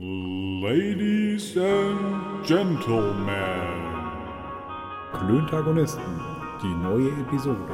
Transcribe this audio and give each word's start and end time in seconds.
Ladies 0.00 1.56
and 1.56 2.46
Gentlemen. 2.46 3.32
Klöntagonisten, 5.12 6.20
die 6.62 6.72
neue 6.72 7.10
Episode. 7.20 7.66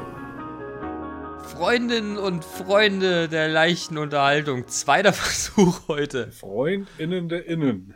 Freundinnen 1.42 2.16
und 2.16 2.42
Freunde 2.42 3.28
der 3.28 3.48
leichten 3.48 3.98
Unterhaltung. 3.98 4.66
Zweiter 4.68 5.12
Versuch 5.12 5.86
heute. 5.86 6.32
Freundinnen 6.32 7.28
der 7.28 7.44
Innen. 7.44 7.94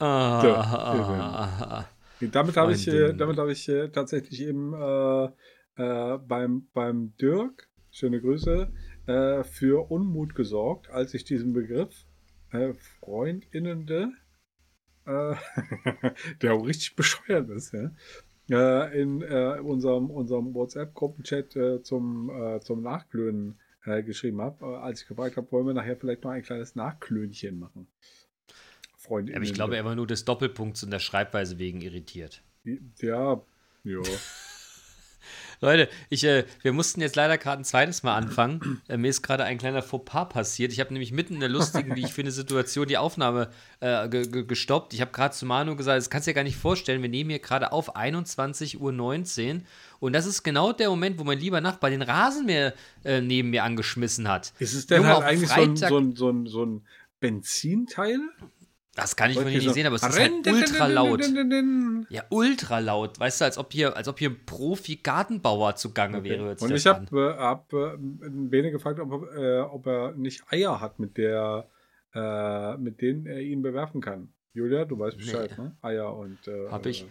Ah, 0.00 0.42
Der 0.42 0.58
ah, 0.58 1.88
Damit 2.20 2.58
habe 2.58 2.72
ich, 2.72 2.86
äh, 2.88 3.14
damit 3.14 3.38
habe 3.38 3.52
ich 3.52 3.66
äh, 3.70 3.88
tatsächlich 3.88 4.42
eben 4.42 4.74
äh, 4.74 5.24
äh, 5.76 6.18
beim, 6.18 6.66
beim 6.74 7.14
Dirk, 7.18 7.70
schöne 7.90 8.20
Grüße, 8.20 8.70
äh, 9.06 9.44
für 9.44 9.90
Unmut 9.90 10.34
gesorgt, 10.34 10.90
als 10.90 11.14
ich 11.14 11.24
diesen 11.24 11.54
Begriff 11.54 12.05
äh, 12.60 12.74
Freundinnende, 13.00 14.12
äh, 15.06 15.34
der 16.42 16.54
auch 16.54 16.66
richtig 16.66 16.96
bescheuert 16.96 17.48
ist, 17.50 17.72
ja, 18.48 18.84
äh, 18.84 19.00
in 19.00 19.22
äh, 19.22 19.60
unserem, 19.60 20.10
unserem 20.10 20.54
WhatsApp-Gruppenchat 20.54 21.56
äh, 21.56 21.82
zum, 21.82 22.30
äh, 22.30 22.60
zum 22.60 22.82
Nachklönen 22.82 23.58
geschrieben 24.04 24.40
habe, 24.40 24.80
als 24.80 25.02
ich 25.02 25.06
gefragt 25.06 25.36
habe, 25.36 25.52
wollen 25.52 25.68
wir 25.68 25.72
nachher 25.72 25.96
vielleicht 25.96 26.24
noch 26.24 26.32
ein 26.32 26.42
kleines 26.42 26.74
Nachklönchen 26.74 27.60
machen. 27.60 27.86
Freundinnen. 28.96 29.36
Aber 29.36 29.44
ich 29.44 29.54
glaube, 29.54 29.76
er 29.76 29.84
war 29.84 29.94
nur 29.94 30.08
des 30.08 30.24
Doppelpunkts 30.24 30.82
und 30.82 30.90
der 30.90 30.98
Schreibweise 30.98 31.60
wegen 31.60 31.80
irritiert. 31.80 32.42
Ja, 32.98 33.40
ja. 33.84 34.00
Leute, 35.60 35.88
ich, 36.10 36.24
äh, 36.24 36.44
wir 36.62 36.72
mussten 36.72 37.00
jetzt 37.00 37.16
leider 37.16 37.38
gerade 37.38 37.62
ein 37.62 37.64
zweites 37.64 38.02
Mal 38.02 38.14
anfangen. 38.16 38.82
Äh, 38.88 38.96
mir 38.96 39.08
ist 39.08 39.22
gerade 39.22 39.44
ein 39.44 39.58
kleiner 39.58 39.82
Fauxpas 39.82 40.28
passiert. 40.28 40.72
Ich 40.72 40.80
habe 40.80 40.92
nämlich 40.92 41.12
mitten 41.12 41.34
in 41.34 41.40
der 41.40 41.48
lustigen, 41.48 41.96
wie 41.96 42.04
ich 42.04 42.12
finde, 42.12 42.30
Situation 42.32 42.86
die 42.86 42.98
Aufnahme 42.98 43.50
äh, 43.80 44.08
ge 44.08 44.26
ge 44.28 44.44
gestoppt. 44.44 44.92
Ich 44.94 45.00
habe 45.00 45.12
gerade 45.12 45.34
zu 45.34 45.46
Manu 45.46 45.76
gesagt, 45.76 45.98
das 45.98 46.10
kannst 46.10 46.26
du 46.26 46.30
dir 46.30 46.34
gar 46.34 46.44
nicht 46.44 46.56
vorstellen. 46.56 47.02
Wir 47.02 47.08
nehmen 47.08 47.30
hier 47.30 47.38
gerade 47.38 47.72
auf 47.72 47.96
21.19 47.96 48.76
Uhr. 49.54 49.60
Und 49.98 50.12
das 50.12 50.26
ist 50.26 50.42
genau 50.42 50.72
der 50.72 50.90
Moment, 50.90 51.18
wo 51.18 51.24
mein 51.24 51.38
lieber 51.38 51.60
Nachbar 51.60 51.90
den 51.90 52.02
Rasenmäher 52.02 52.74
äh, 53.04 53.20
neben 53.20 53.50
mir 53.50 53.64
angeschmissen 53.64 54.28
hat. 54.28 54.52
Ist 54.58 54.74
es 54.74 54.86
denn 54.86 55.02
Junge, 55.02 55.14
halt 55.14 55.24
eigentlich 55.24 55.48
so 55.48 55.54
ein, 55.54 55.76
Freitag- 55.76 55.88
so, 55.88 55.98
ein, 55.98 56.16
so, 56.16 56.30
ein, 56.30 56.46
so 56.46 56.64
ein 56.66 56.86
Benzinteil? 57.20 58.18
Das 58.96 59.14
kann 59.14 59.30
ich 59.30 59.36
von 59.38 59.46
hier 59.46 59.60
So- 59.60 59.66
nicht 59.66 59.74
sehen, 59.74 59.86
aber 59.86 59.96
es 59.96 60.02
ist 60.02 60.18
halt 60.18 60.46
ultra 60.46 60.86
laut. 60.86 61.22
Und 61.24 62.06
Ja, 62.10 62.24
ultra 62.30 62.78
laut. 62.80 63.20
Weißt 63.20 63.40
du, 63.40 63.44
als 63.44 63.58
ob 63.58 63.72
hier, 63.72 63.94
als 63.96 64.08
ob 64.08 64.18
hier 64.18 64.30
ein 64.30 64.44
Profi-Gartenbauer 64.46 65.76
zugange 65.76 66.24
wäre. 66.24 66.44
hört 66.44 66.60
sich 66.60 66.68
das 66.70 66.80
ich 66.80 66.86
habe 66.86 67.34
äh, 67.36 67.38
hab, 67.38 67.72
äh, 67.72 67.96
Bene 67.98 68.70
gefragt, 68.70 68.98
ob 68.98 69.22
er, 69.32 69.36
äh, 69.36 69.60
ob 69.60 69.86
er 69.86 70.12
nicht 70.12 70.42
Eier 70.50 70.80
hat, 70.80 70.98
mit 70.98 71.16
der 71.18 71.68
äh, 72.14 72.76
mit 72.78 73.02
denen 73.02 73.26
er 73.26 73.40
ihn 73.40 73.60
bewerfen 73.62 74.00
kann. 74.00 74.30
Julia, 74.54 74.86
du 74.86 74.98
weißt 74.98 75.18
Bescheid, 75.18 75.50
Nee. 75.58 75.64
ne? 75.64 75.76
Eier 75.82 76.16
und 76.16 76.38
äh, 76.48 76.68
Hab 76.70 76.86
ich. 76.86 77.04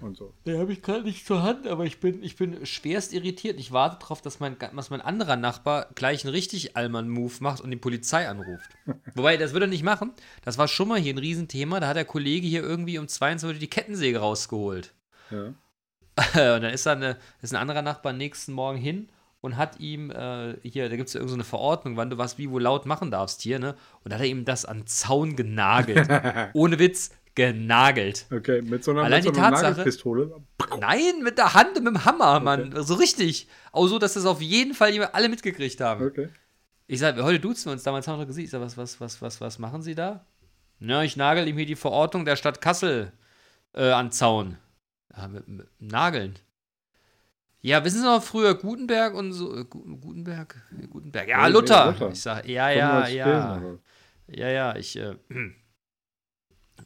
Und 0.00 0.16
so. 0.16 0.32
Den 0.46 0.58
habe 0.58 0.72
ich 0.72 0.82
gerade 0.82 1.04
nicht 1.04 1.26
zur 1.26 1.42
Hand, 1.42 1.66
aber 1.66 1.84
ich 1.84 2.00
bin, 2.00 2.22
ich 2.22 2.36
bin 2.36 2.66
schwerst 2.66 3.12
irritiert. 3.12 3.60
Ich 3.60 3.72
warte 3.72 3.98
darauf, 4.00 4.20
dass 4.20 4.40
mein, 4.40 4.56
dass 4.58 4.90
mein 4.90 5.00
anderer 5.00 5.36
Nachbar 5.36 5.88
gleich 5.94 6.24
einen 6.24 6.34
richtig 6.34 6.76
Allmann-Move 6.76 7.34
macht 7.40 7.60
und 7.60 7.70
die 7.70 7.76
Polizei 7.76 8.28
anruft. 8.28 8.70
Wobei, 9.14 9.36
das 9.36 9.52
würde 9.52 9.66
er 9.66 9.70
nicht 9.70 9.84
machen. 9.84 10.12
Das 10.44 10.58
war 10.58 10.68
schon 10.68 10.88
mal 10.88 10.98
hier 10.98 11.14
ein 11.14 11.18
Riesenthema. 11.18 11.80
Da 11.80 11.88
hat 11.88 11.96
der 11.96 12.04
Kollege 12.04 12.46
hier 12.46 12.62
irgendwie 12.62 12.98
um 12.98 13.06
22 13.06 13.56
Uhr 13.56 13.60
die 13.60 13.70
Kettensäge 13.70 14.18
rausgeholt. 14.18 14.92
Ja. 15.30 15.54
und 16.56 16.62
dann 16.62 16.64
ist, 16.64 16.84
da 16.86 16.92
eine, 16.92 17.16
ist 17.40 17.54
ein 17.54 17.60
anderer 17.60 17.82
Nachbar 17.82 18.12
nächsten 18.12 18.52
Morgen 18.52 18.78
hin 18.78 19.08
und 19.40 19.56
hat 19.56 19.80
ihm, 19.80 20.10
äh, 20.10 20.56
hier, 20.62 20.88
da 20.88 20.96
gibt 20.96 21.08
es 21.08 21.14
ja 21.14 21.20
irgendeine 21.20 21.44
Verordnung, 21.44 21.96
wann 21.96 22.10
du 22.10 22.18
was 22.18 22.38
wie 22.38 22.50
wo 22.50 22.58
laut 22.58 22.86
machen 22.86 23.10
darfst 23.10 23.42
hier, 23.42 23.58
ne? 23.58 23.74
Und 24.04 24.10
da 24.10 24.16
hat 24.16 24.22
er 24.22 24.28
ihm 24.28 24.44
das 24.44 24.64
an 24.64 24.80
den 24.80 24.86
Zaun 24.86 25.36
genagelt. 25.36 26.08
Ohne 26.54 26.78
Witz, 26.78 27.10
genagelt. 27.34 28.26
Okay, 28.30 28.62
mit 28.62 28.84
so 28.84 28.90
einer, 28.92 29.02
Allein 29.02 29.18
mit 29.24 29.24
so 29.24 29.30
die 29.32 29.38
einer 29.40 29.50
Tatsache- 29.50 29.70
Nagelpistole. 29.72 30.40
Nein, 30.80 31.22
mit 31.22 31.38
der 31.38 31.54
Hand 31.54 31.76
und 31.78 31.84
mit 31.84 31.94
dem 31.94 32.04
Hammer, 32.04 32.40
Mann. 32.40 32.74
So 32.84 32.94
richtig. 32.94 33.48
Auch 33.72 33.86
so, 33.88 33.98
dass 33.98 34.14
das 34.14 34.24
auf 34.26 34.40
jeden 34.40 34.74
Fall 34.74 34.96
alle 35.12 35.28
mitgekriegt 35.28 35.80
haben. 35.80 36.04
Okay. 36.06 36.28
Ich 36.86 36.98
sag, 37.00 37.16
heute 37.22 37.40
duzen 37.40 37.66
wir 37.66 37.72
uns, 37.72 37.82
damals 37.82 38.06
haben 38.08 38.18
wir 38.18 38.22
doch 38.24 38.28
gesehen. 38.28 38.44
Ich 38.44 38.50
sag, 38.50 38.60
was, 38.60 38.76
was, 38.76 39.00
was, 39.00 39.20
was, 39.22 39.40
was 39.40 39.58
machen 39.58 39.82
Sie 39.82 39.94
da? 39.94 40.26
Na, 40.78 41.04
ich 41.04 41.16
nagel 41.16 41.46
ihm 41.48 41.56
hier 41.56 41.66
die 41.66 41.76
Verordnung 41.76 42.24
der 42.24 42.36
Stadt 42.36 42.60
Kassel 42.60 43.12
äh, 43.74 43.90
an 43.90 44.10
Zaun. 44.12 44.56
Ja, 45.16 45.28
mit, 45.28 45.46
mit 45.48 45.68
Nageln. 45.78 46.38
Ja, 47.60 47.84
wissen 47.84 48.00
Sie 48.00 48.04
noch 48.06 48.22
früher 48.22 48.54
Gutenberg 48.56 49.14
und 49.14 49.32
so? 49.32 49.54
äh, 49.56 49.64
Gu- 49.64 49.96
Gutenberg? 49.98 50.60
Ja, 50.80 50.86
Gutenberg. 50.86 51.28
Ja, 51.28 51.46
Luther. 51.46 52.10
Ich 52.12 52.20
sag, 52.20 52.48
ja, 52.48 52.70
ja, 52.70 53.04
95 53.04 53.16
ja. 53.16 53.62
Ja, 54.28 54.48
ja, 54.48 54.76
ich. 54.76 54.96
Äh, 54.96 55.14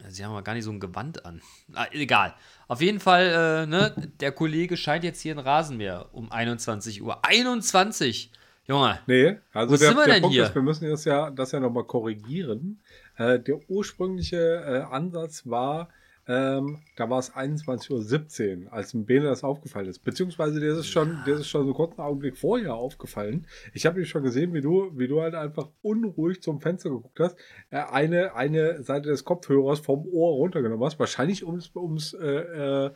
Sie 0.08 0.24
haben 0.24 0.32
aber 0.32 0.42
gar 0.42 0.54
nicht 0.54 0.64
so 0.64 0.70
ein 0.70 0.80
Gewand 0.80 1.24
an. 1.24 1.40
Ah, 1.72 1.86
egal. 1.92 2.34
Auf 2.68 2.80
jeden 2.80 3.00
Fall, 3.00 3.64
äh, 3.64 3.66
ne, 3.66 3.94
der 4.20 4.32
Kollege 4.32 4.76
scheint 4.76 5.04
jetzt 5.04 5.20
hier 5.20 5.34
ein 5.34 5.38
Rasenmäher 5.38 6.06
um 6.12 6.30
21 6.30 7.02
Uhr. 7.02 7.24
21! 7.24 8.30
Junge, 8.68 8.98
Nee, 9.06 9.38
also 9.52 9.74
Wo 9.74 9.78
der, 9.78 9.88
sind 9.88 9.96
wir 9.96 10.04
der 10.06 10.14
denn 10.14 10.22
Punkt 10.22 10.34
hier? 10.34 10.44
ist, 10.46 10.54
wir 10.56 10.62
müssen 10.62 10.90
das 10.90 11.04
ja, 11.04 11.30
das 11.30 11.52
ja 11.52 11.60
nochmal 11.60 11.84
korrigieren. 11.84 12.80
Äh, 13.16 13.38
der 13.38 13.60
ursprüngliche 13.70 14.36
äh, 14.36 14.92
Ansatz 14.92 15.46
war, 15.46 15.88
ähm, 16.28 16.82
da 16.96 17.08
war 17.08 17.20
es 17.20 17.32
21.17 17.32 18.64
Uhr, 18.64 18.72
als 18.72 18.90
dem 18.90 19.06
Bene 19.06 19.26
das 19.26 19.44
aufgefallen 19.44 19.88
ist. 19.88 20.00
Beziehungsweise 20.00 20.58
der 20.58 20.76
ist 20.76 20.88
schon, 20.88 21.18
der 21.24 21.36
ist 21.36 21.48
schon 21.48 21.62
so 21.62 21.68
einen 21.68 21.74
kurzen 21.74 22.00
Augenblick 22.00 22.36
vorher 22.36 22.74
aufgefallen. 22.74 23.46
Ich 23.72 23.86
habe 23.86 24.00
dich 24.00 24.08
schon 24.08 24.24
gesehen, 24.24 24.52
wie 24.52 24.60
du, 24.60 24.90
wie 24.96 25.06
du 25.06 25.20
halt 25.22 25.34
einfach 25.34 25.70
unruhig 25.82 26.42
zum 26.42 26.60
Fenster 26.60 26.90
geguckt 26.90 27.20
hast, 27.20 27.36
äh, 27.70 27.76
eine, 27.76 28.34
eine 28.34 28.82
Seite 28.82 29.10
des 29.10 29.24
Kopfhörers 29.24 29.80
vom 29.80 30.04
Ohr 30.06 30.34
runtergenommen 30.34 30.84
hast. 30.84 30.98
Wahrscheinlich, 30.98 31.44
um 31.44 31.58
es 31.94 32.12
äh, 32.14 32.26
äh, 32.26 32.90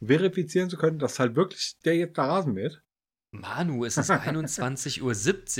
verifizieren 0.00 0.68
zu 0.68 0.76
können, 0.76 0.98
dass 0.98 1.20
halt 1.20 1.36
wirklich 1.36 1.78
der 1.84 1.96
jetzt 1.96 2.18
da 2.18 2.26
Rasen 2.26 2.54
mäht. 2.54 2.82
Manu, 3.42 3.86
es 3.86 3.96
ist 3.96 4.10
21.17 4.10 5.00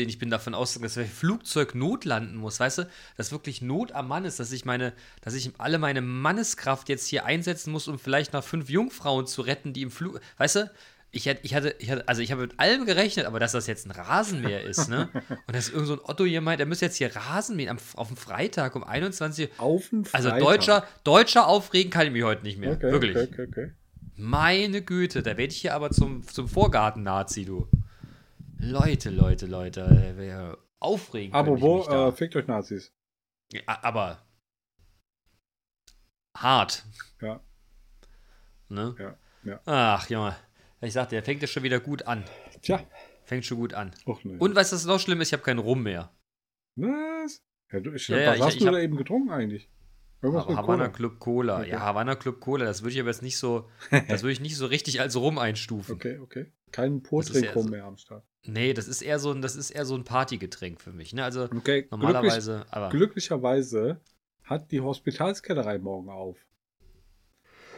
Uhr. 0.02 0.08
Ich 0.08 0.18
bin 0.18 0.28
davon 0.28 0.54
ausgegangen, 0.54 0.84
dass 0.84 0.94
das 0.94 1.08
Flugzeug 1.08 1.74
notlanden 1.74 2.36
muss. 2.36 2.60
Weißt 2.60 2.78
du, 2.78 2.88
dass 3.16 3.32
wirklich 3.32 3.62
Not 3.62 3.92
am 3.92 4.08
Mann 4.08 4.26
ist, 4.26 4.38
dass 4.38 4.52
ich 4.52 4.66
meine, 4.66 4.92
dass 5.22 5.32
ich 5.32 5.50
alle 5.56 5.78
meine 5.78 6.02
Manneskraft 6.02 6.90
jetzt 6.90 7.06
hier 7.06 7.24
einsetzen 7.24 7.72
muss, 7.72 7.88
um 7.88 7.98
vielleicht 7.98 8.34
noch 8.34 8.44
fünf 8.44 8.68
Jungfrauen 8.68 9.26
zu 9.26 9.40
retten, 9.40 9.72
die 9.72 9.80
im 9.80 9.90
Flug. 9.90 10.20
Weißt 10.36 10.56
du, 10.56 10.70
ich 11.12 11.24
hätte, 11.24 11.40
ich 11.44 11.54
hatte, 11.54 11.74
ich 11.78 11.90
hatte, 11.90 12.06
also 12.08 12.20
ich 12.20 12.30
habe 12.30 12.42
mit 12.42 12.60
allem 12.60 12.84
gerechnet, 12.84 13.24
aber 13.24 13.40
dass 13.40 13.52
das 13.52 13.66
jetzt 13.66 13.86
ein 13.86 13.90
Rasenmäher 13.90 14.62
ist, 14.64 14.88
ne? 14.90 15.08
Und 15.46 15.56
dass 15.56 15.70
irgend 15.70 15.86
so 15.86 15.94
ein 15.94 16.00
Otto 16.02 16.24
hier 16.24 16.42
meint, 16.42 16.60
der 16.60 16.66
müsste 16.66 16.84
jetzt 16.86 16.96
hier 16.96 17.14
Rasen 17.16 17.56
mähen 17.56 17.70
am, 17.70 17.78
auf 17.96 18.08
dem 18.08 18.18
Freitag 18.18 18.76
um 18.76 18.84
21 18.84 19.48
Uhr. 19.48 19.64
Auf 19.64 19.88
den 19.88 20.06
Also 20.12 20.28
Freitag. 20.28 20.40
deutscher, 20.46 20.86
deutscher 21.04 21.46
aufregen 21.46 21.90
kann 21.90 22.06
ich 22.06 22.12
mich 22.12 22.22
heute 22.22 22.42
nicht 22.42 22.58
mehr. 22.58 22.72
Okay, 22.72 22.92
Wirklich. 22.92 23.16
Okay, 23.16 23.28
okay, 23.32 23.46
okay. 23.48 23.72
Meine 24.22 24.82
Güte, 24.82 25.20
da 25.24 25.36
werde 25.36 25.52
ich 25.52 25.60
hier 25.62 25.74
aber 25.74 25.90
zum, 25.90 26.22
zum 26.26 26.46
Vorgarten-Nazi, 26.48 27.44
du. 27.44 27.66
Leute, 28.60 29.10
Leute, 29.10 29.46
Leute. 29.46 29.80
äh, 29.80 30.16
wer 30.16 30.58
Aufregen. 30.78 31.34
Aber 31.34 31.56
ich 31.56 31.60
wo, 31.60 31.82
äh, 31.82 32.12
fickt 32.12 32.36
euch 32.36 32.46
Nazis. 32.46 32.92
Ja, 33.52 33.62
aber. 33.82 34.24
Hart. 36.36 36.84
Ja. 37.20 37.40
Ne? 38.68 38.94
Ja, 38.96 39.16
ja. 39.42 39.60
Ach, 39.66 40.08
Junge. 40.08 40.36
Ich 40.80 40.92
sagte, 40.92 41.16
der 41.16 41.24
fängt 41.24 41.42
ja 41.42 41.48
schon 41.48 41.64
wieder 41.64 41.80
gut 41.80 42.06
an. 42.06 42.24
Tja. 42.62 42.80
Fängt 43.24 43.44
schon 43.44 43.58
gut 43.58 43.74
an. 43.74 43.92
Och, 44.06 44.24
nee. 44.24 44.36
Und 44.38 44.54
was 44.54 44.84
noch 44.84 45.00
schlimm 45.00 45.20
ist? 45.20 45.28
Ich 45.28 45.32
habe 45.32 45.42
keinen 45.42 45.58
Rum 45.58 45.82
mehr. 45.82 46.12
Was? 46.76 47.42
Ja, 47.72 47.80
du, 47.80 47.92
ich, 47.92 48.06
Ja, 48.06 48.28
was 48.28 48.36
ich- 48.36 48.42
hast 48.42 48.54
ich 48.54 48.60
du 48.60 48.66
hab- 48.66 48.74
da 48.74 48.80
eben 48.80 48.96
getrunken 48.96 49.30
eigentlich? 49.30 49.68
Irgendwas 50.22 50.46
Aber 50.46 50.56
Havana 50.56 50.84
Cola. 50.84 50.88
Club 50.88 51.18
Cola. 51.18 51.58
Okay. 51.60 51.70
Ja, 51.70 51.80
Havana 51.80 52.14
Club 52.14 52.40
Cola, 52.40 52.64
das 52.64 52.82
würde 52.82 52.94
ich 52.94 53.00
aber 53.00 53.10
jetzt 53.10 53.22
nicht 53.22 53.36
so, 53.38 53.68
das 54.08 54.22
würde 54.22 54.32
ich 54.32 54.40
nicht 54.40 54.56
so 54.56 54.66
richtig 54.66 55.00
als 55.00 55.16
Rum 55.16 55.38
einstufen. 55.38 55.94
Okay, 55.96 56.18
okay. 56.18 56.52
Kein 56.70 56.98
ja 56.98 57.08
Porträtrum 57.08 57.64
so- 57.64 57.68
mehr 57.70 57.84
am 57.84 57.96
Start. 57.96 58.24
Nee, 58.44 58.72
das 58.74 58.88
ist 58.88 59.02
eher 59.02 59.18
so 59.20 59.30
ein, 59.30 59.40
das 59.40 59.54
ist 59.54 59.70
eher 59.70 59.84
so 59.84 59.94
ein 59.94 60.02
Partygetränk 60.04 60.80
für 60.80 60.92
mich. 60.92 61.12
Ne? 61.12 61.22
Also 61.22 61.44
Okay, 61.44 61.86
normalerweise, 61.90 62.66
aber. 62.70 62.88
Glücklich, 62.88 63.28
glücklicherweise 63.28 64.00
hat 64.42 64.70
die 64.72 64.80
Hospitalskellerei 64.80 65.78
morgen 65.78 66.08
auf. 66.08 66.36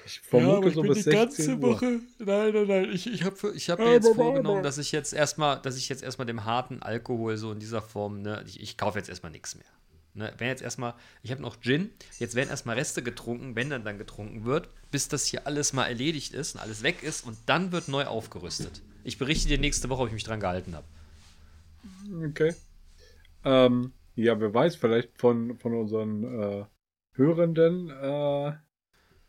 Ich 0.06 0.20
vermute 0.20 0.70
so 0.70 0.82
bis 0.82 1.04
16 1.04 1.62
Uhr. 1.62 1.80
Nein, 1.80 2.00
nein, 2.18 2.66
nein. 2.66 2.90
Ich, 2.92 3.06
ich 3.06 3.24
habe 3.24 3.36
ich 3.54 3.70
hab 3.70 3.78
mir 3.78 3.86
Aber, 3.86 3.94
jetzt 3.94 4.06
aber, 4.06 4.14
vorgenommen, 4.14 4.56
aber. 4.58 4.62
dass 4.62 4.78
ich 4.78 4.92
jetzt 4.92 5.12
erstmal, 5.14 5.60
dass 5.62 5.76
ich 5.76 5.88
jetzt 5.88 6.02
erstmal 6.02 6.26
dem 6.26 6.44
harten 6.44 6.82
Alkohol 6.82 7.36
so 7.36 7.52
in 7.52 7.58
dieser 7.58 7.80
Form, 7.82 8.20
ne, 8.22 8.42
ich, 8.46 8.60
ich 8.60 8.76
kaufe 8.76 8.98
jetzt 8.98 9.08
erstmal 9.08 9.32
nichts 9.32 9.54
mehr. 9.56 9.64
Ne, 10.16 10.32
wenn 10.38 10.46
jetzt 10.46 10.62
erstmal, 10.62 10.94
ich 11.24 11.32
habe 11.32 11.42
noch 11.42 11.60
Gin, 11.60 11.90
jetzt 12.20 12.36
werden 12.36 12.48
erstmal 12.48 12.76
Reste 12.76 13.02
getrunken, 13.02 13.56
wenn 13.56 13.68
dann 13.68 13.84
dann 13.84 13.98
getrunken 13.98 14.44
wird, 14.44 14.68
bis 14.92 15.08
das 15.08 15.26
hier 15.26 15.44
alles 15.44 15.72
mal 15.72 15.86
erledigt 15.86 16.34
ist 16.34 16.54
und 16.54 16.60
alles 16.60 16.84
weg 16.84 17.02
ist 17.02 17.26
und 17.26 17.36
dann 17.46 17.72
wird 17.72 17.88
neu 17.88 18.04
aufgerüstet. 18.04 18.80
Ich 19.02 19.18
berichte 19.18 19.48
dir 19.48 19.58
nächste 19.58 19.88
Woche, 19.88 20.02
ob 20.02 20.08
ich 20.08 20.14
mich 20.14 20.22
dran 20.22 20.38
gehalten 20.38 20.76
habe. 20.76 20.86
Okay. 22.28 22.54
Ähm, 23.44 23.92
ja, 24.14 24.38
wer 24.38 24.54
weiß, 24.54 24.76
vielleicht 24.76 25.18
von, 25.18 25.58
von 25.58 25.74
unseren 25.74 26.22
äh, 26.22 26.64
Hörenden 27.14 27.90
äh, 27.90 28.52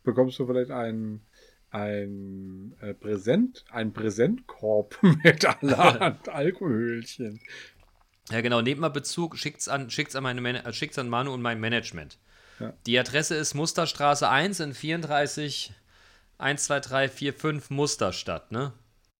bekommst 0.04 0.38
du 0.38 0.46
vielleicht 0.46 0.70
ein, 0.70 1.26
ein 1.70 2.76
äh, 2.80 2.94
Präsent, 2.94 3.64
ein 3.70 3.92
Präsentkorb 3.92 4.96
mit 5.24 5.44
allerhand 5.62 6.28
Alkoholchen. 6.28 7.40
Ja, 8.30 8.40
genau, 8.40 8.60
nehmt 8.60 8.80
mal 8.80 8.88
Bezug, 8.88 9.38
schickt's 9.38 9.68
an, 9.68 9.90
schickt's 9.90 10.16
an 10.16 10.24
meine 10.24 10.64
äh, 10.64 10.72
schickt's 10.72 10.98
an 10.98 11.08
Manu 11.08 11.32
und 11.32 11.42
mein 11.42 11.60
Management. 11.60 12.18
Ja. 12.58 12.72
Die 12.86 12.98
Adresse 12.98 13.36
ist 13.36 13.54
Musterstraße 13.54 14.28
1 14.28 14.60
in 14.60 14.74
34 14.74 15.72
1, 16.38 16.64
2, 16.64 16.80
3, 16.80 17.08
4, 17.08 17.34
5 17.34 17.70
Musterstadt, 17.70 18.52
ne? 18.52 18.72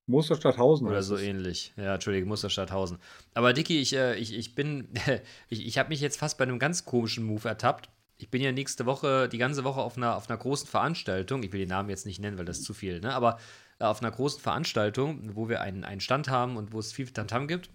Musterstadthausen. 0.07 0.87
Oder 0.87 1.03
so 1.03 1.17
ähnlich. 1.17 1.73
Ja, 1.77 1.95
Entschuldige, 1.95 2.27
Musterstadthausen. 2.27 2.99
Aber 3.35 3.53
Dicky, 3.53 3.81
ich, 3.81 3.95
äh, 3.95 4.15
ich, 4.17 4.35
ich 4.35 4.55
bin, 4.55 4.89
ich, 5.49 5.67
ich 5.67 5.79
habe 5.79 5.89
mich 5.89 6.01
jetzt 6.01 6.19
fast 6.19 6.39
bei 6.39 6.45
einem 6.45 6.59
ganz 6.59 6.85
komischen 6.85 7.25
Move 7.25 7.49
ertappt. 7.49 7.91
Ich 8.19 8.31
bin 8.31 8.41
ja 8.41 8.53
nächste 8.53 8.87
Woche, 8.87 9.29
die 9.29 9.39
ganze 9.39 9.65
Woche 9.65 9.81
auf 9.81 9.97
einer, 9.97 10.17
auf 10.17 10.31
einer 10.31 10.39
großen 10.39 10.69
Veranstaltung. 10.69 11.43
Ich 11.43 11.53
will 11.53 11.61
den 11.61 11.69
Namen 11.69 11.91
jetzt 11.91 12.07
nicht 12.07 12.21
nennen, 12.21 12.39
weil 12.39 12.45
das 12.45 12.59
ist 12.59 12.65
zu 12.65 12.73
viel, 12.73 13.01
ne? 13.01 13.15
Aber 13.15 13.39
äh, 13.79 13.85
auf 13.85 14.01
einer 14.01 14.11
großen 14.11 14.41
Veranstaltung, 14.41 15.35
wo 15.35 15.49
wir 15.49 15.61
einen, 15.61 15.85
einen 15.85 16.01
Stand 16.01 16.29
haben 16.29 16.57
und 16.57 16.73
wo 16.73 16.79
es 16.79 16.93
viel 16.93 17.11
Tamtam 17.11 17.49
gibt. 17.49 17.71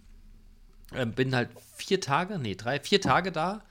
Ähm, 0.94 1.12
bin 1.12 1.34
halt 1.34 1.50
vier 1.76 2.00
Tage, 2.00 2.38
nee, 2.38 2.54
drei, 2.54 2.80
vier 2.80 3.00
Tage 3.00 3.32
da. 3.32 3.62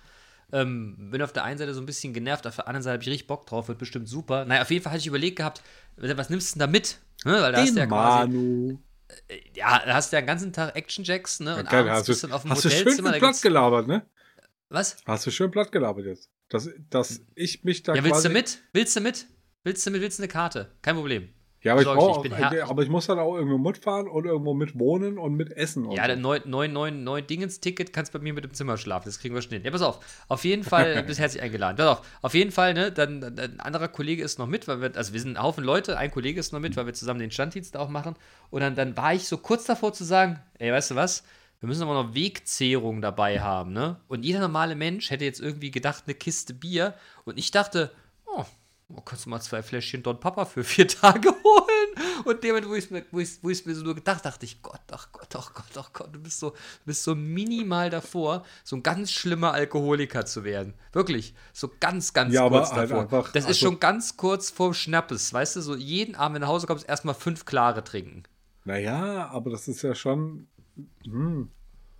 Ähm, 0.54 1.12
bin 1.12 1.22
auf 1.22 1.32
der 1.32 1.44
einen 1.44 1.58
Seite 1.58 1.74
so 1.74 1.80
ein 1.82 1.86
bisschen 1.86 2.14
genervt, 2.14 2.46
auf 2.46 2.56
der 2.58 2.68
anderen 2.68 2.84
Seite 2.84 2.94
habe 2.96 3.04
ich 3.04 3.10
richtig 3.10 3.28
Bock 3.28 3.46
drauf, 3.46 3.68
wird 3.70 3.78
bestimmt 3.78 4.10
super. 4.10 4.44
Naja, 4.46 4.64
auf 4.64 4.70
jeden 4.72 4.84
Fall 4.84 4.92
hatte 4.92 5.00
ich 5.00 5.08
überlegt 5.08 5.38
gehabt, 5.38 5.62
was 5.96 6.30
nimmst 6.30 6.56
du 6.56 6.60
denn 6.60 6.68
da 6.68 6.72
mit? 6.72 6.98
Ne? 7.24 7.42
Weil 7.42 7.52
da 7.54 7.60
hast 7.60 7.68
Den 7.68 7.76
du 7.76 7.80
ja 7.82 7.86
quasi, 7.88 8.28
Manu. 8.28 8.80
ja, 9.56 9.82
da 9.86 9.94
hast 9.94 10.12
du 10.12 10.18
ja 10.18 10.22
den 10.22 10.28
ganzen 10.28 10.52
Tag 10.52 10.76
Action 10.76 11.06
Jacks, 11.06 11.40
ne? 11.40 11.56
Und 11.58 11.70
Geil, 11.70 11.82
abends 11.82 12.00
hast 12.00 12.08
bist 12.08 12.24
du, 12.24 12.28
dann 12.28 12.36
auf 12.36 12.42
dem 12.42 12.52
hast 12.52 12.66
du 12.66 12.70
schön 12.70 12.80
Hotelzimmer. 12.80 13.18
da 13.20 13.32
gelabert, 13.32 13.88
ne? 13.88 14.06
Was? 14.70 14.98
Hast 15.06 15.26
du 15.26 15.32
schön 15.32 15.52
platt 15.52 15.72
gelabert 15.72 16.06
jetzt. 16.06 16.30
Dass, 16.50 16.70
dass 16.90 17.22
ich 17.36 17.64
mich 17.64 17.84
da 17.84 17.96
Ja, 17.96 18.04
willst 18.04 18.26
du 18.26 18.30
mit? 18.30 18.60
Willst 18.74 18.96
du 18.96 19.00
mit? 19.00 19.26
Willst 19.64 19.86
du 19.86 19.92
mit? 19.92 20.02
Willst 20.02 20.20
du 20.20 20.24
eine 20.24 20.28
Karte? 20.32 20.72
Kein 20.82 20.96
Problem. 20.96 21.30
Ja, 21.64 21.74
aber 21.74 21.82
ich, 21.82 21.88
ich 21.88 21.94
brauch 21.94 22.24
bin 22.24 22.34
auch, 22.34 22.70
aber 22.70 22.82
ich 22.82 22.90
muss 22.90 23.06
dann 23.06 23.20
auch 23.20 23.36
irgendwo 23.36 23.60
mitfahren 23.60 24.08
und 24.08 24.26
irgendwo 24.26 24.56
mit 24.56 24.80
wohnen 24.80 25.20
und 25.20 25.36
mit 25.36 25.52
essen. 25.52 25.86
Und 25.86 25.92
Ja, 25.96 26.04
so. 26.04 26.08
der 26.08 26.18
999 26.18 27.28
Dingens-Ticket 27.28 27.94
kannst 27.94 28.14
bei 28.14 28.20
mir 28.20 28.34
mit 28.34 28.44
dem 28.44 28.54
Zimmer 28.54 28.78
schlafen. 28.78 29.06
Das 29.06 29.20
kriegen 29.20 29.36
wir 29.36 29.44
schnell. 29.44 29.64
Ja, 29.64 29.70
pass 29.70 29.84
auf. 29.84 30.00
Auf 30.28 30.44
jeden 30.44 30.64
Fall, 30.64 30.96
du 31.02 31.04
bist 31.04 31.20
herzlich 31.20 31.44
eingeladen. 31.44 31.78
Pass 31.78 32.00
auf. 32.00 32.08
Auf 32.24 32.34
jeden 32.34 32.52
Fall, 32.52 32.74
ne, 32.74 32.92
dann, 32.92 33.22
dann 33.22 33.38
ein 33.38 33.60
anderer 33.60 33.90
Kollege 33.90 34.24
ist 34.24 34.40
noch 34.40 34.48
mit, 34.48 34.68
weil 34.68 34.82
wir, 34.82 34.96
also 34.96 35.14
wir 35.14 35.20
sind 35.20 35.38
ein 35.38 35.44
Haufen 35.44 35.64
Leute, 35.64 35.98
ein 35.98 36.10
Kollege 36.10 36.40
ist 36.40 36.52
noch 36.52 36.60
mit, 36.60 36.76
weil 36.76 36.88
wir 36.88 36.94
zusammen 36.94 37.20
den 37.20 37.32
Standdienst 37.32 37.78
auch 37.78 37.90
machen. 37.90 38.16
Und 38.50 38.62
dann, 38.62 38.76
dann 38.76 38.98
war 38.98 39.14
ich 39.14 39.28
so 39.28 39.38
kurz 39.38 39.66
davor 39.66 39.94
zu 39.94 40.04
sagen, 40.04 40.40
ey, 40.58 40.72
weißt 40.72 40.92
du 40.92 40.96
was? 40.96 41.24
Wir 41.60 41.68
müssen 41.68 41.84
aber 41.84 41.94
noch 41.94 42.16
Wegzehrung 42.16 43.04
dabei 43.04 43.40
haben, 43.40 43.72
ne? 43.72 43.98
Und 44.08 44.26
jeder 44.26 44.40
normale 44.40 44.76
Mensch 44.76 45.12
hätte 45.12 45.26
jetzt 45.26 45.40
irgendwie 45.40 45.70
gedacht, 45.70 46.06
eine 46.08 46.16
Kiste 46.16 46.56
Bier. 46.56 46.96
Und 47.24 47.38
ich 47.38 47.52
dachte, 47.52 47.92
oh, 48.96 49.02
kannst 49.02 49.26
du 49.26 49.30
mal 49.30 49.42
zwei 49.42 49.62
Fläschchen 49.64 50.04
Don 50.04 50.20
Papa 50.20 50.46
für 50.46 50.64
vier 50.64 50.88
Tage 50.88 51.30
holen? 51.44 52.26
Und 52.26 52.44
dem, 52.44 52.56
wo 52.70 52.74
ich 52.76 52.86
es 52.86 52.90
mir, 52.92 53.06
wo 53.12 53.20
ich's, 53.20 53.40
wo 53.42 53.50
ich's 53.50 53.66
mir 53.66 53.74
so 53.76 53.84
nur 53.84 53.96
gedacht 53.96 54.24
dachte 54.26 54.46
ich, 54.46 54.62
Gott, 54.62 54.82
ach 54.92 55.12
Gott, 55.12 55.28
ach 55.36 55.54
Gott, 55.54 55.66
ach 55.78 55.92
Gott, 55.94 56.10
du 56.14 56.20
bist 56.20 56.40
so, 56.40 56.52
du 56.52 56.56
bist 56.86 57.04
so 57.04 57.16
minimal 57.16 57.90
davor, 57.90 58.46
so 58.64 58.76
ein 58.76 58.84
ganz 58.84 59.12
schlimmer 59.12 59.54
Alkoholiker 59.54 60.26
zu 60.26 60.44
werden. 60.44 60.74
Wirklich, 60.94 61.34
so 61.54 61.70
ganz, 61.80 62.14
ganz 62.14 62.34
Ja, 62.34 62.46
aber 62.46 62.60
kurz 62.60 62.72
halt 62.74 62.92
davor. 62.92 63.04
einfach- 63.04 63.32
das 63.32 63.44
ist 63.44 63.48
also- 63.50 63.66
schon 63.68 63.80
ganz 63.80 64.18
kurz 64.18 64.50
vorm 64.50 64.74
Schnappes, 64.74 65.34
weißt 65.34 65.56
du, 65.56 65.62
so 65.62 65.76
jeden 65.76 66.16
Abend, 66.16 66.36
wenn 66.36 66.42
du 66.42 66.46
nach 66.48 66.54
Hause 66.54 66.68
kommst, 66.68 66.88
erstmal 66.88 67.16
fünf 67.16 67.46
klare 67.46 67.84
trinken. 67.84 68.24
Naja, 68.64 69.28
aber 69.30 69.50
das 69.50 69.68
ist 69.68 69.82
ja 69.82 69.96
schon. 69.96 70.48
Hm, 71.04 71.50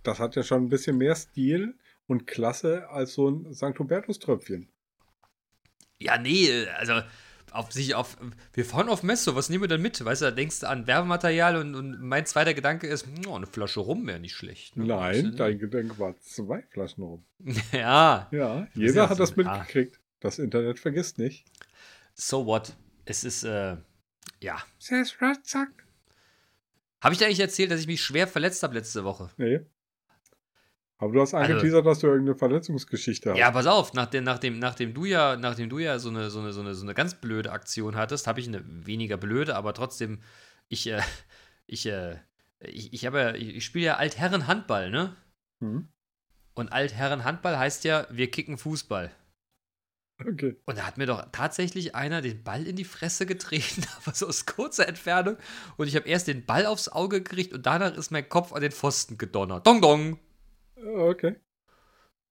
das 0.04 0.18
hat 0.20 0.36
ja 0.36 0.42
schon 0.42 0.64
ein 0.64 0.68
bisschen 0.68 0.96
mehr 0.96 1.14
Stil 1.16 1.74
und 2.06 2.26
Klasse 2.26 2.88
als 2.88 3.14
so 3.14 3.28
ein 3.28 3.52
St. 3.54 3.78
Hubertus-Tröpfchen. 3.78 4.68
Ja, 6.02 6.18
nee, 6.18 6.66
also 6.78 7.00
auf 7.50 7.70
sich 7.72 7.94
auf. 7.94 8.16
Wir 8.54 8.64
fahren 8.64 8.88
auf 8.88 9.02
Messe, 9.02 9.34
was 9.34 9.50
nehmen 9.50 9.62
wir 9.64 9.68
denn 9.68 9.82
mit? 9.82 10.02
Weißt 10.02 10.22
du, 10.22 10.26
da 10.26 10.30
denkst 10.30 10.60
du 10.60 10.68
an 10.68 10.86
Werbematerial 10.86 11.56
und, 11.56 11.74
und 11.74 12.00
mein 12.00 12.24
zweiter 12.24 12.54
Gedanke 12.54 12.86
ist, 12.86 13.06
oh, 13.28 13.36
eine 13.36 13.46
Flasche 13.46 13.80
rum 13.80 14.06
wäre 14.06 14.18
nicht 14.20 14.34
schlecht. 14.34 14.76
ne? 14.76 14.86
Nein, 14.86 15.36
dein 15.36 15.58
Gedanke 15.58 15.98
war 15.98 16.18
zwei 16.20 16.62
Flaschen 16.70 17.02
rum. 17.04 17.24
Ja, 17.72 18.28
Ja, 18.30 18.66
jeder 18.74 19.08
hat 19.10 19.16
so- 19.18 19.22
das 19.22 19.36
mitgekriegt. 19.36 20.00
Das 20.20 20.38
Internet 20.38 20.78
vergisst 20.78 21.18
nicht. 21.18 21.44
so 22.14 22.46
what? 22.46 22.72
Es 23.04 23.24
ist, 23.24 23.42
äh, 23.44 23.76
ja. 24.40 24.56
Zack. 24.78 25.68
Habe 27.00 27.12
ich 27.14 27.18
dir 27.18 27.26
eigentlich 27.26 27.40
erzählt, 27.40 27.70
dass 27.72 27.80
ich 27.80 27.86
mich 27.88 28.00
schwer 28.00 28.28
verletzt 28.28 28.62
habe 28.62 28.74
letzte 28.74 29.02
Woche? 29.04 29.30
Nee. 29.36 29.60
Aber 31.02 31.12
du 31.12 31.20
hast 31.20 31.34
Also- 31.34 31.52
angeteasert, 31.54 31.84
dass 31.84 31.98
du 31.98 32.06
irgendeine 32.06 32.38
Verletzungsgeschichte 32.38 33.30
hast. 33.30 33.36
Ja, 33.36 33.50
pass 33.50 33.66
auf, 33.66 33.92
nachdem, 33.92 34.22
nachdem, 34.22 34.60
nachdem 34.60 34.94
du 34.94 35.04
ja, 35.04 35.36
nachdem 35.36 35.68
du 35.68 35.80
ja 35.80 35.98
so 35.98 36.10
eine, 36.10 36.30
so 36.30 36.38
eine, 36.38 36.52
so 36.52 36.60
eine, 36.60 36.76
so 36.76 36.84
eine 36.84 36.94
ganz 36.94 37.16
blöde 37.16 37.50
Aktion 37.50 37.96
hattest, 37.96 38.28
habe 38.28 38.38
ich 38.38 38.46
eine 38.46 38.62
weniger 38.86 39.16
blöde, 39.16 39.56
aber 39.56 39.74
trotzdem, 39.74 40.20
ich, 40.68 40.86
äh, 40.88 41.02
ich, 41.66 41.86
äh, 41.86 42.18
ich, 42.60 42.92
ich 42.92 43.02
ja, 43.02 43.34
ich, 43.34 43.56
ich 43.56 43.64
spiele 43.64 43.84
ja 43.86 43.96
Altherren-Handball, 43.96 44.92
ne? 44.92 45.16
Hm? 45.60 45.88
Und 46.54 46.72
Altherren-Handball 46.72 47.58
heißt 47.58 47.82
ja, 47.82 48.06
wir 48.08 48.30
kicken 48.30 48.56
Fußball. 48.56 49.10
Okay. 50.24 50.56
Und 50.66 50.78
da 50.78 50.86
hat 50.86 50.98
mir 50.98 51.06
doch 51.06 51.26
tatsächlich 51.32 51.96
einer 51.96 52.22
den 52.22 52.44
Ball 52.44 52.64
in 52.64 52.76
die 52.76 52.84
Fresse 52.84 53.26
getreten, 53.26 53.82
aber 54.04 54.14
so 54.14 54.28
aus 54.28 54.46
kurzer 54.46 54.86
Entfernung. 54.86 55.36
Und 55.76 55.88
ich 55.88 55.96
habe 55.96 56.08
erst 56.08 56.28
den 56.28 56.46
Ball 56.46 56.64
aufs 56.66 56.88
Auge 56.88 57.22
gekriegt 57.24 57.52
und 57.52 57.66
danach 57.66 57.96
ist 57.96 58.12
mein 58.12 58.28
Kopf 58.28 58.52
an 58.52 58.62
den 58.62 58.70
Pfosten 58.70 59.18
gedonnert. 59.18 59.66
Dong, 59.66 59.80
dong. 59.80 60.20
Okay. 60.82 61.36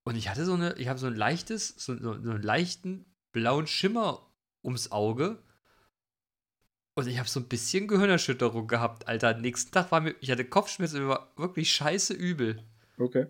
Und 0.03 0.15
ich 0.15 0.30
hatte 0.30 0.45
so 0.45 0.53
eine, 0.53 0.74
ich 0.77 0.88
habe 0.88 1.00
so 1.00 1.07
ein 1.07 1.15
leichtes, 1.15 1.69
so, 1.77 1.95
so, 1.95 2.21
so 2.21 2.31
einen 2.31 2.42
leichten 2.42 3.06
blauen 3.31 3.68
Schimmer 3.68 4.31
ums 4.63 4.92
Auge. 4.92 5.42
Und 6.95 7.07
ich 7.07 7.19
habe 7.19 7.30
so 7.30 7.39
ein 7.39 7.48
bisschen 7.48 7.88
Gehirnerschütterung 7.88 8.68
gehabt, 8.68 9.07
Alter. 9.07 9.36
Nächsten 9.36 9.71
Tag 9.71 9.92
war 9.92 10.01
mir, 10.01 10.15
ich 10.19 10.30
hatte 10.31 10.45
Kopfschmerzen, 10.45 11.01
mir 11.01 11.09
war 11.09 11.31
wirklich 11.38 11.71
scheiße 11.71 12.13
übel. 12.13 12.63
Okay. 12.98 13.27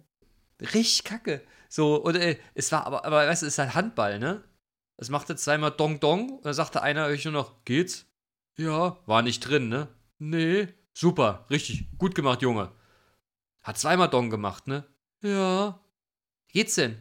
Richtig 0.59 1.03
kacke. 1.03 1.41
So, 1.69 1.95
und 1.95 2.15
äh, 2.15 2.37
es 2.53 2.71
war, 2.71 2.85
aber, 2.85 3.05
aber 3.05 3.27
weißt 3.27 3.43
du, 3.43 3.45
es 3.45 3.53
ist 3.53 3.59
halt 3.59 3.75
Handball, 3.75 4.19
ne? 4.19 4.43
Es 4.97 5.09
machte 5.09 5.35
zweimal 5.35 5.71
Dong 5.71 5.99
Dong 5.99 6.29
und 6.37 6.45
dann 6.45 6.53
sagte 6.53 6.81
einer 6.81 7.05
euch 7.05 7.25
nur 7.25 7.33
noch, 7.33 7.63
geht's? 7.65 8.07
Ja, 8.57 8.97
war 9.05 9.21
nicht 9.21 9.39
drin, 9.41 9.69
ne? 9.69 9.87
Nee. 10.19 10.67
Super, 10.93 11.45
richtig, 11.49 11.97
gut 11.97 12.15
gemacht, 12.15 12.41
Junge. 12.41 12.71
Hat 13.61 13.77
zweimal 13.77 14.09
Dong 14.09 14.29
gemacht, 14.29 14.67
ne? 14.67 14.85
Ja. 15.21 15.79
Geht's 16.49 16.75
denn? 16.75 16.97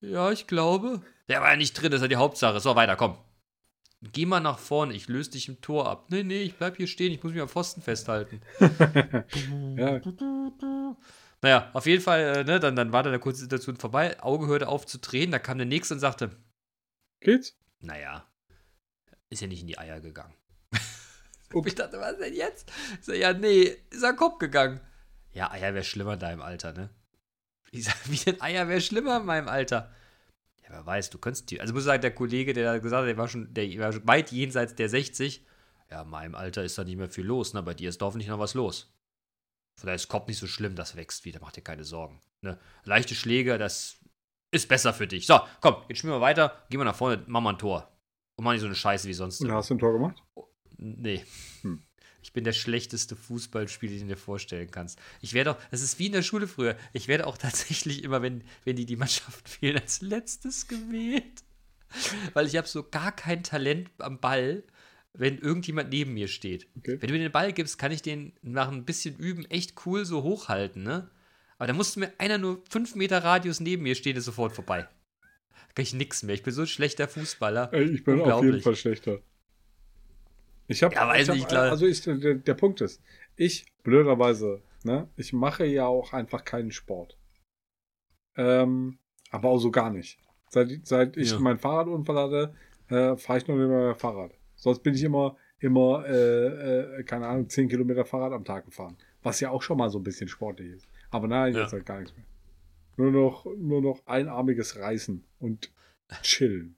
Ja, 0.00 0.30
ich 0.30 0.46
glaube. 0.46 1.02
Der 1.28 1.40
war 1.40 1.50
ja 1.50 1.56
nicht 1.56 1.74
drin, 1.74 1.90
das 1.90 1.98
ist 1.98 2.02
ja 2.04 2.08
die 2.08 2.16
Hauptsache. 2.16 2.60
So, 2.60 2.76
weiter, 2.76 2.96
komm. 2.96 3.18
Geh 4.02 4.26
mal 4.26 4.40
nach 4.40 4.58
vorne, 4.58 4.94
ich 4.94 5.08
löse 5.08 5.30
dich 5.32 5.48
im 5.48 5.60
Tor 5.60 5.88
ab. 5.88 6.06
Nee, 6.10 6.22
nee, 6.22 6.42
ich 6.42 6.56
bleib 6.56 6.76
hier 6.76 6.86
stehen, 6.86 7.12
ich 7.12 7.22
muss 7.22 7.32
mich 7.32 7.42
am 7.42 7.48
Pfosten 7.48 7.82
festhalten. 7.82 8.40
Ja, 9.76 10.00
Naja, 11.42 11.70
auf 11.72 11.86
jeden 11.86 12.02
Fall, 12.02 12.20
äh, 12.20 12.44
ne, 12.44 12.60
dann, 12.60 12.76
dann 12.76 12.92
war 12.92 13.02
da 13.02 13.10
eine 13.10 13.18
kurze 13.18 13.40
Situation 13.40 13.76
vorbei, 13.76 14.20
Auge 14.22 14.46
hörte 14.46 14.68
auf 14.68 14.86
zu 14.86 14.98
drehen, 14.98 15.30
da 15.30 15.38
kam 15.38 15.58
der 15.58 15.66
nächste 15.66 15.94
und 15.94 16.00
sagte, 16.00 16.36
geht's? 17.20 17.56
naja, 17.80 18.26
ist 19.30 19.40
ja 19.40 19.48
nicht 19.48 19.60
in 19.60 19.66
die 19.66 19.78
Eier 19.78 20.00
gegangen. 20.00 20.34
Und 21.52 21.66
ich 21.66 21.74
dachte, 21.74 21.98
was 22.00 22.18
denn 22.18 22.34
jetzt? 22.34 22.70
Ich 23.00 23.06
sag, 23.06 23.16
ja, 23.16 23.32
nee, 23.32 23.76
ist 23.90 24.02
er 24.02 24.14
Kopf 24.14 24.38
gegangen. 24.38 24.80
Ja, 25.32 25.50
Eier 25.50 25.74
wäre 25.74 25.84
schlimmer 25.84 26.14
in 26.14 26.20
deinem 26.20 26.42
Alter, 26.42 26.72
ne? 26.72 26.90
Ich 27.70 27.84
sag, 27.84 27.96
wie 28.10 28.16
denn 28.16 28.40
Eier 28.40 28.68
wäre 28.68 28.80
schlimmer 28.80 29.18
in 29.18 29.26
meinem 29.26 29.48
Alter? 29.48 29.92
Ja, 30.62 30.70
wer 30.70 30.86
weiß, 30.86 31.10
du 31.10 31.18
könntest 31.18 31.50
die. 31.50 31.60
Also 31.60 31.72
muss 31.72 31.82
ich 31.82 31.86
sagen, 31.86 32.02
der 32.02 32.14
Kollege, 32.14 32.52
der 32.52 32.72
da 32.72 32.78
gesagt 32.78 33.02
hat, 33.02 33.08
der 33.08 33.16
war 33.16 33.28
schon, 33.28 33.52
der 33.52 33.78
war 33.78 33.92
schon 33.92 34.06
weit 34.06 34.32
jenseits 34.32 34.74
der 34.74 34.88
60. 34.88 35.44
Ja, 35.90 36.02
in 36.02 36.08
meinem 36.08 36.34
Alter 36.34 36.64
ist 36.64 36.78
da 36.78 36.84
nicht 36.84 36.96
mehr 36.96 37.08
viel 37.08 37.24
los, 37.24 37.54
ne? 37.54 37.62
Bei 37.62 37.74
dir 37.74 37.88
ist 37.88 38.02
hoffentlich 38.02 38.28
noch 38.28 38.38
was 38.38 38.54
los. 38.54 38.92
Von 39.78 39.86
daher 39.88 39.96
ist 39.96 40.08
Kopf 40.08 40.26
nicht 40.26 40.38
so 40.38 40.46
schlimm, 40.46 40.74
das 40.74 40.96
wächst 40.96 41.24
wieder, 41.24 41.38
mach 41.40 41.52
dir 41.52 41.60
keine 41.60 41.84
Sorgen. 41.84 42.20
Ne? 42.40 42.58
Leichte 42.84 43.14
Schläge, 43.14 43.58
das 43.58 43.98
ist 44.50 44.68
besser 44.68 44.94
für 44.94 45.06
dich. 45.06 45.26
So, 45.26 45.38
komm, 45.60 45.76
jetzt 45.88 45.98
spielen 45.98 46.14
wir 46.14 46.20
weiter, 46.20 46.64
gehen 46.70 46.80
wir 46.80 46.84
nach 46.84 46.96
vorne, 46.96 47.22
machen 47.26 47.44
wir 47.44 47.50
ein 47.50 47.58
Tor. 47.58 47.92
Und 48.36 48.44
mach 48.44 48.52
nicht 48.52 48.62
so 48.62 48.66
eine 48.66 48.74
Scheiße 48.74 49.06
wie 49.06 49.14
sonst. 49.14 49.40
Und 49.42 49.52
hast 49.52 49.70
du 49.70 49.74
ein 49.74 49.78
Tor 49.78 49.92
gemacht? 49.92 50.22
Nee. 50.78 51.24
Hm. 51.62 51.85
Ich 52.26 52.32
bin 52.32 52.42
der 52.42 52.52
schlechteste 52.52 53.14
Fußballspieler, 53.14 53.92
den 53.92 54.08
du 54.08 54.14
dir 54.14 54.20
vorstellen 54.20 54.68
kannst. 54.68 54.98
Ich 55.20 55.32
werde 55.32 55.52
auch, 55.52 55.58
das 55.70 55.80
ist 55.80 56.00
wie 56.00 56.06
in 56.06 56.12
der 56.12 56.22
Schule 56.22 56.48
früher, 56.48 56.76
ich 56.92 57.06
werde 57.06 57.24
auch 57.24 57.38
tatsächlich 57.38 58.02
immer, 58.02 58.20
wenn, 58.20 58.42
wenn 58.64 58.74
die 58.74 58.84
die 58.84 58.96
Mannschaft 58.96 59.48
fehlen, 59.48 59.78
als 59.78 60.00
letztes 60.00 60.66
gewählt. 60.66 61.44
Weil 62.34 62.48
ich 62.48 62.56
habe 62.56 62.66
so 62.66 62.82
gar 62.82 63.12
kein 63.12 63.44
Talent 63.44 63.90
am 63.98 64.18
Ball, 64.18 64.64
wenn 65.12 65.38
irgendjemand 65.38 65.90
neben 65.90 66.14
mir 66.14 66.26
steht. 66.26 66.66
Okay. 66.76 67.00
Wenn 67.00 67.06
du 67.06 67.14
mir 67.14 67.20
den 67.20 67.30
Ball 67.30 67.52
gibst, 67.52 67.78
kann 67.78 67.92
ich 67.92 68.02
den 68.02 68.32
nach 68.42 68.72
ein 68.72 68.84
bisschen 68.84 69.16
Üben 69.16 69.44
echt 69.44 69.86
cool 69.86 70.04
so 70.04 70.24
hochhalten, 70.24 70.82
ne? 70.82 71.08
Aber 71.58 71.68
da 71.68 71.74
musste 71.74 72.00
mir 72.00 72.12
einer 72.18 72.38
nur 72.38 72.60
fünf 72.68 72.96
Meter 72.96 73.22
Radius 73.22 73.60
neben 73.60 73.84
mir 73.84 73.94
stehen, 73.94 74.16
ist 74.16 74.24
sofort 74.24 74.52
vorbei. 74.52 74.88
Da 75.52 75.74
kann 75.76 75.84
ich 75.84 75.94
nix 75.94 76.24
mehr. 76.24 76.34
Ich 76.34 76.42
bin 76.42 76.52
so 76.52 76.62
ein 76.62 76.66
schlechter 76.66 77.06
Fußballer. 77.06 77.72
Ich 77.72 78.02
bin 78.02 78.20
auf 78.20 78.42
jeden. 78.42 78.60
Fall 78.60 78.74
schlechter. 78.74 79.20
Ich 80.68 80.82
habe, 80.82 80.94
Ja, 80.94 81.06
weiß 81.08 81.22
ich 81.22 81.28
hab, 81.28 81.36
nicht, 81.36 81.48
klar. 81.48 81.70
also 81.70 81.86
ich, 81.86 82.00
der, 82.02 82.34
der 82.34 82.54
Punkt 82.54 82.80
ist, 82.80 83.00
ich 83.36 83.66
blöderweise, 83.82 84.62
ne, 84.84 85.08
ich 85.16 85.32
mache 85.32 85.64
ja 85.64 85.86
auch 85.86 86.12
einfach 86.12 86.44
keinen 86.44 86.72
Sport. 86.72 87.16
Ähm, 88.36 88.98
aber 89.30 89.48
auch 89.50 89.58
so 89.58 89.70
gar 89.70 89.90
nicht. 89.90 90.18
Seit, 90.50 90.86
seit 90.86 91.16
ich 91.16 91.32
Ja. 91.32 91.38
mein 91.38 91.58
Fahrradunfall 91.58 92.16
hatte, 92.16 92.54
äh, 92.88 93.16
fahre 93.16 93.38
ich 93.38 93.48
nur 93.48 93.56
nicht 93.58 93.68
mehr 93.68 93.94
Fahrrad. 93.94 94.32
Sonst 94.54 94.82
bin 94.82 94.94
ich 94.94 95.02
immer, 95.02 95.36
immer, 95.58 96.04
äh, 96.06 96.98
äh, 97.00 97.02
keine 97.04 97.26
Ahnung, 97.26 97.48
10 97.48 97.68
Kilometer 97.68 98.04
Fahrrad 98.04 98.32
am 98.32 98.44
Tag 98.44 98.64
gefahren. 98.66 98.96
Was 99.22 99.40
ja 99.40 99.50
auch 99.50 99.62
schon 99.62 99.78
mal 99.78 99.90
so 99.90 99.98
ein 99.98 100.04
bisschen 100.04 100.28
sportlich 100.28 100.72
ist. 100.72 100.88
Aber 101.10 101.26
nein, 101.28 101.54
Ja. 101.54 101.62
jetzt 101.62 101.72
halt 101.72 101.86
gar 101.86 101.98
nichts 102.00 102.14
mehr. 102.16 102.26
Nur 102.96 103.10
noch, 103.12 103.44
nur 103.56 103.82
noch 103.82 104.06
einarmiges 104.06 104.76
Reißen 104.78 105.24
und 105.40 105.72
Chillen. 106.22 106.75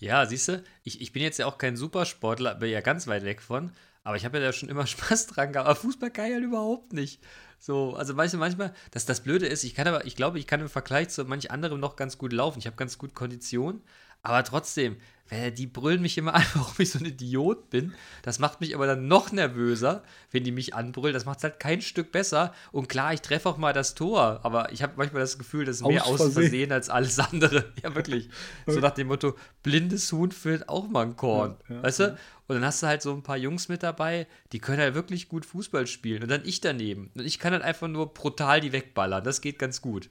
Ja, 0.00 0.24
siehst 0.24 0.48
du, 0.48 0.64
ich, 0.82 1.00
ich 1.02 1.12
bin 1.12 1.22
jetzt 1.22 1.38
ja 1.38 1.46
auch 1.46 1.58
kein 1.58 1.76
Supersportler, 1.76 2.54
bin 2.54 2.70
ja 2.70 2.80
ganz 2.80 3.06
weit 3.06 3.22
weg 3.24 3.42
von, 3.42 3.70
aber 4.02 4.16
ich 4.16 4.24
habe 4.24 4.38
ja 4.38 4.46
da 4.46 4.52
schon 4.52 4.70
immer 4.70 4.86
Spaß 4.86 5.26
dran 5.28 5.52
gehabt. 5.52 5.68
Aber 5.68 5.76
Fußball 5.76 6.10
kann 6.10 6.26
ich 6.26 6.34
halt 6.34 6.44
überhaupt 6.44 6.92
nicht. 6.92 7.22
So, 7.58 7.94
also 7.94 8.16
weißt 8.16 8.34
du, 8.34 8.38
manchmal, 8.38 8.74
dass 8.90 9.04
das 9.04 9.20
Blöde 9.20 9.46
ist, 9.46 9.62
ich 9.64 9.74
kann 9.74 9.86
aber, 9.86 10.06
ich 10.06 10.16
glaube, 10.16 10.38
ich 10.38 10.46
kann 10.46 10.60
im 10.60 10.70
Vergleich 10.70 11.10
zu 11.10 11.24
manch 11.26 11.50
anderem 11.50 11.78
noch 11.78 11.96
ganz 11.96 12.16
gut 12.16 12.32
laufen. 12.32 12.58
Ich 12.58 12.66
habe 12.66 12.76
ganz 12.76 12.96
gut 12.96 13.14
Kondition, 13.14 13.82
aber 14.22 14.42
trotzdem, 14.44 14.96
die 15.30 15.66
brüllen 15.66 16.02
mich 16.02 16.18
immer 16.18 16.34
an, 16.34 16.44
warum 16.54 16.74
ich 16.78 16.90
so 16.90 16.98
ein 16.98 17.04
Idiot 17.04 17.70
bin. 17.70 17.94
Das 18.22 18.38
macht 18.38 18.60
mich 18.60 18.74
aber 18.74 18.86
dann 18.86 19.06
noch 19.08 19.32
nervöser, 19.32 20.02
wenn 20.30 20.44
die 20.44 20.52
mich 20.52 20.74
anbrüllen. 20.74 21.14
Das 21.14 21.24
macht 21.24 21.38
es 21.38 21.44
halt 21.44 21.60
kein 21.60 21.80
Stück 21.80 22.12
besser. 22.12 22.52
Und 22.72 22.88
klar, 22.88 23.14
ich 23.14 23.20
treffe 23.20 23.48
auch 23.48 23.56
mal 23.56 23.72
das 23.72 23.94
Tor, 23.94 24.40
aber 24.42 24.72
ich 24.72 24.82
habe 24.82 24.94
manchmal 24.96 25.22
das 25.22 25.38
Gefühl, 25.38 25.64
das 25.64 25.76
ist 25.76 25.86
mehr 25.86 26.06
aus 26.06 26.32
Versehen 26.32 26.72
als 26.72 26.90
alles 26.90 27.18
andere. 27.18 27.70
Ja, 27.82 27.94
wirklich. 27.94 28.28
So 28.66 28.80
nach 28.80 28.90
dem 28.90 29.06
Motto, 29.06 29.36
blindes 29.62 30.12
Huhn 30.12 30.32
füllt 30.32 30.68
auch 30.68 30.88
mal 30.88 31.06
ein 31.06 31.16
Korn. 31.16 31.56
Ja, 31.68 31.76
ja, 31.76 31.82
weißt 31.82 32.00
du? 32.00 32.18
Und 32.46 32.56
dann 32.56 32.64
hast 32.64 32.82
du 32.82 32.88
halt 32.88 33.00
so 33.00 33.12
ein 33.12 33.22
paar 33.22 33.36
Jungs 33.36 33.68
mit 33.68 33.82
dabei, 33.82 34.26
die 34.52 34.58
können 34.58 34.80
halt 34.80 34.94
wirklich 34.94 35.28
gut 35.28 35.46
Fußball 35.46 35.86
spielen. 35.86 36.22
Und 36.22 36.30
dann 36.30 36.42
ich 36.44 36.60
daneben. 36.60 37.10
Und 37.14 37.24
ich 37.24 37.38
kann 37.38 37.52
halt 37.52 37.62
einfach 37.62 37.86
nur 37.88 38.12
brutal 38.12 38.60
die 38.60 38.72
wegballern. 38.72 39.22
Das 39.22 39.40
geht 39.40 39.58
ganz 39.58 39.80
gut. 39.80 40.10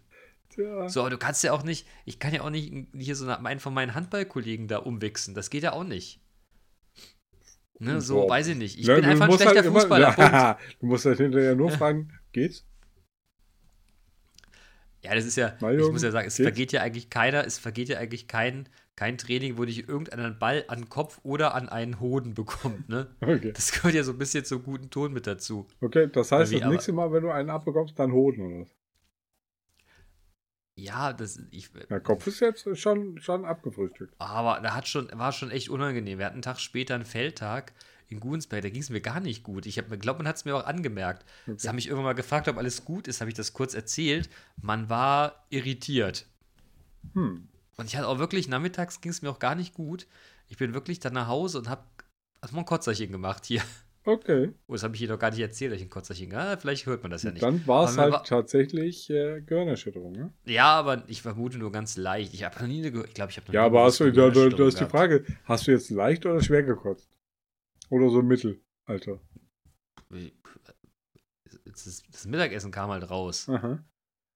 Ja. 0.57 0.89
So, 0.89 1.01
aber 1.01 1.09
du 1.09 1.17
kannst 1.17 1.43
ja 1.43 1.53
auch 1.53 1.63
nicht, 1.63 1.87
ich 2.05 2.19
kann 2.19 2.33
ja 2.33 2.41
auch 2.41 2.49
nicht 2.49 2.87
hier 2.97 3.15
so 3.15 3.27
einen 3.29 3.59
von 3.59 3.73
meinen 3.73 3.95
Handballkollegen 3.95 4.67
da 4.67 4.77
umwichsen. 4.79 5.35
Das 5.35 5.49
geht 5.49 5.63
ja 5.63 5.73
auch 5.73 5.83
nicht. 5.83 6.19
Ne, 7.79 8.01
so, 8.01 8.17
wow. 8.17 8.29
weiß 8.29 8.47
ich 8.49 8.57
nicht. 8.57 8.77
Ich 8.77 8.87
ja, 8.87 8.95
bin 8.95 9.05
einfach 9.05 9.29
ein 9.29 9.37
schlechter 9.37 9.63
halt 9.63 9.65
Fußballer. 9.73 10.13
Immer, 10.17 10.31
ja, 10.31 10.59
du 10.81 10.85
musst 10.85 11.05
halt 11.05 11.17
hinterher 11.17 11.55
nur 11.55 11.71
fragen, 11.71 12.11
geht's? 12.33 12.65
Ja, 15.01 15.15
das 15.15 15.25
ist 15.25 15.37
ja, 15.37 15.55
Mario, 15.61 15.85
ich 15.85 15.91
muss 15.93 16.03
ja 16.03 16.11
sagen, 16.11 16.27
es 16.27 16.35
geht's? 16.35 16.45
vergeht 16.45 16.71
ja 16.73 16.81
eigentlich 16.81 17.09
keiner, 17.09 17.45
es 17.45 17.57
vergeht 17.57 17.87
ja 17.87 17.97
eigentlich 17.97 18.27
kein, 18.27 18.67
kein 18.97 19.17
Training, 19.17 19.57
wo 19.57 19.63
nicht 19.63 19.87
irgendeinen 19.87 20.37
Ball 20.37 20.65
an 20.67 20.79
den 20.79 20.89
Kopf 20.89 21.21
oder 21.23 21.55
an 21.55 21.69
einen 21.69 22.01
Hoden 22.01 22.33
bekommt, 22.33 22.89
ne? 22.89 23.07
Okay. 23.21 23.53
Das 23.53 23.71
gehört 23.71 23.93
ja 23.93 24.03
so 24.03 24.11
ein 24.11 24.17
bisschen 24.17 24.43
zum 24.43 24.61
guten 24.61 24.89
Ton 24.89 25.13
mit 25.13 25.25
dazu. 25.25 25.65
Okay, 25.79 26.09
das 26.11 26.33
heißt, 26.33 26.53
das 26.53 26.65
nächste 26.65 26.91
Mal, 26.91 27.13
wenn 27.13 27.23
du 27.23 27.31
einen 27.31 27.49
abbekommst, 27.49 27.97
dann 27.97 28.11
Hoden 28.11 28.41
oder 28.41 28.61
was? 28.61 28.78
Ja, 30.83 31.13
das. 31.13 31.41
Ich, 31.51 31.71
Der 31.71 31.99
Kopf 31.99 32.27
ist 32.27 32.39
jetzt 32.39 32.67
schon, 32.77 33.19
schon 33.19 33.45
abgefrühstückt. 33.45 34.13
Aber 34.17 34.59
da 34.61 34.75
hat 34.75 34.87
schon, 34.87 35.09
war 35.13 35.31
schon 35.31 35.51
echt 35.51 35.69
unangenehm. 35.69 36.19
Wir 36.19 36.25
hatten 36.25 36.35
einen 36.35 36.41
Tag 36.41 36.59
später 36.59 36.95
einen 36.95 37.05
Feldtag 37.05 37.73
in 38.09 38.19
Gunsberg, 38.19 38.63
da 38.63 38.69
ging 38.69 38.81
es 38.81 38.89
mir 38.89 39.01
gar 39.01 39.19
nicht 39.19 39.43
gut. 39.43 39.65
Ich 39.65 39.75
glaube, 39.75 40.19
man 40.19 40.27
hat 40.27 40.37
es 40.37 40.45
mir 40.45 40.55
auch 40.55 40.65
angemerkt. 40.65 41.23
Okay. 41.43 41.53
Das 41.53 41.67
habe 41.67 41.75
mich 41.75 41.87
irgendwann 41.87 42.05
mal 42.05 42.13
gefragt, 42.13 42.47
ob 42.47 42.57
alles 42.57 42.83
gut 42.83 43.07
ist, 43.07 43.21
habe 43.21 43.29
ich 43.29 43.37
das 43.37 43.53
kurz 43.53 43.75
erzählt. 43.75 44.29
Man 44.61 44.89
war 44.89 45.45
irritiert. 45.49 46.25
Hm. 47.13 47.47
Und 47.77 47.85
ich 47.85 47.95
hatte 47.95 48.07
auch 48.07 48.17
wirklich, 48.17 48.47
nachmittags 48.47 49.01
ging 49.01 49.11
es 49.11 49.21
mir 49.21 49.29
auch 49.29 49.39
gar 49.39 49.55
nicht 49.55 49.73
gut. 49.75 50.07
Ich 50.47 50.57
bin 50.57 50.73
wirklich 50.73 50.99
dann 50.99 51.13
nach 51.13 51.27
Hause 51.27 51.59
und 51.59 51.69
habe 51.69 51.83
erstmal 52.41 52.63
ein 52.63 52.65
Kotzerchen 52.65 53.11
gemacht 53.11 53.45
hier. 53.45 53.61
Okay. 54.09 54.51
Oh, 54.65 54.73
das 54.73 54.81
habe 54.81 54.95
ich 54.95 54.99
hier 54.99 55.07
noch 55.07 55.19
gar 55.19 55.29
nicht 55.29 55.39
erzählt, 55.39 55.71
dass 55.71 55.77
ich 55.77 55.85
ein 55.85 55.91
Kotzerchen. 55.91 56.33
Ah, 56.33 56.57
vielleicht 56.57 56.87
hört 56.87 57.03
man 57.03 57.11
das 57.11 57.21
ja 57.21 57.29
nicht. 57.29 57.43
Dann 57.43 57.67
war 57.67 57.87
es 57.87 57.95
halt 57.95 58.11
war 58.11 58.23
tatsächlich 58.23 59.07
äh, 59.11 59.41
Gehirnerschütterung, 59.41 60.13
ne? 60.13 60.33
Ja, 60.45 60.65
aber 60.73 61.03
ich 61.05 61.21
vermute 61.21 61.59
nur 61.59 61.71
ganz 61.71 61.95
leicht. 61.95 62.33
Ich 62.33 62.43
habe 62.43 62.59
noch 62.59 62.67
nie 62.67 62.83
eine, 62.83 63.03
ich 63.05 63.13
glaube, 63.13 63.29
ich 63.29 63.37
habe 63.37 63.45
noch 63.45 63.53
Ja, 63.53 63.65
aber 63.65 63.83
hast 63.83 63.99
du, 63.99 64.11
da, 64.11 64.31
da, 64.31 64.49
da 64.49 64.67
ist 64.67 64.79
die 64.79 64.85
Frage, 64.85 65.25
hast 65.43 65.67
du 65.67 65.71
jetzt 65.71 65.91
leicht 65.91 66.25
oder 66.25 66.41
schwer 66.41 66.63
gekotzt? 66.63 67.07
Oder 67.91 68.09
so 68.09 68.23
mittel, 68.23 68.59
Alter? 68.85 69.19
Das, 71.65 72.03
das 72.11 72.25
Mittagessen 72.25 72.71
kam 72.71 72.89
halt 72.89 73.07
raus. 73.11 73.47
Aha. 73.47 73.85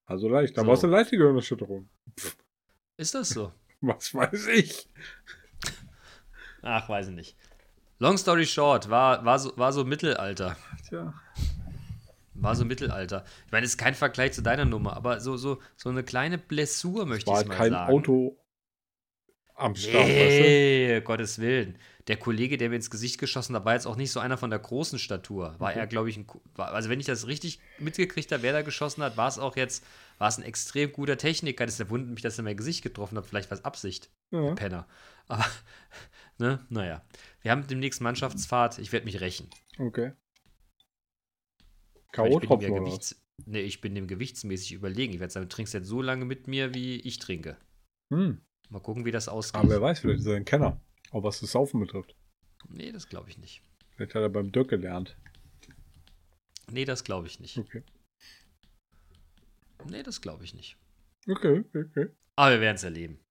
Also 0.05 0.29
leicht. 0.29 0.55
Da 0.55 0.61
so. 0.61 0.67
war 0.67 0.75
es 0.75 0.83
eine 0.83 0.93
leichte 0.93 1.17
Gehirnerschütterung. 1.17 1.89
Pff. 2.19 2.37
Ist 2.97 3.15
das 3.15 3.29
so? 3.29 3.51
Was 3.81 4.13
weiß 4.13 4.49
ich? 4.49 4.87
Ach, 6.61 6.87
weiß 6.87 7.07
ich 7.07 7.15
nicht. 7.15 7.37
Long 7.99 8.17
story 8.17 8.45
short, 8.45 8.89
war, 8.89 9.23
war, 9.23 9.39
so, 9.39 9.53
war 9.55 9.71
so 9.71 9.85
Mittelalter. 9.85 10.57
Tja. 10.87 11.13
War 12.33 12.55
so 12.55 12.65
Mittelalter. 12.65 13.23
Ich 13.45 13.51
meine, 13.51 13.65
es 13.65 13.73
ist 13.73 13.77
kein 13.77 13.95
Vergleich 13.95 14.33
zu 14.33 14.41
deiner 14.41 14.65
Nummer, 14.65 14.97
aber 14.97 15.19
so, 15.19 15.37
so, 15.37 15.59
so 15.77 15.89
eine 15.89 16.03
kleine 16.03 16.37
Blessur 16.37 17.05
möchte 17.05 17.29
ich 17.29 17.33
mal 17.33 17.39
sagen. 17.45 17.49
kein 17.49 17.75
Auto 17.75 18.37
am 19.55 19.75
Start, 19.75 20.07
nee, 20.07 20.89
weißt 20.89 21.01
du? 21.01 21.05
Gottes 21.05 21.39
Willen. 21.39 21.77
Der 22.07 22.17
Kollege, 22.17 22.57
der 22.57 22.69
mir 22.69 22.75
ins 22.75 22.89
Gesicht 22.89 23.17
geschossen 23.17 23.55
hat, 23.55 23.65
war 23.65 23.73
jetzt 23.73 23.85
auch 23.85 23.95
nicht 23.95 24.11
so 24.11 24.19
einer 24.19 24.37
von 24.37 24.49
der 24.49 24.59
großen 24.59 24.99
Statur. 24.99 25.55
War 25.59 25.69
okay. 25.69 25.79
er, 25.79 25.87
glaube 25.87 26.09
ich, 26.09 26.17
ein, 26.17 26.27
also 26.57 26.89
wenn 26.89 26.99
ich 26.99 27.05
das 27.05 27.27
richtig 27.27 27.59
mitgekriegt 27.79 28.31
habe, 28.31 28.43
wer 28.43 28.51
da 28.51 28.61
geschossen 28.61 29.03
hat, 29.03 29.15
war 29.15 29.27
es 29.27 29.39
auch 29.39 29.55
jetzt, 29.55 29.85
war 30.17 30.27
es 30.27 30.37
ein 30.37 30.43
extrem 30.43 30.91
guter 30.91 31.17
Techniker. 31.17 31.65
Das 31.65 31.75
ist 31.75 31.79
der 31.79 31.89
Wund 31.89 32.09
mich, 32.09 32.21
dass 32.21 32.37
er 32.37 32.43
mein 32.43 32.57
Gesicht 32.57 32.81
getroffen 32.81 33.17
hat. 33.17 33.25
Vielleicht 33.25 33.49
war 33.51 33.57
es 33.57 33.63
Absicht. 33.63 34.09
Ja. 34.31 34.53
Penner. 34.55 34.85
Aber, 35.27 35.45
ne, 36.43 36.65
naja. 36.69 37.01
Wir 37.41 37.51
haben 37.51 37.65
demnächst 37.65 38.01
Mannschaftsfahrt. 38.01 38.77
Ich 38.77 38.91
werde 38.91 39.05
mich 39.05 39.21
rächen. 39.21 39.49
Okay. 39.79 40.11
K.O.-Tropfen 42.11 42.75
Gewichts 42.75 43.19
Nee, 43.45 43.61
ich 43.61 43.81
bin 43.81 43.95
dem 43.95 44.07
gewichtsmäßig 44.07 44.73
überlegen. 44.73 45.13
Ich 45.13 45.19
werde 45.19 45.33
sagen, 45.33 45.49
du 45.49 45.55
trinkst 45.55 45.73
jetzt 45.73 45.87
so 45.87 46.01
lange 46.01 46.25
mit 46.25 46.47
mir, 46.47 46.73
wie 46.75 46.97
ich 46.97 47.17
trinke. 47.17 47.57
Hm. 48.11 48.41
Mal 48.69 48.79
gucken, 48.79 49.05
wie 49.05 49.11
das 49.11 49.27
ausgeht. 49.27 49.59
Aber 49.59 49.69
wer 49.69 49.81
weiß, 49.81 50.01
vielleicht 50.01 50.19
ist 50.19 50.27
er 50.27 50.35
ein 50.35 50.45
Kenner. 50.45 50.79
Auch 51.11 51.23
was 51.23 51.39
das 51.39 51.51
Saufen 51.51 51.79
betrifft. 51.79 52.15
Nee, 52.69 52.91
das 52.91 53.09
glaube 53.09 53.29
ich 53.29 53.37
nicht. 53.37 53.63
Vielleicht 53.95 54.13
hat 54.13 54.21
er 54.21 54.29
beim 54.29 54.51
Dirk 54.51 54.69
gelernt. 54.69 55.17
Nee, 56.71 56.85
das 56.85 57.03
glaube 57.03 57.27
ich 57.27 57.39
nicht. 57.39 57.57
Okay. 57.57 57.83
Nee, 59.89 60.03
das 60.03 60.21
glaube 60.21 60.43
ich 60.43 60.53
nicht. 60.53 60.77
Okay, 61.27 61.63
okay. 61.73 62.09
Aber 62.35 62.51
wir 62.51 62.61
werden 62.61 62.75
es 62.75 62.83
erleben. 62.83 63.22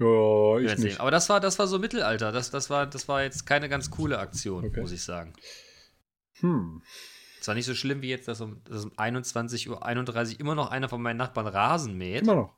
Ja, 0.00 0.58
ich 0.58 0.78
nicht. 0.78 1.00
Aber 1.00 1.10
das 1.10 1.28
war, 1.28 1.40
das 1.40 1.58
war 1.58 1.66
so 1.66 1.78
Mittelalter. 1.78 2.32
Das, 2.32 2.50
das, 2.50 2.70
war, 2.70 2.86
das 2.86 3.06
war 3.06 3.22
jetzt 3.22 3.44
keine 3.46 3.68
ganz 3.68 3.90
coole 3.90 4.18
Aktion, 4.18 4.64
okay. 4.64 4.80
muss 4.80 4.92
ich 4.92 5.02
sagen. 5.02 5.34
Hm. 6.40 6.82
Es 7.38 7.48
war 7.48 7.54
nicht 7.54 7.66
so 7.66 7.74
schlimm 7.74 8.00
wie 8.00 8.08
jetzt, 8.08 8.26
dass 8.26 8.40
um, 8.40 8.62
dass 8.64 8.84
um 8.84 8.92
21.31 8.92 9.68
Uhr 9.68 10.40
immer 10.40 10.54
noch 10.54 10.70
einer 10.70 10.88
von 10.88 11.02
meinen 11.02 11.18
Nachbarn 11.18 11.46
Rasen 11.46 11.98
mäht. 11.98 12.22
Immer 12.22 12.34
noch. 12.34 12.56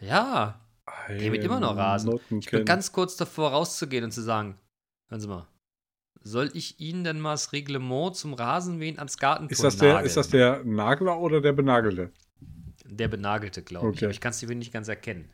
Ja. 0.00 0.60
Der 1.08 1.30
mäht 1.30 1.44
immer 1.44 1.60
noch 1.60 1.76
Rasen. 1.76 2.18
Ich 2.40 2.50
bin 2.50 2.64
ganz 2.64 2.92
kurz 2.92 3.16
davor 3.16 3.50
rauszugehen 3.50 4.04
und 4.04 4.10
zu 4.10 4.22
sagen, 4.22 4.58
hören 5.08 5.20
Sie 5.20 5.28
mal, 5.28 5.46
soll 6.20 6.50
ich 6.54 6.80
Ihnen 6.80 7.04
denn 7.04 7.20
mal 7.20 7.32
das 7.32 7.52
Reglement 7.52 8.16
zum 8.16 8.34
Rasenmähen 8.34 8.98
ans 8.98 9.18
Gartentor 9.18 9.52
ist 9.52 9.62
das 9.62 9.76
der, 9.76 9.92
nageln? 9.92 10.06
Ist 10.06 10.16
das 10.16 10.28
der 10.28 10.64
Nagler 10.64 11.18
oder 11.18 11.40
der 11.40 11.52
Benagelte? 11.52 12.10
Der 12.84 13.08
Benagelte, 13.08 13.62
glaube 13.62 13.88
okay. 13.88 13.96
ich. 13.96 14.04
Aber 14.04 14.12
ich 14.12 14.20
kann 14.20 14.30
es 14.30 14.42
nicht 14.42 14.72
ganz 14.72 14.88
erkennen. 14.88 15.30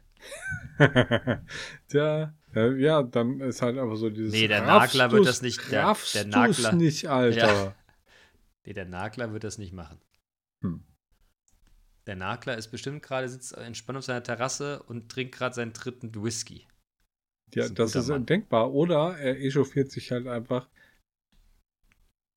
Tja, 1.88 2.35
ja, 2.54 3.02
dann 3.02 3.40
ist 3.40 3.62
halt 3.62 3.78
einfach 3.78 3.97
so 3.97 4.11
dieses. 4.11 4.33
Nee, 4.33 4.49
der 4.49 4.62
Nagler 4.62 5.11
wird 5.12 5.26
das 5.26 5.43
nicht. 5.43 5.71
Der, 5.71 5.97
der 6.14 6.25
Nagler. 6.26 6.73
nicht, 6.73 7.09
Alter. 7.09 7.54
Ja. 7.54 7.75
Nee, 8.66 8.73
der 8.73 8.87
Nagler 8.87 9.31
wird 9.35 9.45
das 9.45 9.59
nicht 9.59 9.75
machen. 9.75 10.00
Hm. 10.62 10.83
Der 12.07 12.16
Nagler 12.16 12.57
ist 12.57 12.69
bestimmt 12.69 13.02
gerade, 13.02 13.28
sitzt 13.28 13.52
entspannt 13.52 13.99
auf 13.99 14.04
seiner 14.07 14.23
Terrasse 14.23 14.83
und 14.85 15.11
trinkt 15.11 15.35
gerade 15.35 15.54
seinen 15.54 15.75
dritten 15.75 16.14
Whisky. 16.14 16.66
Ja, 17.52 17.69
das 17.69 17.88
ist, 17.88 17.95
das 17.95 18.09
ist 18.09 18.28
denkbar. 18.31 18.73
Oder 18.73 19.19
er 19.19 19.38
echauffiert 19.38 19.90
sich 19.90 20.12
halt 20.12 20.26
einfach 20.26 20.69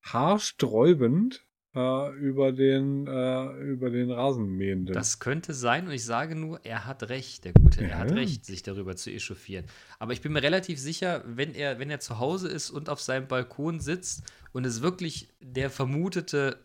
haarsträubend 0.04 1.47
äh, 1.74 2.12
über 2.14 2.52
den, 2.52 3.06
äh, 3.06 3.52
über 3.62 3.90
den 3.90 4.10
Rasenmähenden. 4.10 4.94
Das 4.94 5.18
könnte 5.18 5.54
sein 5.54 5.86
und 5.86 5.92
ich 5.92 6.04
sage 6.04 6.34
nur, 6.34 6.64
er 6.64 6.86
hat 6.86 7.08
recht, 7.08 7.44
der 7.44 7.52
Gute. 7.52 7.82
Ja. 7.82 7.88
Er 7.88 7.98
hat 7.98 8.12
recht, 8.12 8.44
sich 8.44 8.62
darüber 8.62 8.96
zu 8.96 9.10
echauffieren. 9.10 9.66
Aber 9.98 10.12
ich 10.12 10.22
bin 10.22 10.32
mir 10.32 10.42
relativ 10.42 10.78
sicher, 10.78 11.22
wenn 11.26 11.54
er, 11.54 11.78
wenn 11.78 11.90
er 11.90 12.00
zu 12.00 12.18
Hause 12.18 12.48
ist 12.48 12.70
und 12.70 12.88
auf 12.88 13.00
seinem 13.00 13.28
Balkon 13.28 13.80
sitzt 13.80 14.22
und 14.52 14.64
es 14.64 14.82
wirklich 14.82 15.28
der 15.40 15.70
vermutete 15.70 16.58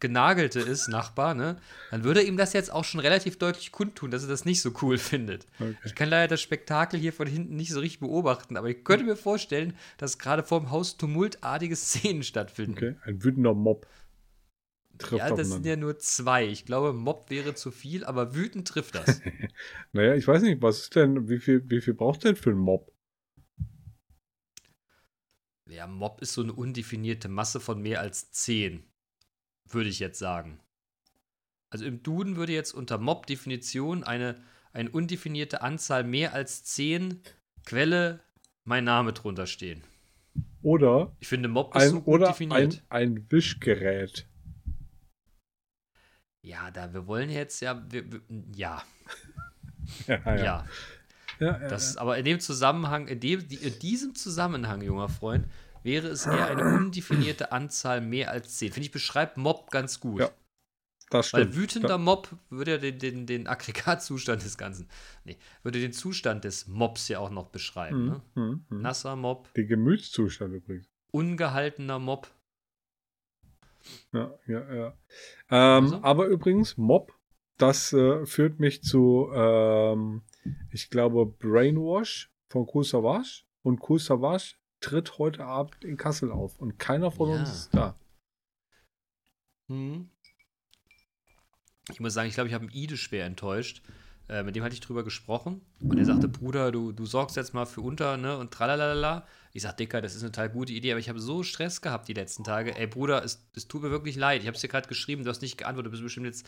Genagelte 0.00 0.60
ist, 0.60 0.88
Nachbar, 0.88 1.34
ne, 1.34 1.56
dann 1.90 2.04
würde 2.04 2.22
ihm 2.22 2.38
das 2.38 2.54
jetzt 2.54 2.72
auch 2.72 2.84
schon 2.84 3.00
relativ 3.00 3.38
deutlich 3.38 3.70
kundtun, 3.70 4.10
dass 4.10 4.22
er 4.22 4.30
das 4.30 4.46
nicht 4.46 4.62
so 4.62 4.72
cool 4.80 4.96
findet. 4.98 5.46
Okay. 5.58 5.76
Ich 5.84 5.94
kann 5.94 6.08
leider 6.08 6.28
das 6.28 6.40
Spektakel 6.40 6.98
hier 6.98 7.12
von 7.12 7.26
hinten 7.26 7.56
nicht 7.56 7.70
so 7.70 7.80
richtig 7.80 8.00
beobachten, 8.00 8.56
aber 8.56 8.68
ich 8.68 8.82
könnte 8.82 9.04
mir 9.04 9.16
vorstellen, 9.16 9.74
dass 9.98 10.18
gerade 10.18 10.42
vor 10.42 10.60
dem 10.60 10.70
Haus 10.70 10.96
tumultartige 10.96 11.76
Szenen 11.76 12.22
stattfinden. 12.22 12.72
Okay, 12.72 12.96
ein 13.04 13.22
wütender 13.22 13.54
Mob 13.54 13.86
trifft 15.00 15.18
Ja, 15.18 15.34
das 15.34 15.50
sind 15.50 15.66
ja 15.66 15.76
nur 15.76 15.98
zwei. 15.98 16.46
Ich 16.46 16.64
glaube, 16.64 16.92
Mob 16.92 17.30
wäre 17.30 17.54
zu 17.54 17.70
viel, 17.70 18.04
aber 18.04 18.34
wütend 18.34 18.68
trifft 18.68 18.94
das. 18.94 19.20
naja, 19.92 20.14
ich 20.14 20.26
weiß 20.26 20.42
nicht, 20.42 20.62
was 20.62 20.82
ist 20.82 20.96
denn, 20.96 21.28
wie 21.28 21.38
viel, 21.38 21.68
wie 21.68 21.80
viel 21.80 21.94
braucht 21.94 22.24
denn 22.24 22.36
für 22.36 22.50
einen 22.50 22.60
Mob? 22.60 22.92
Ja, 25.68 25.86
Mob 25.86 26.20
ist 26.20 26.32
so 26.32 26.42
eine 26.42 26.52
undefinierte 26.52 27.28
Masse 27.28 27.60
von 27.60 27.80
mehr 27.80 28.00
als 28.00 28.32
zehn, 28.32 28.84
würde 29.68 29.88
ich 29.88 30.00
jetzt 30.00 30.18
sagen. 30.18 30.60
Also 31.70 31.84
im 31.84 32.02
Duden 32.02 32.36
würde 32.36 32.52
jetzt 32.52 32.72
unter 32.72 32.98
Mob-Definition 32.98 34.02
eine, 34.02 34.42
eine 34.72 34.90
undefinierte 34.90 35.62
Anzahl 35.62 36.02
mehr 36.02 36.34
als 36.34 36.64
zehn 36.64 37.22
Quelle 37.64 38.20
mein 38.64 38.84
Name 38.84 39.12
drunter 39.12 39.46
stehen. 39.46 39.84
Oder 40.62 41.16
ich 41.20 41.28
finde 41.28 41.48
Mob 41.48 41.74
ist 41.74 41.82
ein, 41.82 41.90
so 41.90 42.02
oder 42.04 42.28
definiert. 42.28 42.82
Ein, 42.88 43.16
ein 43.16 43.30
Wischgerät. 43.30 44.28
Ja, 46.42 46.70
da 46.70 46.92
wir 46.92 47.06
wollen 47.06 47.30
jetzt 47.30 47.60
ja, 47.60 47.82
wir, 47.90 48.10
wir, 48.10 48.20
ja. 48.56 48.82
ja, 50.06 50.16
ja. 50.24 50.36
ja. 50.36 50.66
Ja, 51.38 51.58
ja, 51.58 51.68
Das, 51.68 51.96
aber 51.96 52.18
in 52.18 52.26
dem 52.26 52.38
Zusammenhang, 52.38 53.08
in, 53.08 53.18
dem, 53.18 53.40
in 53.48 53.78
diesem 53.78 54.14
Zusammenhang, 54.14 54.82
junger 54.82 55.08
Freund, 55.08 55.46
wäre 55.82 56.08
es 56.08 56.26
eher 56.26 56.46
eine 56.48 56.76
undefinierte 56.76 57.50
Anzahl 57.50 58.02
mehr 58.02 58.30
als 58.30 58.58
10. 58.58 58.72
Finde 58.72 58.84
ich, 58.86 58.92
beschreibt 58.92 59.38
Mob 59.38 59.70
ganz 59.70 60.00
gut. 60.00 60.20
Ja, 60.20 60.30
das 61.08 61.32
Weil 61.32 61.44
stimmt. 61.44 61.56
wütender 61.56 61.96
Mob 61.98 62.28
würde 62.50 62.72
ja 62.72 62.78
den, 62.78 62.98
den, 62.98 63.26
den 63.26 63.46
Aggregatzustand 63.46 64.44
des 64.44 64.58
Ganzen, 64.58 64.88
nee, 65.24 65.38
würde 65.62 65.80
den 65.80 65.92
Zustand 65.92 66.44
des 66.44 66.66
Mobs 66.66 67.08
ja 67.08 67.18
auch 67.20 67.30
noch 67.30 67.48
beschreiben. 67.48 68.04
Ne? 68.04 68.22
Mhm, 68.34 68.64
mhm. 68.68 68.82
Nasser 68.82 69.16
Mob, 69.16 69.52
Den 69.54 69.66
Gemütszustand 69.66 70.54
übrigens. 70.54 70.90
ungehaltener 71.10 71.98
Mob. 71.98 72.30
Ja, 74.12 74.34
ja, 74.46 74.74
ja. 74.74 74.86
Ähm, 75.50 75.84
Also? 75.84 76.02
Aber 76.02 76.26
übrigens, 76.26 76.76
Mob, 76.76 77.12
das 77.58 77.92
äh, 77.92 78.24
führt 78.26 78.58
mich 78.60 78.82
zu, 78.82 79.30
ähm, 79.34 80.22
ich 80.70 80.90
glaube, 80.90 81.26
Brainwash 81.26 82.30
von 82.48 82.66
Kool 82.66 82.84
Savage. 82.84 83.42
Und 83.62 83.80
Kool 83.80 83.98
Savage 83.98 84.54
tritt 84.80 85.18
heute 85.18 85.44
Abend 85.44 85.84
in 85.84 85.96
Kassel 85.96 86.32
auf. 86.32 86.58
Und 86.58 86.78
keiner 86.78 87.10
von 87.10 87.28
Ja. 87.30 87.36
uns 87.40 87.50
ist 87.50 87.74
da. 87.74 87.94
Hm. 89.68 90.10
Ich 91.92 92.00
muss 92.00 92.14
sagen, 92.14 92.28
ich 92.28 92.34
glaube, 92.34 92.48
ich 92.48 92.54
habe 92.54 92.64
einen 92.64 92.74
Ide 92.74 92.96
schwer 92.96 93.26
enttäuscht. 93.26 93.82
Äh, 94.28 94.42
mit 94.44 94.54
dem 94.54 94.62
hatte 94.62 94.74
ich 94.74 94.80
drüber 94.80 95.02
gesprochen 95.02 95.60
und 95.80 95.98
er 95.98 96.04
sagte, 96.04 96.28
Bruder, 96.28 96.70
du, 96.70 96.92
du 96.92 97.04
sorgst 97.04 97.36
jetzt 97.36 97.52
mal 97.52 97.66
für 97.66 97.80
unter, 97.80 98.16
ne, 98.16 98.38
und 98.38 98.52
tralalala. 98.52 99.26
Ich 99.52 99.62
sag, 99.62 99.76
Dicker, 99.76 100.00
das 100.00 100.14
ist 100.14 100.22
eine 100.22 100.30
total 100.30 100.50
gute 100.50 100.72
Idee, 100.72 100.92
aber 100.92 101.00
ich 101.00 101.08
habe 101.08 101.18
so 101.18 101.42
Stress 101.42 101.80
gehabt 101.80 102.08
die 102.08 102.12
letzten 102.12 102.44
Tage. 102.44 102.76
Ey, 102.76 102.86
Bruder, 102.86 103.24
es, 103.24 103.48
es 103.54 103.66
tut 103.66 103.82
mir 103.82 103.90
wirklich 103.90 104.16
leid. 104.16 104.42
Ich 104.42 104.46
habe 104.46 104.54
es 104.54 104.60
dir 104.60 104.68
gerade 104.68 104.88
geschrieben, 104.88 105.24
du 105.24 105.30
hast 105.30 105.42
nicht 105.42 105.58
geantwortet, 105.58 105.88
du 105.88 105.90
bist 105.90 106.02
bestimmt 106.04 106.26
jetzt, 106.26 106.46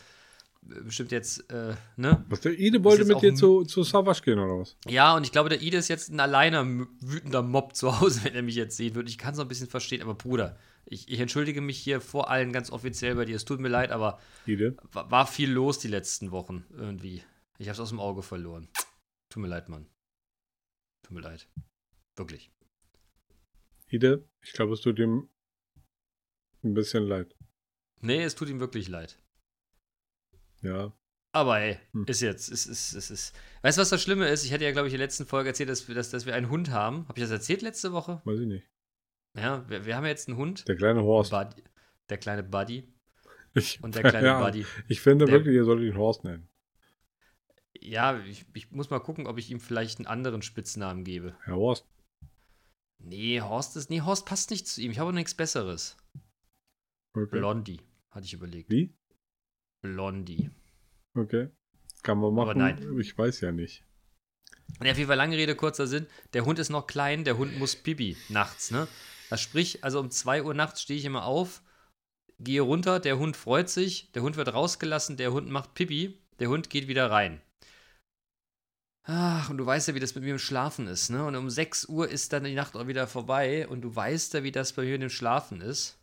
bestimmt 0.61 1.11
jetzt, 1.11 1.51
äh, 1.51 1.75
ne? 1.97 2.23
Was 2.29 2.41
der 2.41 2.57
Ide 2.57 2.83
wollte 2.83 3.03
mit 3.03 3.21
dir 3.21 3.35
zu, 3.35 3.63
zu 3.65 3.83
Savage 3.83 4.21
gehen 4.21 4.39
oder 4.39 4.59
was? 4.59 4.77
Ja, 4.87 5.15
und 5.17 5.25
ich 5.25 5.33
glaube, 5.33 5.49
der 5.49 5.61
Ide 5.61 5.77
ist 5.77 5.89
jetzt 5.89 6.11
ein 6.11 6.19
alleiner 6.21 6.65
wütender 7.01 7.41
Mob 7.41 7.75
zu 7.75 7.99
Hause, 7.99 8.21
wenn 8.23 8.35
er 8.35 8.41
mich 8.41 8.55
jetzt 8.55 8.77
sehen 8.77 8.95
würde. 8.95 9.09
Ich 9.09 9.17
kann 9.17 9.33
es 9.33 9.37
noch 9.37 9.45
ein 9.45 9.49
bisschen 9.49 9.67
verstehen, 9.67 10.01
aber 10.01 10.15
Bruder, 10.15 10.57
ich, 10.85 11.09
ich 11.09 11.19
entschuldige 11.19 11.59
mich 11.59 11.79
hier 11.79 11.99
vor 11.99 12.29
allen 12.29 12.53
ganz 12.53 12.71
offiziell 12.71 13.15
bei 13.15 13.25
dir. 13.25 13.35
Es 13.35 13.45
tut 13.45 13.59
mir 13.59 13.69
leid, 13.69 13.91
aber 13.91 14.19
Ide? 14.45 14.77
war, 14.93 15.11
war 15.11 15.27
viel 15.27 15.51
los 15.51 15.79
die 15.79 15.89
letzten 15.89 16.31
Wochen 16.31 16.65
irgendwie. 16.71 17.21
Ich 17.57 17.67
habe 17.67 17.73
es 17.73 17.79
aus 17.81 17.89
dem 17.89 17.99
Auge 17.99 18.23
verloren. 18.23 18.69
Tut 19.29 19.41
mir 19.41 19.49
leid, 19.49 19.67
Mann. 19.67 19.87
Tut 21.03 21.15
mir 21.15 21.21
leid. 21.21 21.49
Wirklich. 22.15 22.51
Ide, 23.93 24.27
ich 24.41 24.53
glaube, 24.53 24.73
es 24.73 24.81
tut 24.81 24.97
ihm 24.99 25.29
ein 26.63 26.73
bisschen 26.73 27.03
leid. 27.03 27.35
Nee, 28.01 28.23
es 28.23 28.35
tut 28.35 28.49
ihm 28.49 28.59
wirklich 28.59 28.87
leid. 28.89 29.21
Ja. 30.61 30.93
Aber 31.31 31.59
ey, 31.59 31.79
Hm. 31.91 32.05
ist 32.07 32.21
jetzt, 32.21 32.49
ist, 32.49 32.65
ist, 32.67 32.93
ist, 32.93 33.09
ist. 33.09 33.35
Weißt 33.61 33.77
du, 33.77 33.81
was 33.81 33.89
das 33.89 34.01
Schlimme 34.03 34.27
ist? 34.29 34.45
Ich 34.45 34.53
hatte 34.53 34.63
ja, 34.63 34.71
glaube 34.71 34.87
ich, 34.87 34.93
in 34.93 34.99
der 34.99 35.07
letzten 35.07 35.25
Folge 35.25 35.49
erzählt, 35.49 35.69
dass 35.69 35.87
wir, 35.87 35.95
dass, 35.95 36.09
dass 36.11 36.25
wir 36.25 36.35
einen 36.35 36.49
Hund 36.49 36.69
haben. 36.71 37.07
Habe 37.07 37.17
ich 37.19 37.23
das 37.23 37.31
erzählt 37.31 37.61
letzte 37.61 37.91
Woche? 37.91 38.21
Weiß 38.25 38.39
ich 38.39 38.47
nicht. 38.47 38.67
Ja, 39.35 39.67
wir, 39.69 39.85
wir 39.85 39.95
haben 39.95 40.05
jetzt 40.05 40.27
einen 40.27 40.37
Hund. 40.37 40.67
Der 40.67 40.75
kleine 40.75 41.01
Horst. 41.03 41.31
Buddy, 41.31 41.63
der 42.09 42.17
kleine 42.17 42.43
Buddy. 42.43 42.87
Ich, 43.55 43.83
Und 43.83 43.95
der 43.95 44.03
kleine 44.09 44.27
ja, 44.27 44.39
Buddy. 44.43 44.65
Ich 44.87 45.01
finde 45.01 45.25
Der- 45.25 45.33
wirklich, 45.33 45.55
ihr 45.55 45.65
solltet 45.65 45.87
ihn 45.87 45.97
Horst 45.97 46.23
nennen. 46.23 46.47
Ja, 47.79 48.19
ich, 48.25 48.45
ich 48.53 48.71
muss 48.71 48.89
mal 48.91 48.99
gucken, 48.99 49.25
ob 49.27 49.37
ich 49.39 49.49
ihm 49.51 49.59
vielleicht 49.59 49.97
einen 49.99 50.07
anderen 50.07 50.41
Spitznamen 50.43 51.03
gebe. 51.03 51.35
Herr 51.43 51.55
Horst. 51.55 51.85
Nee, 53.03 53.41
Horst 53.41 53.75
ist. 53.75 53.89
Nee, 53.89 54.01
Horst 54.01 54.25
passt 54.25 54.49
nicht 54.49 54.67
zu 54.67 54.81
ihm. 54.81 54.91
Ich 54.91 54.99
habe 54.99 55.13
nichts 55.13 55.35
Besseres. 55.35 55.97
Okay. 57.15 57.37
Blondie, 57.37 57.81
hatte 58.09 58.25
ich 58.25 58.33
überlegt. 58.33 58.69
Wie? 58.69 58.95
Blondie. 59.81 60.49
Okay. 61.15 61.49
Kann 62.01 62.17
man 62.19 62.33
machen. 62.33 62.49
Aber 62.49 62.59
nein. 62.59 62.99
Ich 62.99 63.17
weiß 63.17 63.41
ja 63.41 63.51
nicht. 63.51 63.83
Ja, 64.81 64.91
auf 64.91 64.97
jeden 64.97 65.07
Fall 65.07 65.17
lange 65.17 65.37
Rede, 65.37 65.55
kurzer 65.55 65.87
Sinn. 65.87 66.07
Der 66.33 66.45
Hund 66.45 66.57
ist 66.59 66.69
noch 66.69 66.87
klein, 66.87 67.23
der 67.23 67.37
Hund 67.37 67.57
muss 67.59 67.75
pipi 67.75 68.17
nachts, 68.29 68.71
ne? 68.71 68.87
Das 69.29 69.41
sprich, 69.41 69.83
also 69.83 69.99
um 69.99 70.09
2 70.09 70.43
Uhr 70.43 70.53
nachts 70.53 70.81
stehe 70.81 70.97
ich 70.97 71.05
immer 71.05 71.25
auf, 71.25 71.61
gehe 72.39 72.61
runter, 72.61 72.99
der 72.99 73.17
Hund 73.17 73.37
freut 73.37 73.69
sich, 73.69 74.11
der 74.13 74.21
Hund 74.21 74.35
wird 74.35 74.53
rausgelassen, 74.53 75.17
der 75.17 75.31
Hund 75.31 75.49
macht 75.49 75.73
pipi, 75.73 76.21
der 76.39 76.49
Hund 76.49 76.69
geht 76.69 76.87
wieder 76.87 77.11
rein. 77.11 77.41
Ach, 79.05 79.49
und 79.49 79.57
du 79.57 79.65
weißt 79.65 79.89
ja, 79.89 79.95
wie 79.95 79.99
das 79.99 80.15
mit 80.15 80.23
mir 80.23 80.31
im 80.31 80.39
Schlafen 80.39 80.87
ist, 80.87 81.09
ne? 81.09 81.25
Und 81.25 81.35
um 81.35 81.49
6 81.49 81.85
Uhr 81.89 82.07
ist 82.09 82.31
dann 82.31 82.45
die 82.45 82.55
Nacht 82.55 82.75
auch 82.75 82.87
wieder 82.87 83.05
vorbei 83.05 83.67
und 83.67 83.81
du 83.81 83.93
weißt 83.93 84.33
ja, 84.35 84.43
wie 84.43 84.51
das 84.51 84.73
bei 84.73 84.83
mir 84.83 84.97
dem 84.97 85.09
Schlafen 85.09 85.59
ist. 85.59 85.97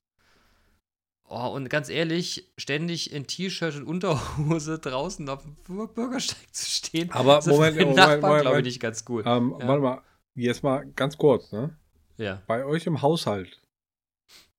Oh, 1.33 1.47
und 1.47 1.71
ganz 1.71 1.89
ehrlich, 1.89 2.53
ständig 2.59 3.13
in 3.13 3.27
T-Shirt 3.27 3.77
und 3.77 3.85
Unterhose 3.85 4.79
draußen 4.83 5.29
auf 5.29 5.45
dem 5.45 5.57
Bürgersteig 5.95 6.53
zu 6.53 6.69
stehen, 6.69 7.11
Aber 7.13 7.39
ist 7.39 7.45
für 7.45 7.51
Moment, 7.53 7.77
den 7.77 7.89
Moment, 7.91 7.97
Nachbarn, 7.97 8.21
Moment, 8.21 8.43
glaube 8.43 8.59
ich, 8.59 8.65
nicht 8.65 8.81
ganz 8.81 9.05
cool. 9.09 9.23
Ähm, 9.25 9.57
Ja. 9.59 9.69
Warte 9.69 9.83
mal. 9.83 10.03
Jetzt 10.35 10.63
mal 10.63 10.87
ganz 10.95 11.17
kurz, 11.19 11.53
ne? 11.53 11.77
Ja. 12.17 12.43
Bei 12.47 12.65
euch 12.65 12.87
im 12.87 13.01
Haushalt 13.03 13.61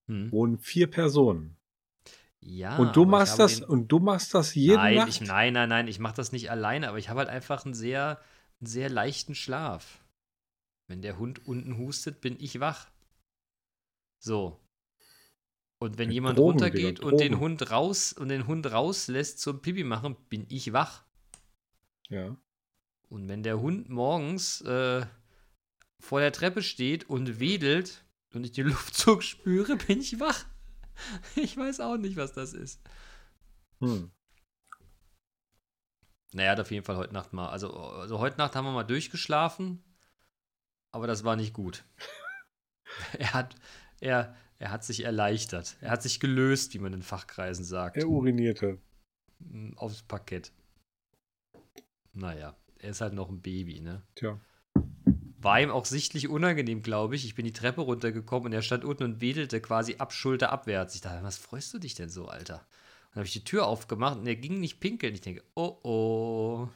Hm. 0.08 0.32
wohnen 0.32 0.58
vier 0.58 0.90
Personen. 0.90 1.58
Ja. 2.44 2.78
und 2.78 2.96
du 2.96 3.06
machst 3.06 3.38
das 3.38 3.62
und 3.62 3.88
du 3.90 4.00
machst 4.00 4.34
das 4.34 4.56
jede 4.56 4.78
nein, 4.78 4.96
Nacht. 4.96 5.10
Ich, 5.10 5.22
nein, 5.22 5.54
nein, 5.54 5.70
nein, 5.70 5.88
ich 5.88 6.00
mache 6.00 6.16
das 6.16 6.32
nicht 6.32 6.50
alleine, 6.50 6.90
aber 6.90 6.98
ich 6.98 7.08
habe 7.10 7.20
halt 7.20 7.30
einfach 7.30 7.66
einen 7.66 7.76
sehr, 7.76 8.20
einen 8.62 8.67
sehr 8.67 8.89
leichten 8.89 9.36
Schlaf. 9.36 10.00
Wenn 10.88 11.02
der 11.02 11.17
Hund 11.17 11.45
unten 11.47 11.78
hustet, 11.78 12.21
bin 12.21 12.39
ich 12.39 12.60
wach. 12.60 12.89
So. 14.19 14.60
Und 15.80 15.97
wenn 15.97 16.10
Ja, 16.10 16.13
jemand 16.15 16.38
Drogen, 16.38 16.52
runtergeht 16.52 17.00
Digga, 17.00 17.08
und 17.08 17.19
den. 17.19 17.39
Hund 17.39 17.71
raus 17.71 18.13
und 18.13 18.30
den 18.30 18.45
Hund 18.47 18.71
rauslässt 18.71 19.39
zum 19.39 19.62
Pipi 19.62 19.84
machen, 19.84 20.15
bin 20.30 20.45
ich 20.50 20.74
wach. 20.74 21.04
ja. 22.10 22.38
Und 23.10 23.28
wenn 23.28 23.43
der 23.43 23.60
Hund 23.60 23.89
morgens 23.89 24.62
äh, 24.62 25.06
vor 26.00 26.21
der 26.21 26.32
Treppe 26.32 26.62
steht 26.63 27.10
und 27.10 27.41
wedelt 27.41 28.06
und 28.34 28.45
ich 28.45 28.54
den 28.54 28.67
Luftzug 28.69 29.21
spüre, 29.24 29.76
bin 29.76 30.00
ich 30.00 30.19
wach. 30.21 30.45
Ich 31.36 31.58
weiß 31.58 31.80
auch 31.82 31.97
nicht, 31.97 32.15
was 32.15 32.32
das 32.34 32.54
ist. 32.54 32.80
Hm. 33.80 34.12
Naja, 36.34 36.52
hat 36.52 36.60
auf 36.60 36.72
jeden 36.72 36.86
Fall 36.86 36.96
heute 36.96 37.13
Nacht 37.13 37.34
mal. 37.34 37.50
Also, 37.50 37.74
also 37.74 38.20
heute 38.20 38.38
Nacht 38.38 38.56
haben 38.56 38.65
wir 38.65 38.72
mal 38.72 38.84
durchgeschlafen, 38.84 39.84
aber 40.91 41.08
das 41.08 41.24
war 41.24 41.36
nicht 41.36 41.54
gut. 41.54 41.84
er, 43.17 43.34
hat, 43.34 43.56
er, 44.00 44.36
er 44.60 44.72
hat 44.72 44.84
sich 44.86 45.04
erleichtert. 45.04 45.78
Er 45.82 45.91
hat 45.91 46.04
sich 46.04 46.20
gelöst, 46.20 46.74
wie 46.74 46.80
man 46.80 46.94
in 46.94 47.02
Fachkreisen 47.02 47.65
sagt. 47.65 47.98
Er 47.98 48.08
urinierte. 48.08 48.80
Mm, 49.39 49.74
Aufs 49.78 50.04
Parkett. 50.04 50.54
Naja, 52.13 52.56
er 52.80 52.89
ist 52.89 53.02
halt 53.02 53.13
noch 53.13 53.30
ein 53.30 53.41
Baby, 53.41 53.82
ne? 53.82 54.04
Tja. 54.15 54.39
War 55.38 55.60
ihm 55.60 55.72
auch 55.72 55.86
sichtlich 55.86 56.30
unangenehm, 56.30 56.84
glaube 56.84 57.15
ich. 57.15 57.26
Ich 57.26 57.36
bin 57.36 57.46
die 57.46 57.54
Treppe 57.54 57.82
runtergekommen 57.82 58.48
und 58.48 58.54
er 58.54 58.62
stand 58.62 58.86
unten 58.86 59.04
und 59.04 59.22
wedelte 59.22 59.60
quasi 59.60 59.96
ab 59.98 60.13
Schulter 60.13 60.52
abwärts. 60.52 60.96
Ich 60.96 61.02
dachte, 61.02 61.24
was 61.24 61.38
freust 61.38 61.74
du 61.74 61.80
dich 61.80 61.96
denn 61.96 62.10
so, 62.10 62.28
Alter? 62.28 62.65
Dann 63.12 63.21
habe 63.21 63.28
ich 63.28 63.34
die 63.34 63.43
Tür 63.43 63.67
aufgemacht 63.67 64.17
und 64.17 64.28
er 64.28 64.36
ging 64.36 64.60
nicht 64.60 64.80
pinkeln. 64.80 65.13
Ich 65.13 65.21
denke, 65.21 65.43
oh 65.56 65.78
oh. 65.84 66.69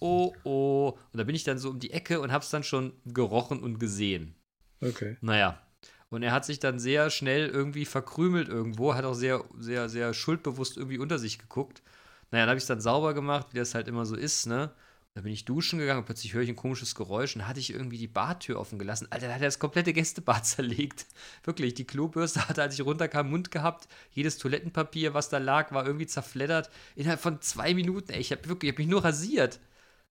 Oh 0.00 0.34
oh. 0.44 0.98
Und 1.12 1.18
da 1.18 1.24
bin 1.24 1.34
ich 1.34 1.44
dann 1.44 1.58
so 1.58 1.70
um 1.70 1.78
die 1.78 1.92
Ecke 1.92 2.20
und 2.20 2.32
habe 2.32 2.44
es 2.44 2.50
dann 2.50 2.64
schon 2.64 2.92
gerochen 3.04 3.62
und 3.62 3.78
gesehen. 3.78 4.34
Okay. 4.80 5.16
Naja. 5.20 5.60
Und 6.10 6.22
er 6.22 6.32
hat 6.32 6.44
sich 6.44 6.58
dann 6.58 6.78
sehr 6.78 7.10
schnell 7.10 7.48
irgendwie 7.48 7.84
verkrümelt 7.84 8.48
irgendwo, 8.48 8.94
hat 8.94 9.04
auch 9.04 9.14
sehr, 9.14 9.44
sehr, 9.58 9.88
sehr 9.88 10.14
schuldbewusst 10.14 10.76
irgendwie 10.76 10.98
unter 10.98 11.18
sich 11.18 11.38
geguckt. 11.38 11.82
Naja, 12.30 12.44
dann 12.44 12.50
habe 12.50 12.58
ich 12.58 12.64
es 12.64 12.68
dann 12.68 12.80
sauber 12.80 13.14
gemacht, 13.14 13.48
wie 13.52 13.58
das 13.58 13.74
halt 13.74 13.88
immer 13.88 14.06
so 14.06 14.16
ist, 14.16 14.46
ne? 14.46 14.72
Da 15.14 15.22
bin 15.22 15.32
ich 15.32 15.44
duschen 15.44 15.80
gegangen 15.80 16.00
und 16.00 16.04
plötzlich 16.04 16.32
höre 16.32 16.42
ich 16.42 16.48
ein 16.48 16.54
komisches 16.54 16.94
Geräusch 16.94 17.34
und 17.34 17.48
hatte 17.48 17.58
ich 17.58 17.72
irgendwie 17.72 17.98
die 17.98 18.06
Badtür 18.06 18.58
offen 18.60 18.78
gelassen. 18.78 19.08
Alter, 19.10 19.26
da 19.26 19.34
hat 19.34 19.40
er 19.40 19.48
das 19.48 19.58
komplette 19.58 19.92
Gästebad 19.92 20.46
zerlegt. 20.46 21.06
Wirklich, 21.42 21.74
die 21.74 21.86
Klobürste 21.86 22.40
hatte, 22.48 22.62
als 22.62 22.74
ich 22.74 22.84
runterkam, 22.84 23.30
Mund 23.30 23.50
gehabt. 23.50 23.88
Jedes 24.12 24.38
Toilettenpapier, 24.38 25.14
was 25.14 25.28
da 25.28 25.38
lag, 25.38 25.72
war 25.72 25.86
irgendwie 25.86 26.06
zerfleddert. 26.06 26.70
Innerhalb 26.94 27.20
von 27.20 27.40
zwei 27.40 27.74
Minuten, 27.74 28.12
ey, 28.12 28.20
ich 28.20 28.30
habe 28.30 28.48
wirklich, 28.48 28.68
ich 28.70 28.74
habe 28.74 28.82
mich 28.82 28.90
nur 28.90 29.04
rasiert. 29.04 29.58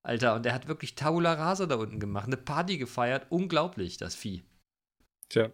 Alter, 0.03 0.35
und 0.35 0.45
der 0.45 0.53
hat 0.53 0.67
wirklich 0.67 0.95
Tabula 0.95 1.33
Rasa 1.33 1.65
da 1.65 1.75
unten 1.75 1.99
gemacht, 1.99 2.27
eine 2.27 2.37
Party 2.37 2.77
gefeiert. 2.77 3.27
Unglaublich, 3.29 3.97
das 3.97 4.15
Vieh. 4.15 4.43
Tja. 5.29 5.51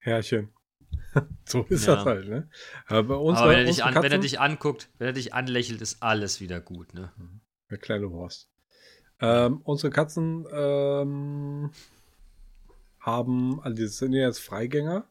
Herrchen. 0.00 0.50
so 1.44 1.64
ist 1.64 1.86
Ja. 1.86 1.96
das 1.96 2.04
halt, 2.04 2.28
ne? 2.28 2.50
Aber 2.86 3.02
bei 3.04 3.14
uns 3.14 3.38
Aber 3.38 3.50
wenn 3.50 3.58
er, 3.60 3.64
dich 3.64 3.84
an, 3.84 3.94
wenn 3.94 4.12
er 4.12 4.18
dich 4.18 4.40
anguckt, 4.40 4.88
wenn 4.98 5.08
er 5.08 5.12
dich 5.12 5.34
anlächelt, 5.34 5.80
ist 5.82 6.02
alles 6.02 6.40
wieder 6.40 6.60
gut, 6.60 6.94
ne? 6.94 7.12
Der 7.70 7.78
kleine 7.78 8.10
Horst. 8.10 8.48
Ähm, 9.20 9.60
unsere 9.64 9.90
Katzen 9.90 10.46
ähm, 10.52 11.70
haben, 13.00 13.60
also 13.62 13.76
die 13.76 13.86
sind 13.86 14.12
ja 14.12 14.26
jetzt 14.26 14.40
Freigänger 14.40 15.04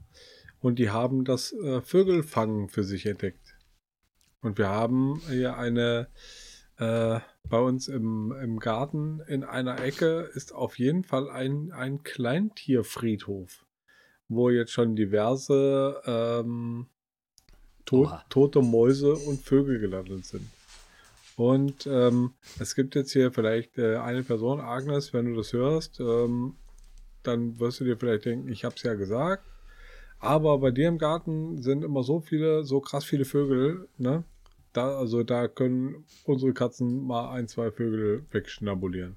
und 0.61 0.79
die 0.79 0.89
haben 0.89 1.25
das 1.25 1.51
äh, 1.53 1.81
Vögelfangen 1.81 2.69
für 2.69 2.83
sich 2.83 3.05
entdeckt. 3.05 3.55
Und 4.41 4.57
wir 4.57 4.69
haben 4.69 5.21
hier 5.27 5.57
eine, 5.57 6.07
äh, 6.77 7.19
bei 7.49 7.59
uns 7.59 7.87
im, 7.87 8.33
im 8.41 8.59
Garten 8.59 9.19
in 9.27 9.43
einer 9.43 9.81
Ecke 9.81 10.29
ist 10.33 10.53
auf 10.53 10.79
jeden 10.79 11.03
Fall 11.03 11.29
ein, 11.29 11.71
ein 11.71 12.03
Kleintierfriedhof, 12.03 13.65
wo 14.29 14.49
jetzt 14.49 14.71
schon 14.71 14.95
diverse 14.95 16.01
ähm, 16.05 16.87
to 17.85 18.03
Oha. 18.03 18.23
tote 18.29 18.61
Mäuse 18.61 19.13
und 19.13 19.41
Vögel 19.41 19.79
gelandet 19.79 20.25
sind. 20.25 20.47
Und 21.37 21.85
ähm, 21.85 22.33
es 22.57 22.73
gibt 22.73 22.95
jetzt 22.95 23.11
hier 23.13 23.31
vielleicht 23.31 23.77
äh, 23.77 23.97
eine 23.97 24.23
Person, 24.23 24.59
Agnes, 24.59 25.13
wenn 25.13 25.27
du 25.27 25.35
das 25.35 25.53
hörst, 25.53 25.99
ähm, 25.99 26.55
dann 27.21 27.59
wirst 27.59 27.79
du 27.79 27.83
dir 27.83 27.95
vielleicht 27.95 28.25
denken, 28.25 28.49
ich 28.49 28.65
habe 28.65 28.73
es 28.75 28.81
ja 28.81 28.95
gesagt. 28.95 29.45
Aber 30.17 30.57
bei 30.57 30.71
dir 30.71 30.87
im 30.87 30.97
Garten 30.97 31.61
sind 31.61 31.83
immer 31.83 32.01
so 32.01 32.21
viele, 32.21 32.63
so 32.63 32.81
krass 32.81 33.05
viele 33.05 33.23
Vögel, 33.23 33.87
ne? 33.99 34.23
Da, 34.73 34.97
also 34.97 35.21
da 35.21 35.47
können 35.47 36.05
unsere 36.23 36.53
Katzen 36.53 37.05
mal 37.05 37.29
ein, 37.29 37.47
zwei 37.47 37.69
Vögel 37.69 38.25
wegschnabulieren. 38.31 39.15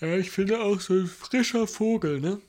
Ja, 0.00 0.16
ich 0.16 0.30
finde 0.30 0.60
auch 0.60 0.80
so 0.80 0.94
ein 0.94 1.06
frischer 1.06 1.66
Vogel, 1.66 2.18
ne? 2.18 2.40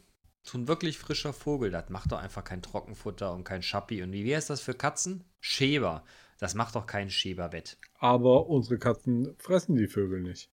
So 0.43 0.57
ein 0.57 0.69
wirklich 0.69 0.97
frischer 0.97 1.33
Vogel, 1.33 1.71
das 1.71 1.89
macht 1.89 2.13
doch 2.13 2.19
einfach 2.19 2.45
kein 2.45 2.61
Trockenfutter 2.61 3.33
und 3.33 3.43
kein 3.43 3.61
Schappi. 3.61 4.01
Und 4.01 4.13
wie 4.13 4.33
heißt 4.33 4.49
das 4.49 4.61
für 4.61 4.73
Katzen? 4.73 5.25
Schäber. 5.41 6.05
Das 6.39 6.53
macht 6.55 6.75
doch 6.75 6.85
kein 6.85 7.09
Schäberbett. 7.09 7.77
Aber 7.95 8.47
unsere 8.47 8.77
Katzen 8.77 9.35
fressen 9.39 9.75
die 9.75 9.87
Vögel 9.87 10.21
nicht. 10.21 10.51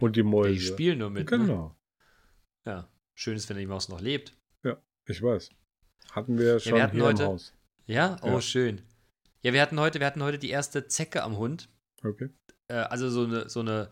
Und 0.00 0.16
die 0.16 0.22
Mäuse. 0.22 0.52
Die 0.52 0.60
spielen 0.60 0.98
nur 0.98 1.10
mit. 1.10 1.30
Ne? 1.30 1.38
Genau. 1.38 1.76
Ja. 2.66 2.88
Schön 3.14 3.36
ist, 3.36 3.48
wenn 3.48 3.56
die 3.56 3.66
Maus 3.66 3.88
noch 3.88 4.00
lebt. 4.00 4.36
Ja, 4.64 4.76
ich 5.06 5.22
weiß. 5.22 5.50
Hatten 6.10 6.38
wir 6.38 6.58
schon 6.58 6.74
wir 6.74 6.82
hatten 6.82 6.96
hier 6.96 7.04
heute- 7.04 7.22
im 7.22 7.28
Haus. 7.28 7.54
Ja? 7.86 8.16
Oh, 8.22 8.26
Ja. 8.28 8.40
schön. 8.40 8.82
Ja, 9.42 9.52
wir 9.52 9.60
hatten 9.62 9.78
heute, 9.78 10.00
wir 10.00 10.06
hatten 10.06 10.22
heute 10.22 10.38
die 10.38 10.50
erste 10.50 10.86
Zecke 10.88 11.22
am 11.22 11.36
Hund. 11.36 11.68
Okay. 12.02 12.30
Äh, 12.68 12.74
also 12.74 13.08
so 13.10 13.24
eine, 13.24 13.48
so 13.48 13.60
eine, 13.60 13.90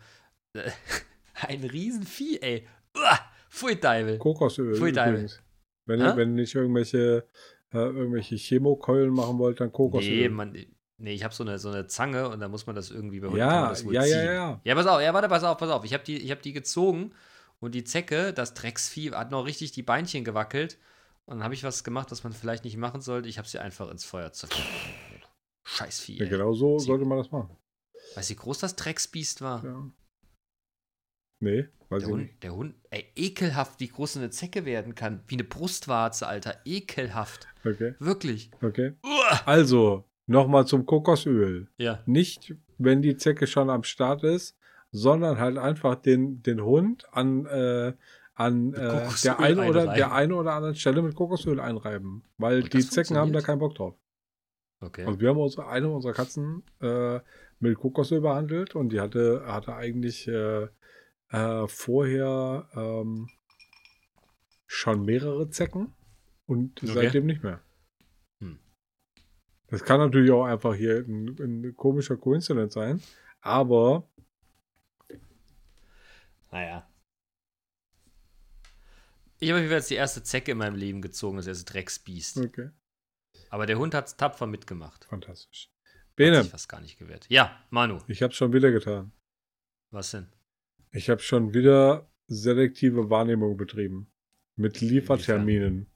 äh, 0.53 0.69
ein 1.47 1.63
Riesenvieh, 1.63 2.39
ey. 2.41 2.67
Uah, 2.97 3.19
Pfui 3.49 3.75
Teufel. 3.79 4.17
Kokosöl 4.17 4.75
Pfui 4.75 4.89
übrigens. 4.89 5.41
Wenn 5.85 5.99
ihr, 5.99 6.15
wenn 6.17 6.33
nicht 6.35 6.55
irgendwelche, 6.55 7.27
äh, 7.71 7.77
irgendwelche 7.77 8.35
Chemokeulen 8.35 9.13
machen 9.13 9.37
wollt, 9.37 9.59
dann 9.59 9.71
Kokosöl. 9.71 10.09
Nee, 10.09 10.29
man, 10.29 10.55
nee, 11.03 11.13
ich 11.13 11.23
habe 11.23 11.33
so 11.33 11.43
eine, 11.43 11.59
so 11.59 11.69
eine 11.69 11.85
Zange 11.87 12.29
und 12.29 12.39
da 12.39 12.47
muss 12.47 12.65
man 12.65 12.75
das 12.75 12.89
irgendwie 12.89 13.19
bei 13.19 13.27
ja, 13.37 13.69
das 13.69 13.85
wohl 13.85 13.93
ja, 13.93 14.03
ziehen. 14.03 14.25
ja, 14.25 14.33
ja. 14.33 14.61
Ja, 14.63 14.75
pass 14.75 14.87
auf, 14.87 15.01
ja, 15.01 15.13
warte, 15.13 15.27
pass 15.29 15.43
auf, 15.43 15.57
pass 15.57 15.69
auf. 15.69 15.83
Ich 15.83 15.93
habe 15.93 16.03
die, 16.03 16.17
ich 16.17 16.31
hab 16.31 16.41
die 16.41 16.53
gezogen 16.53 17.13
und 17.59 17.75
die 17.75 17.83
Zecke, 17.83 18.33
das 18.33 18.53
Drecksvieh, 18.53 19.11
hat 19.11 19.29
noch 19.31 19.45
richtig 19.45 19.71
die 19.73 19.83
Beinchen 19.83 20.23
gewackelt. 20.23 20.77
Und 21.25 21.35
dann 21.37 21.43
habe 21.43 21.53
ich 21.53 21.63
was 21.63 21.83
gemacht, 21.83 22.11
was 22.11 22.23
man 22.23 22.33
vielleicht 22.33 22.63
nicht 22.65 22.75
machen 22.77 22.99
sollte. 23.01 23.29
Ich 23.29 23.37
habe 23.37 23.47
sie 23.47 23.59
einfach 23.59 23.89
ins 23.89 24.03
Feuer 24.05 24.33
zerstört. 24.33 24.67
Scheißvieh. 25.63 26.17
ja 26.17 26.23
Ey. 26.25 26.29
genau 26.29 26.53
so 26.53 26.77
Sie- 26.79 26.85
sollte 26.87 27.05
man 27.05 27.17
das 27.17 27.31
machen. 27.31 27.55
Weißt 28.15 28.29
du, 28.29 28.33
wie 28.33 28.37
groß 28.37 28.59
das 28.59 28.75
Drecksbiest 28.75 29.41
war? 29.41 29.63
Ja. 29.63 29.89
Nee, 31.39 31.67
weiß 31.89 31.99
Der 31.99 31.99
ich 31.99 32.05
Hund, 32.13 32.21
nicht. 32.23 32.43
der 32.43 32.55
Hund, 32.55 32.75
ey, 32.89 33.05
ekelhaft, 33.15 33.79
wie 33.79 33.87
groß 33.87 34.13
so 34.13 34.19
eine 34.19 34.29
Zecke 34.29 34.65
werden 34.65 34.95
kann. 34.95 35.23
Wie 35.27 35.35
eine 35.35 35.43
Brustwarze, 35.43 36.27
Alter. 36.27 36.57
Ekelhaft. 36.65 37.47
Okay, 37.65 37.95
Wirklich. 37.99 38.51
okay. 38.61 38.93
Uah. 39.03 39.41
Also, 39.45 40.05
nochmal 40.25 40.65
zum 40.65 40.85
Kokosöl. 40.85 41.67
Ja. 41.77 41.99
Nicht, 42.05 42.55
wenn 42.77 43.01
die 43.01 43.17
Zecke 43.17 43.47
schon 43.47 43.69
am 43.69 43.83
Start 43.83 44.23
ist, 44.23 44.57
sondern 44.91 45.39
halt 45.39 45.57
einfach 45.57 45.95
den, 45.95 46.41
den 46.43 46.63
Hund 46.63 47.05
an, 47.11 47.45
äh, 47.45 47.93
an 48.35 48.73
äh, 48.73 49.07
der, 49.23 49.39
einen 49.39 49.59
oder, 49.59 49.81
einreiben. 49.81 49.95
der 49.95 50.11
einen 50.13 50.31
oder 50.33 50.53
anderen 50.53 50.75
Stelle 50.75 51.01
mit 51.01 51.15
Kokosöl 51.15 51.59
einreiben. 51.59 52.23
Weil 52.37 52.63
Und 52.63 52.73
die 52.73 52.87
Zecken 52.87 53.17
haben 53.17 53.33
da 53.33 53.41
keinen 53.41 53.59
Bock 53.59 53.75
drauf. 53.75 53.95
Okay. 54.79 55.05
Und 55.05 55.19
wir 55.19 55.29
haben 55.29 55.37
unsere, 55.37 55.67
eine 55.67 55.89
unserer 55.89 56.13
Katzen 56.13 56.63
äh, 56.81 57.19
mit 57.59 57.77
Kokosöl 57.77 58.21
behandelt 58.21 58.75
und 58.75 58.89
die 58.89 58.99
hatte, 58.99 59.43
hatte 59.45 59.75
eigentlich 59.75 60.27
äh, 60.27 60.67
äh, 61.29 61.67
vorher 61.67 62.67
ähm, 62.75 63.29
schon 64.67 65.05
mehrere 65.05 65.49
Zecken 65.49 65.93
und 66.45 66.83
Okay. 66.83 66.91
seitdem 66.93 67.25
nicht 67.25 67.43
mehr. 67.43 67.61
Das 69.73 69.83
kann 69.83 69.99
natürlich 69.99 70.29
auch 70.29 70.45
einfach 70.45 70.75
hier 70.75 70.99
ein, 70.99 71.35
ein 71.39 71.75
komischer 71.75 72.15
Coincidence 72.15 72.75
sein, 72.75 73.01
aber 73.41 74.07
Naja. 76.51 76.87
Ich 79.39 79.49
habe 79.49 79.61
jetzt 79.61 79.89
die 79.89 79.95
erste 79.95 80.21
Zecke 80.21 80.51
in 80.51 80.59
meinem 80.59 80.75
Leben 80.75 81.01
gezogen, 81.01 81.37
das 81.37 81.47
erste 81.47 81.65
Drecksbiest. 81.73 82.37
okay, 82.37 82.69
Aber 83.49 83.65
der 83.65 83.79
Hund 83.79 83.95
hat 83.95 84.05
es 84.05 84.15
tapfer 84.15 84.45
mitgemacht. 84.45 85.05
fantastisch. 85.05 85.71
Hat 85.85 86.15
Bene, 86.17 86.43
sich 86.43 86.51
fast 86.51 86.69
gar 86.69 86.79
nicht 86.79 86.99
gewehrt. 86.99 87.25
Ja, 87.29 87.59
Manu, 87.71 87.97
ich 88.07 88.21
habe 88.21 88.31
schon 88.31 88.53
wieder 88.53 88.71
getan. 88.71 89.11
was 89.89 90.11
denn? 90.11 90.27
Ich 90.91 91.09
habe 91.09 91.21
schon 91.21 91.55
wieder 91.55 92.07
selektive 92.27 93.09
Wahrnehmung 93.09 93.57
betrieben. 93.57 94.05
Mit 94.55 94.81
Lieferterminen. 94.81 95.87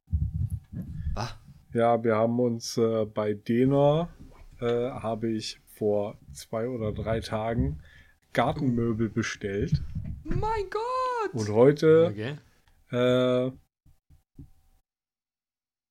Was? 1.14 1.36
Ja, 1.78 2.04
wir 2.04 2.16
haben 2.16 2.40
uns 2.40 2.76
äh, 2.78 3.06
bei 3.06 3.36
Dena, 3.36 4.10
äh, 4.60 4.66
habe 4.66 5.30
ich 5.30 5.62
vor 5.76 6.18
zwei 6.34 6.68
oder 6.68 6.92
drei 6.92 7.20
Tagen 7.20 7.84
Gartenmöbel 8.34 9.10
bestellt. 9.10 9.84
Mein 10.24 10.72
Gott! 10.72 11.34
Und 11.34 11.50
heute, 11.50 12.08
Okay. 12.10 12.38
äh, 12.90 13.52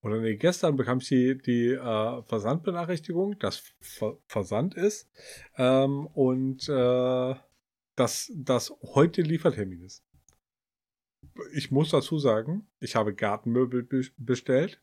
oder 0.02 0.20
nee, 0.20 0.34
gestern 0.34 0.74
bekam 0.74 0.98
ich 0.98 1.06
die, 1.06 1.38
die 1.38 1.68
äh, 1.68 2.22
Versandbenachrichtigung, 2.24 3.38
dass 3.38 3.62
Ver 3.78 4.18
Versand 4.26 4.74
ist 4.74 5.08
ähm, 5.56 6.08
und 6.08 6.68
äh, 6.68 7.34
dass 7.94 8.32
das 8.34 8.74
heute 8.82 9.22
Liefertermin 9.22 9.82
ist. 9.82 10.04
Ich 11.52 11.70
muss 11.70 11.90
dazu 11.90 12.18
sagen, 12.18 12.66
ich 12.80 12.96
habe 12.96 13.14
Gartenmöbel 13.14 13.84
be 13.84 14.02
bestellt 14.16 14.82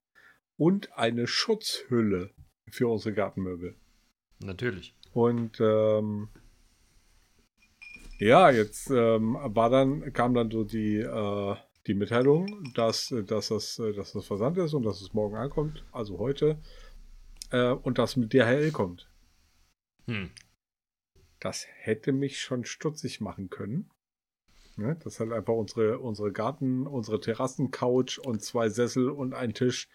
und 0.64 0.98
eine 0.98 1.28
Schutzhülle 1.28 2.30
für 2.70 2.88
unsere 2.88 3.14
Gartenmöbel. 3.14 3.76
Natürlich. 4.40 4.96
Und 5.12 5.60
ähm, 5.60 6.30
ja, 8.18 8.50
jetzt 8.50 8.90
ähm, 8.90 9.38
war 9.42 9.70
dann, 9.70 10.14
kam 10.14 10.34
dann 10.34 10.50
so 10.50 10.64
die, 10.64 11.00
äh, 11.00 11.56
die 11.86 11.94
Mitteilung, 11.96 12.72
dass, 12.76 13.14
dass, 13.28 13.50
das, 13.50 13.76
dass 13.76 14.14
das 14.14 14.26
Versand 14.26 14.58
ist 14.58 14.74
und 14.74 14.84
dass 14.84 15.02
es 15.02 15.14
morgen 15.14 15.36
ankommt, 15.36 15.84
also 15.92 16.18
heute, 16.18 16.58
äh, 17.52 17.72
und 17.72 17.98
dass 17.98 18.16
mit 18.16 18.32
DHL 18.32 18.72
kommt. 18.72 19.10
Hm. 20.06 20.32
Das 21.42 21.68
hätte 21.76 22.14
mich 22.14 22.40
schon 22.40 22.64
stutzig 22.64 23.20
machen 23.20 23.50
können. 23.50 23.90
Ne? 24.78 24.98
Das 25.04 25.20
halt 25.20 25.34
einfach 25.34 25.56
unsere, 25.56 26.00
unsere 26.00 26.32
Garten, 26.32 26.88
unsere 26.88 27.20
Terrassencouch 27.20 28.20
und 28.20 28.42
zwei 28.42 28.70
Sessel 28.70 29.10
und 29.10 29.34
ein 29.34 29.54
Tisch 29.54 29.90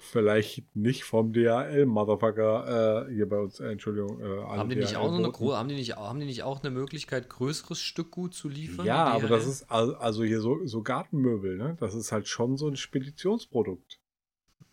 vielleicht 0.00 0.64
nicht 0.76 1.04
vom 1.04 1.32
DHL, 1.32 1.86
Motherfucker, 1.86 3.06
äh, 3.08 3.12
hier 3.14 3.28
bei 3.28 3.38
uns, 3.38 3.60
äh, 3.60 3.70
Entschuldigung, 3.72 4.20
äh, 4.20 4.42
Haben 4.44 4.68
die, 4.70 4.76
nicht 4.76 4.96
auch 4.96 5.08
so 5.10 5.16
eine 5.16 5.56
haben, 5.56 5.68
die 5.68 5.74
nicht, 5.74 5.96
haben 5.96 6.20
die 6.20 6.26
nicht 6.26 6.42
auch 6.42 6.62
eine 6.62 6.70
Möglichkeit, 6.70 7.28
größeres 7.28 7.80
Stück 7.80 8.10
gut 8.10 8.34
zu 8.34 8.48
liefern? 8.48 8.86
Ja, 8.86 9.04
aber 9.06 9.28
das 9.28 9.46
ist 9.46 9.70
al- 9.70 9.94
also 9.96 10.24
hier 10.24 10.40
so, 10.40 10.64
so 10.66 10.82
Gartenmöbel, 10.82 11.56
ne? 11.56 11.76
Das 11.80 11.94
ist 11.94 12.12
halt 12.12 12.28
schon 12.28 12.56
so 12.56 12.68
ein 12.68 12.76
Speditionsprodukt. 12.76 13.98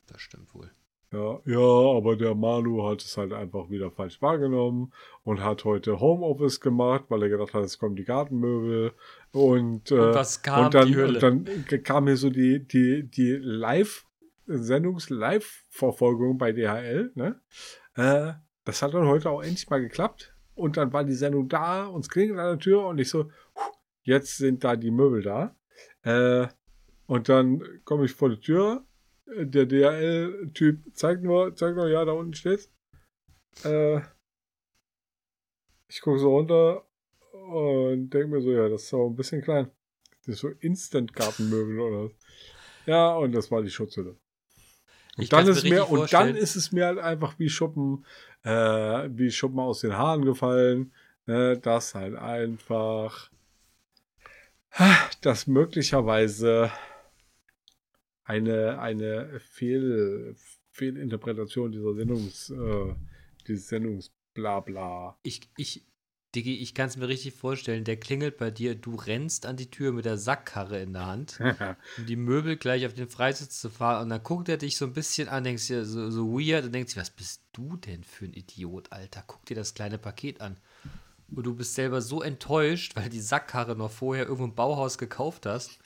Das 0.07 0.21
stimmt 0.21 0.53
wohl. 0.53 0.71
Ja, 1.11 1.39
ja, 1.45 1.97
aber 1.97 2.17
der 2.17 2.35
Manu 2.35 2.83
hat 2.89 3.01
es 3.01 3.15
halt 3.15 3.31
einfach 3.31 3.69
wieder 3.69 3.89
falsch 3.89 4.21
wahrgenommen 4.21 4.91
und 5.23 5.41
hat 5.41 5.63
heute 5.63 5.99
Homeoffice 6.01 6.59
gemacht, 6.59 7.05
weil 7.07 7.23
er 7.23 7.29
gedacht 7.29 7.53
hat, 7.53 7.63
es 7.63 7.79
kommen 7.79 7.95
die 7.95 8.03
Gartenmöbel 8.03 8.91
und, 9.31 9.91
äh, 9.91 9.95
Und 9.99 10.13
was 10.15 10.41
kam? 10.41 10.65
und 10.65 10.73
dann, 10.73 10.87
die 10.87 10.95
Hölle. 10.95 11.25
Und 11.25 11.45
dann 11.71 11.83
kam 11.83 12.07
hier 12.07 12.17
so 12.17 12.29
die, 12.29 12.59
die, 12.59 13.03
die 13.03 13.31
Live, 13.41 14.05
Sendungs-Live-Verfolgung 14.47 16.37
bei 16.37 16.51
DHL, 16.51 17.11
ne? 17.15 17.41
Äh, 17.95 18.33
das 18.63 18.81
hat 18.81 18.93
dann 18.93 19.07
heute 19.07 19.29
auch 19.29 19.41
endlich 19.41 19.69
mal 19.69 19.81
geklappt. 19.81 20.35
Und 20.53 20.77
dann 20.77 20.93
war 20.93 21.03
die 21.03 21.13
Sendung 21.13 21.49
da 21.49 21.85
und 21.85 22.01
es 22.01 22.09
klingelt 22.09 22.39
an 22.39 22.47
der 22.47 22.59
Tür 22.59 22.85
und 22.85 22.97
ich 22.97 23.09
so, 23.09 23.25
"Puh, 23.25 23.71
jetzt 24.03 24.37
sind 24.37 24.63
da 24.63 24.75
die 24.75 24.91
Möbel 24.91 25.21
da. 25.21 25.55
Äh, 26.03 26.47
und 27.07 27.29
dann 27.29 27.61
komme 27.83 28.05
ich 28.05 28.13
vor 28.13 28.29
die 28.29 28.39
Tür. 28.39 28.85
Der 29.27 29.65
DHL-Typ 29.65 30.95
zeigt 30.95 31.23
nur, 31.23 31.55
zeigt 31.55 31.75
nur, 31.75 31.87
ja, 31.89 32.05
da 32.05 32.13
unten 32.13 32.33
steht's. 32.33 32.71
Äh, 33.63 34.01
ich 35.87 36.01
gucke 36.01 36.19
so 36.19 36.29
runter 36.29 36.85
und 37.31 38.09
denke 38.11 38.27
mir 38.27 38.41
so, 38.41 38.51
ja, 38.51 38.69
das 38.69 38.83
ist 38.83 38.93
auch 38.93 39.09
ein 39.09 39.15
bisschen 39.15 39.41
klein. 39.41 39.69
Das 40.25 40.35
ist 40.35 40.41
so 40.41 40.49
Instant-Gartenmöbel 40.49 41.79
oder 41.79 42.05
was. 42.05 42.11
Ja, 42.85 43.15
und 43.15 43.31
das 43.33 43.51
war 43.51 43.61
die 43.61 43.69
Schutzhülle. 43.69 44.17
Und 45.17 45.31
dann 45.31 45.47
ist 45.47 45.63
mir 45.63 45.89
und 45.89 46.11
dann 46.11 46.35
ist 46.35 46.55
es 46.55 46.71
mir 46.71 46.87
halt 46.87 46.99
einfach 46.99 47.39
wie 47.39 47.49
Schuppen, 47.49 48.05
äh, 48.43 48.49
wie 49.09 49.31
Schuppen 49.31 49.59
aus 49.59 49.81
den 49.81 49.97
Haaren 49.97 50.25
gefallen, 50.25 50.91
ne, 51.25 51.57
dass 51.57 51.95
halt 51.95 52.15
einfach, 52.15 53.29
dass 55.21 55.47
möglicherweise 55.47 56.71
eine, 58.25 58.79
eine 58.79 59.39
Fehl, 59.39 60.35
Fehlinterpretation 60.71 61.71
dieser 61.71 61.93
Sendungs, 61.93 62.49
äh, 62.49 62.93
dieses 63.47 63.69
Sendungsblabla. 63.69 65.17
Ich, 65.23 65.49
ich, 65.55 65.85
Diggi, 66.35 66.57
ich 66.57 66.73
kann 66.73 66.87
es 66.87 66.97
mir 66.97 67.07
richtig 67.07 67.33
vorstellen. 67.33 67.83
Der 67.83 67.97
klingelt 67.97 68.37
bei 68.37 68.51
dir, 68.51 68.75
du 68.75 68.95
rennst 68.95 69.45
an 69.45 69.57
die 69.57 69.71
Tür 69.71 69.91
mit 69.91 70.05
der 70.05 70.17
Sackkarre 70.17 70.81
in 70.81 70.93
der 70.93 71.05
Hand, 71.05 71.39
um 71.97 72.05
die 72.05 72.15
Möbel 72.15 72.57
gleich 72.57 72.85
auf 72.85 72.93
den 72.93 73.07
Freisitz 73.07 73.59
zu 73.59 73.69
fahren. 73.69 74.03
Und 74.03 74.09
dann 74.09 74.23
guckt 74.23 74.49
er 74.49 74.57
dich 74.57 74.77
so 74.77 74.85
ein 74.85 74.93
bisschen 74.93 75.29
an, 75.29 75.43
denkst 75.43 75.67
dir 75.67 75.85
so, 75.85 76.09
so 76.11 76.31
weird 76.33 76.65
und 76.65 76.73
denkt 76.73 76.89
sich, 76.89 76.99
was 76.99 77.09
bist 77.09 77.41
du 77.53 77.77
denn 77.77 78.03
für 78.03 78.25
ein 78.25 78.33
Idiot, 78.33 78.91
Alter? 78.91 79.23
Guck 79.25 79.45
dir 79.45 79.55
das 79.55 79.73
kleine 79.73 79.97
Paket 79.97 80.41
an. 80.41 80.57
und 81.33 81.45
du 81.45 81.55
bist 81.55 81.75
selber 81.75 82.01
so 82.01 82.21
enttäuscht, 82.21 82.95
weil 82.95 83.09
die 83.09 83.21
Sackkarre 83.21 83.75
noch 83.75 83.91
vorher 83.91 84.25
irgendwo 84.25 84.45
im 84.45 84.55
Bauhaus 84.55 84.97
gekauft 84.97 85.45
hast. 85.45 85.79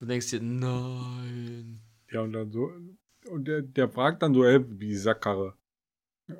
Du 0.00 0.06
denkst 0.06 0.30
dir, 0.30 0.40
nein. 0.40 1.80
Ja, 2.10 2.22
und 2.22 2.32
dann 2.32 2.50
so, 2.50 2.72
und 3.28 3.46
der, 3.46 3.62
der 3.62 3.88
fragt 3.88 4.22
dann 4.22 4.34
so, 4.34 4.44
ey, 4.44 4.64
wie 4.80 4.88
die 4.88 4.96
Sackkarre. 4.96 5.54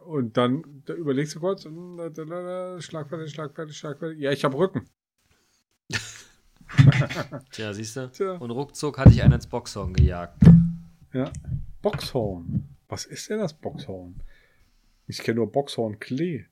Und 0.04 0.36
dann 0.36 0.82
da 0.86 0.94
überlegst 0.94 1.34
du 1.34 1.40
kurz, 1.40 1.64
und 1.66 1.96
da, 1.96 2.80
schlagfertig, 2.80 3.32
schlagfertig, 3.32 3.76
schlagfertig. 3.76 4.18
Ja, 4.18 4.30
ich 4.32 4.44
habe 4.44 4.56
Rücken. 4.56 4.88
Tja, 7.50 7.72
siehst 7.72 7.96
du? 7.96 8.10
Tja. 8.10 8.32
Und 8.34 8.50
ruckzuck 8.50 8.98
hatte 8.98 9.10
ich 9.10 9.22
einen 9.22 9.34
ins 9.34 9.46
Boxhorn 9.46 9.92
gejagt. 9.92 10.36
Ja. 11.12 11.32
Boxhorn. 11.82 12.68
Was 12.88 13.04
ist 13.04 13.28
denn 13.30 13.38
das 13.38 13.54
Boxhorn? 13.54 14.22
Ich 15.06 15.18
kenne 15.18 15.36
nur 15.36 15.50
Boxhorn 15.50 15.98
Klee. 15.98 16.46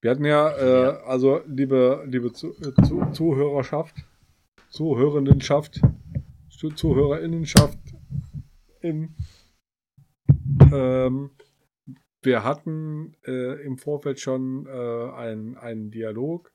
Wir 0.00 0.10
hatten 0.10 0.24
ja, 0.24 0.50
äh, 0.50 1.02
also 1.06 1.40
liebe, 1.46 2.04
liebe 2.06 2.32
Zu 2.32 2.54
äh, 2.60 2.74
Zu 2.86 3.10
Zuhörerschaft, 3.12 3.96
Zuhörendenschaft, 4.68 5.80
Zu 6.50 6.70
Zuhörerinnenschaft, 6.70 7.78
in, 8.80 9.14
ähm, 10.72 11.30
wir 12.24 12.44
hatten 12.44 13.16
äh, 13.24 13.62
im 13.64 13.78
Vorfeld 13.78 14.20
schon 14.20 14.66
äh, 14.66 14.70
einen, 14.70 15.56
einen 15.56 15.90
Dialog 15.90 16.52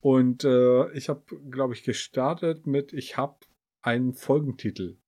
und 0.00 0.44
äh, 0.44 0.90
ich 0.92 1.08
habe, 1.08 1.24
glaube 1.50 1.74
ich, 1.74 1.82
gestartet 1.82 2.66
mit, 2.66 2.92
ich 2.92 3.16
habe 3.16 3.38
einen 3.82 4.14
Folgentitel. 4.14 4.98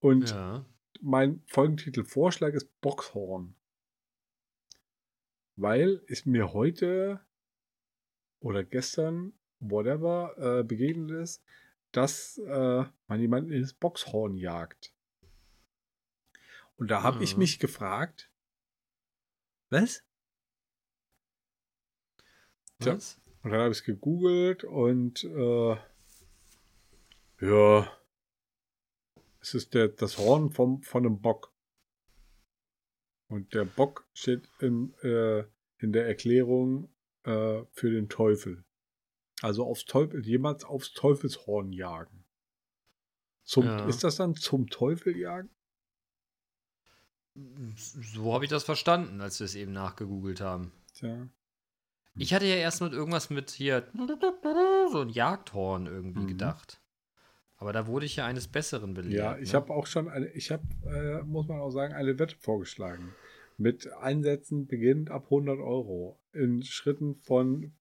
Und 0.00 0.30
Ja. 0.30 0.64
mein 1.00 1.42
Folgentitelvorschlag 1.46 2.54
ist 2.54 2.70
Boxhorn. 2.80 3.56
Weil 5.56 6.02
es 6.08 6.24
mir 6.24 6.52
heute 6.52 7.20
oder 8.40 8.64
gestern, 8.64 9.32
whatever, 9.60 10.34
äh, 10.38 10.64
begegnet 10.64 11.10
ist, 11.10 11.44
dass 11.92 12.38
äh, 12.38 12.84
man 13.06 13.20
jemanden 13.20 13.52
ins 13.52 13.74
Boxhorn 13.74 14.36
jagt. 14.36 14.93
Und 16.76 16.88
da 16.90 17.02
habe 17.02 17.22
ich 17.22 17.32
Ja. 17.32 17.38
mich 17.38 17.58
gefragt, 17.58 18.30
was? 19.70 20.04
Was? 22.80 23.20
Und 23.42 23.50
dann 23.50 23.60
habe 23.60 23.70
ich 23.72 23.78
es 23.78 23.84
gegoogelt 23.84 24.64
und 24.64 25.22
äh, 25.24 25.76
ja, 27.40 27.98
es 29.40 29.54
ist 29.54 29.74
der, 29.74 29.88
das 29.88 30.18
Horn 30.18 30.50
vom, 30.50 30.82
von 30.82 31.04
einem 31.04 31.20
Bock. 31.20 31.52
Und 33.28 33.54
der 33.54 33.64
Bock 33.64 34.08
steht 34.14 34.48
in, 34.60 34.94
äh, 35.02 35.44
in 35.78 35.92
der 35.92 36.06
Erklärung 36.06 36.94
äh, 37.24 37.64
für 37.72 37.90
den 37.90 38.08
Teufel. 38.08 38.64
Also 39.42 39.66
aufs 39.66 39.84
Teufel, 39.84 40.24
jemals 40.24 40.64
aufs 40.64 40.92
Teufelshorn 40.92 41.72
jagen. 41.72 42.24
Zum, 43.42 43.66
Ja. 43.66 43.86
Ist 43.88 44.04
das 44.04 44.16
dann 44.16 44.34
zum 44.36 44.68
Teufel 44.68 45.16
jagen? 45.16 45.53
So 47.34 48.32
habe 48.32 48.44
ich 48.44 48.50
das 48.50 48.64
verstanden, 48.64 49.20
als 49.20 49.40
wir 49.40 49.44
es 49.46 49.54
eben 49.54 49.72
nachgegoogelt 49.72 50.40
haben. 50.40 50.70
Tja. 50.94 51.28
Ich 52.16 52.32
hatte 52.32 52.46
ja 52.46 52.54
erst 52.56 52.80
mit 52.80 52.92
irgendwas 52.92 53.28
mit 53.30 53.50
hier 53.50 53.88
so 54.92 55.00
ein 55.00 55.08
Jagdhorn 55.08 55.86
irgendwie 55.86 56.20
Mhm. 56.20 56.28
gedacht. 56.28 56.80
Aber 57.56 57.72
da 57.72 57.86
wurde 57.88 58.06
ich 58.06 58.16
ja 58.16 58.26
eines 58.26 58.46
Besseren 58.46 58.94
belehrt. 58.94 59.14
Ja, 59.14 59.38
ich 59.38 59.52
ne? 59.52 59.58
habe 59.58 59.72
auch 59.72 59.86
schon 59.86 60.08
eine, 60.08 60.28
ich 60.28 60.50
habe, 60.52 60.62
äh, 60.86 61.22
muss 61.24 61.48
man 61.48 61.58
auch 61.60 61.70
sagen, 61.70 61.94
eine 61.94 62.18
Wette 62.18 62.36
vorgeschlagen. 62.36 63.14
Mit 63.56 63.92
Einsätzen 63.94 64.66
beginnend 64.66 65.10
ab 65.10 65.24
100 65.24 65.58
Euro. 65.58 66.20
In 66.32 66.62
Schritten 66.62 67.16
von 67.16 67.72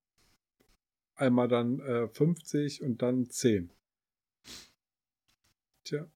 einmal 1.16 1.48
dann 1.48 1.80
äh, 1.80 2.08
50 2.08 2.82
und 2.82 3.02
dann 3.02 3.30
10. 3.30 3.72
Tja, 5.84 6.08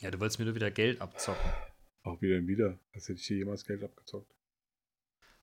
Ja, 0.00 0.10
du 0.10 0.20
wolltest 0.20 0.38
mir 0.38 0.44
nur 0.44 0.54
wieder 0.54 0.70
Geld 0.70 1.00
abzocken. 1.00 1.50
auch 2.02 2.20
wieder 2.22 2.36
und 2.38 2.46
wieder. 2.46 2.78
Als 2.92 3.08
hätte 3.08 3.18
ich 3.20 3.26
hier 3.26 3.38
jemals 3.38 3.64
Geld 3.64 3.82
abgezockt. 3.82 4.32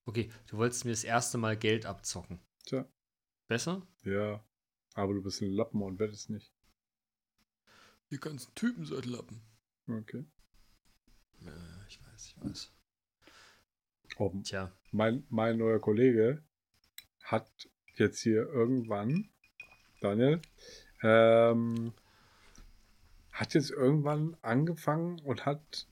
Okay, 0.04 0.30
du 0.46 0.56
wolltest 0.56 0.84
mir 0.84 0.92
das 0.92 1.04
erste 1.04 1.36
Mal 1.38 1.56
Geld 1.56 1.84
abzocken. 1.86 2.40
Tja, 2.64 2.88
Besser? 3.48 3.86
ja. 4.04 4.42
Aber 4.94 5.12
du 5.12 5.22
bist 5.22 5.42
ein 5.42 5.50
Lappen 5.50 5.82
und 5.82 5.98
wettest 5.98 6.30
nicht. 6.30 6.50
Die 8.10 8.18
ganzen 8.18 8.54
Typen 8.54 8.86
seid 8.86 9.04
Lappen. 9.04 9.42
Okay. 9.86 10.24
Ja, 11.40 11.84
ich 11.86 12.00
weiß, 12.02 12.26
ich 12.28 12.40
weiß. 12.42 12.72
Oh, 14.16 14.32
Tja, 14.42 14.72
mein, 14.92 15.26
mein 15.28 15.58
neuer 15.58 15.80
Kollege 15.80 16.42
hat 17.24 17.50
jetzt 17.96 18.20
hier 18.22 18.48
irgendwann, 18.48 19.28
Daniel, 20.00 20.40
ähm, 21.02 21.92
hat 23.36 23.52
jetzt 23.52 23.70
irgendwann 23.70 24.36
angefangen 24.40 25.20
und 25.20 25.44
hat 25.44 25.86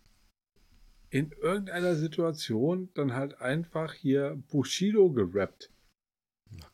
in 1.10 1.30
irgendeiner 1.30 1.94
Situation 1.94 2.90
dann 2.94 3.12
halt 3.12 3.40
einfach 3.40 3.92
hier 3.92 4.42
Bushido 4.48 5.12
gerappt. 5.12 5.70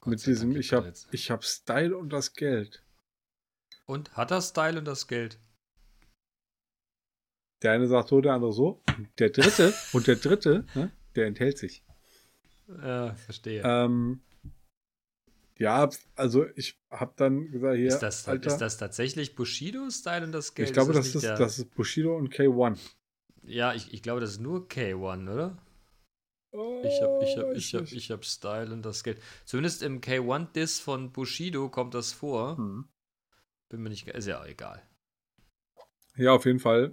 Mit 0.07 0.25
diesem, 0.25 0.57
ich 0.57 0.73
hab, 0.73 0.85
jetzt. 0.85 1.09
ich 1.13 1.31
hab 1.31 1.45
Style 1.45 1.97
und 1.97 2.11
das 2.11 2.35
Geld. 2.35 2.85
Und 3.85 4.17
hat 4.17 4.31
er 4.31 4.41
Style 4.41 4.79
und 4.79 4.85
das 4.85 5.09
Geld? 5.09 5.41
Der 7.63 7.73
eine 7.73 7.89
sagt 7.89 8.09
so, 8.09 8.21
der 8.21 8.35
andere 8.35 8.53
so. 8.53 8.81
Der 9.19 9.31
dritte 9.31 9.75
und 9.93 10.07
der 10.07 10.17
dritte, 10.17 10.67
ne, 10.75 10.93
der 11.17 11.27
enthält 11.27 11.59
sich. 11.59 11.85
Ja, 12.69 13.15
verstehe. 13.15 13.63
Ähm, 13.65 14.23
ja, 15.61 15.90
also 16.16 16.46
ich 16.57 16.81
habe 16.90 17.12
dann 17.16 17.51
gesagt, 17.51 17.77
hier, 17.77 17.88
ist, 17.88 17.99
das, 17.99 18.27
Alter, 18.27 18.51
ist 18.51 18.57
das 18.59 18.79
tatsächlich 18.79 19.35
Bushido 19.35 19.90
Style 19.90 20.25
und 20.25 20.33
das 20.33 20.55
Geld? 20.55 20.70
ich 20.70 20.73
glaube, 20.73 20.94
das, 20.94 21.14
nicht 21.14 21.16
ist, 21.16 21.25
das 21.25 21.59
ist 21.59 21.75
Bushido 21.75 22.16
und 22.16 22.33
K1. 22.33 22.79
Ja, 23.42 23.75
ich, 23.75 23.92
ich 23.92 24.03
glaube, 24.03 24.23
das 24.23 24.31
ist 24.31 24.40
nur 24.40 24.68
K1, 24.68 25.31
oder? 25.31 25.59
Ich 26.83 27.03
hab, 27.03 27.23
ich 27.23 27.37
hab, 27.37 27.44
Oh, 27.44 27.53
ich 27.53 27.75
hab, 27.75 27.92
ich 27.92 28.11
hab 28.11 28.25
Style 28.25 28.73
und 28.73 28.83
das 28.83 29.05
Geld. 29.05 29.20
Zumindest 29.44 29.83
im 29.83 30.01
K1-Diss 30.01 30.81
von 30.81 31.12
Bushido 31.12 31.68
kommt 31.68 31.92
das 31.92 32.14
vor. 32.14 32.57
Hm. 32.57 32.88
Bin 33.68 33.83
mir 33.83 33.90
nicht. 33.90 34.09
Ist 34.09 34.27
ja 34.27 34.42
egal. 34.46 34.83
Ja, 36.16 36.33
auf 36.33 36.46
jeden 36.46 36.59
Fall. 36.59 36.90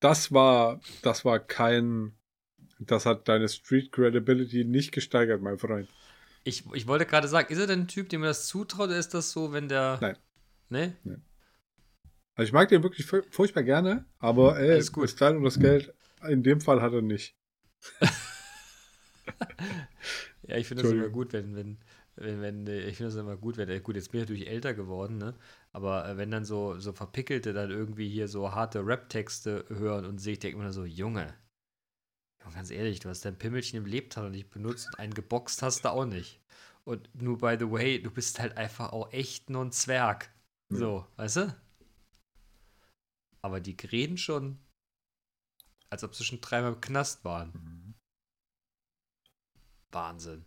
Das 0.00 0.32
war, 0.32 0.80
das 1.02 1.26
war 1.26 1.40
kein, 1.40 2.14
das 2.78 3.04
hat 3.04 3.28
deine 3.28 3.48
Street 3.48 3.92
Credibility 3.92 4.64
nicht 4.64 4.92
gesteigert, 4.92 5.42
mein 5.42 5.58
Freund. 5.58 5.88
Ich, 6.48 6.64
ich 6.72 6.86
wollte 6.86 7.04
gerade 7.06 7.28
sagen, 7.28 7.52
ist 7.52 7.58
er 7.58 7.66
denn 7.66 7.80
ein 7.80 7.88
Typ, 7.88 8.08
dem 8.08 8.20
man 8.22 8.30
das 8.30 8.46
zutraut, 8.46 8.88
oder 8.88 8.98
ist 8.98 9.12
das 9.14 9.30
so, 9.32 9.52
wenn 9.52 9.68
der. 9.68 9.98
Nein. 10.00 10.16
Ne? 10.70 10.96
Also 12.34 12.48
ich 12.48 12.52
mag 12.52 12.68
den 12.68 12.82
wirklich 12.82 13.04
fu- 13.06 13.22
furchtbar 13.30 13.62
gerne, 13.62 14.06
aber 14.18 14.58
ey, 14.58 14.70
Alles 14.72 14.92
gut. 14.92 15.04
das 15.04 15.10
Style 15.12 15.36
und 15.36 15.44
das 15.44 15.58
Geld, 15.58 15.92
in 16.28 16.42
dem 16.42 16.60
Fall 16.60 16.80
hat 16.80 16.92
er 16.92 17.02
nicht. 17.02 17.34
Ja, 20.46 20.56
ich 20.56 20.66
finde 20.66 20.82
das 20.82 20.92
immer 20.92 21.08
gut, 21.08 21.32
wenn, 21.32 21.54
wenn, 21.56 21.78
wenn, 22.16 22.40
wenn, 22.40 22.66
äh, 22.66 22.80
ich 22.88 22.96
finde 22.96 23.12
das 23.12 23.20
immer 23.20 23.36
gut, 23.36 23.56
wenn, 23.56 23.68
äh, 23.68 23.80
gut, 23.80 23.96
jetzt 23.96 24.10
bin 24.12 24.20
ich 24.20 24.26
natürlich 24.28 24.48
älter 24.48 24.74
geworden, 24.74 25.18
ne? 25.18 25.34
Aber 25.72 26.08
äh, 26.08 26.16
wenn 26.16 26.30
dann 26.30 26.44
so, 26.44 26.78
so 26.78 26.92
Verpickelte 26.92 27.52
dann 27.52 27.70
irgendwie 27.70 28.08
hier 28.08 28.28
so 28.28 28.52
harte 28.54 28.84
Rap-Texte 28.86 29.64
hören 29.68 30.06
und 30.06 30.18
sehe, 30.18 30.34
ich 30.34 30.38
denke 30.38 30.58
mir 30.58 30.72
so, 30.72 30.84
Junge, 30.84 31.34
Junge, 32.42 32.54
ganz 32.54 32.70
ehrlich, 32.70 33.00
du 33.00 33.08
hast 33.08 33.24
dein 33.24 33.38
Pimmelchen 33.38 33.78
im 33.78 33.86
Lebtag 33.86 34.24
noch 34.24 34.30
nicht 34.30 34.50
benutzt 34.50 34.86
und 34.88 34.98
einen 34.98 35.14
geboxt 35.14 35.62
hast 35.62 35.84
du 35.84 35.90
auch 35.90 36.04
nicht. 36.04 36.40
Und 36.84 37.14
nur 37.14 37.38
by 37.38 37.56
the 37.58 37.70
way, 37.70 38.00
du 38.00 38.10
bist 38.10 38.38
halt 38.38 38.56
einfach 38.56 38.92
auch 38.92 39.12
echt 39.12 39.50
nur 39.50 39.64
ein 39.64 39.72
Zwerg. 39.72 40.32
So, 40.70 41.06
weißt 41.16 41.36
du? 41.36 41.60
Aber 43.42 43.60
die 43.60 43.76
reden 43.86 44.18
schon, 44.18 44.58
als 45.90 46.04
ob 46.04 46.14
sie 46.14 46.24
schon 46.24 46.40
dreimal 46.40 46.74
im 46.74 46.80
Knast 46.80 47.24
waren. 47.24 47.94
Wahnsinn. 49.90 50.44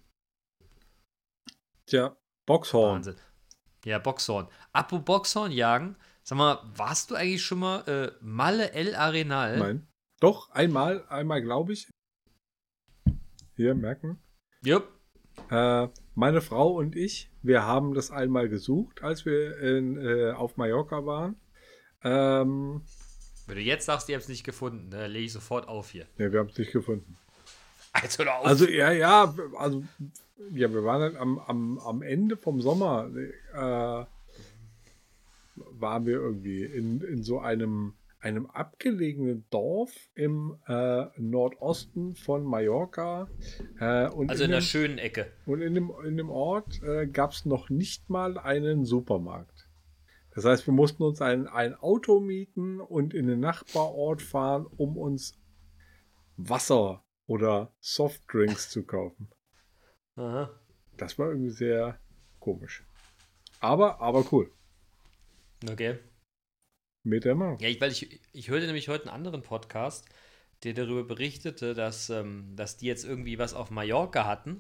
Tja, 1.88 2.16
Boxhorn. 2.46 2.96
Wahnsinn. 2.96 3.18
Ja, 3.86 3.98
Boxhorn. 4.00 4.48
Apropos 4.74 5.06
Boxhorn 5.06 5.52
jagen, 5.52 5.96
sag 6.24 6.38
mal, 6.38 6.60
warst 6.76 7.10
du 7.10 7.16
eigentlich 7.16 7.44
schon 7.44 7.60
mal 7.60 7.88
äh, 7.88 8.12
Malle 8.22 8.72
El 8.74 8.96
Arenal? 8.96 9.58
Nein. 9.58 9.88
Doch, 10.22 10.52
einmal, 10.52 11.04
einmal 11.10 11.42
glaube 11.42 11.74
ich. 11.74 11.90
Hier, 13.56 13.74
merken. 13.74 14.22
Jupp. 14.64 14.88
Äh, 15.50 15.88
meine 16.14 16.42
Frau 16.42 16.76
und 16.76 16.96
ich, 16.96 17.32
wir 17.42 17.64
haben 17.64 17.96
das 17.96 18.12
einmal 18.12 18.48
gesucht, 18.48 19.02
als 19.02 19.26
wir 19.26 19.58
in, 19.58 19.98
äh, 19.98 20.32
auf 20.34 20.58
Mallorca 20.58 21.08
waren. 21.08 21.42
Ähm, 22.04 22.84
Wenn 23.48 23.56
du 23.56 23.62
jetzt 23.62 23.88
sagst, 23.88 24.10
ihr 24.10 24.16
habt 24.16 24.24
es 24.24 24.30
nicht 24.30 24.44
gefunden, 24.44 24.92
dann 24.92 25.10
lege 25.10 25.26
ich 25.26 25.34
sofort 25.34 25.68
auf 25.68 25.90
hier. 25.90 26.06
ne, 26.20 26.32
wir 26.32 26.40
haben 26.40 26.50
es 26.50 26.58
nicht 26.58 26.72
gefunden. 26.72 27.18
Also, 27.92 28.24
auf. 28.24 28.46
Also, 28.46 28.68
ja, 28.68 28.92
ja, 28.92 29.34
also, 29.58 29.84
ja, 30.52 30.72
wir 30.72 30.84
waren 30.84 31.14
dann 31.14 31.18
am, 31.18 31.40
am, 31.40 31.80
am 31.80 32.02
Ende 32.04 32.38
vom 32.38 32.62
Sommer, 32.62 33.10
äh, 33.54 34.06
waren 35.56 36.06
wir 36.06 36.18
irgendwie 36.18 36.64
in, 36.64 37.02
in 37.02 37.24
so 37.24 37.40
einem 37.40 37.96
einem 38.22 38.46
abgelegenen 38.46 39.46
Dorf 39.50 39.92
im 40.14 40.58
äh, 40.68 41.06
Nordosten 41.18 42.16
von 42.16 42.44
Mallorca. 42.44 43.28
Äh, 43.80 44.08
und 44.10 44.30
Also 44.30 44.44
in 44.44 44.52
der 44.52 44.60
dem, 44.60 44.64
schönen 44.64 44.98
Ecke. 45.00 45.32
und 45.46 45.62
in 45.62 45.74
dem, 45.74 45.92
in 46.06 46.18
dem 46.18 46.30
Ort 46.30 46.82
äh, 46.84 47.08
gab 47.08 47.32
es 47.32 47.46
noch 47.46 47.70
nicht 47.70 48.10
mal 48.10 48.38
einen 48.38 48.86
Supermarkt. 48.86 49.68
Das 50.34 50.46
heißt, 50.46 50.66
wir 50.68 50.74
mussten 50.74 51.04
uns 51.04 51.20
ein, 51.22 51.48
ein 51.48 51.76
Auto 51.76 52.20
mieten 52.20 52.80
und 52.80 53.14
in 53.14 53.28
den 53.28 53.40
Nachbarort 53.42 54.22
fahren, 54.22 54.66
um 54.78 54.98
uns 54.98 55.38
Wasser 56.38 57.04
oder 57.26 57.74
Softdrinks 57.80 58.70
zu 58.70 58.84
kaufen. 58.84 59.30
Aha. 60.16 60.50
Das 60.98 61.18
war 61.20 61.30
irgendwie 61.30 61.50
sehr 61.52 62.00
komisch. 62.40 62.86
Aber, 63.60 64.00
aber 64.00 64.26
cool. 64.32 64.52
Okay. 65.70 66.00
Mit 67.04 67.26
Meinung. 67.26 67.58
Ja, 67.60 67.70
ich, 67.70 67.82
weil 67.82 67.92
ich, 67.92 68.22
ich 68.32 68.50
hörte 68.50 68.66
nämlich 68.66 68.88
heute 68.88 69.06
einen 69.06 69.16
anderen 69.16 69.42
Podcast, 69.42 70.06
der 70.64 70.74
darüber 70.74 71.04
berichtete, 71.04 71.74
dass, 71.74 72.10
ähm, 72.10 72.56
dass 72.56 72.78
die 72.78 72.86
jetzt 72.86 73.06
irgendwie 73.06 73.40
was 73.40 73.54
auf 73.54 73.72
Mallorca 73.72 74.26
hatten. 74.26 74.60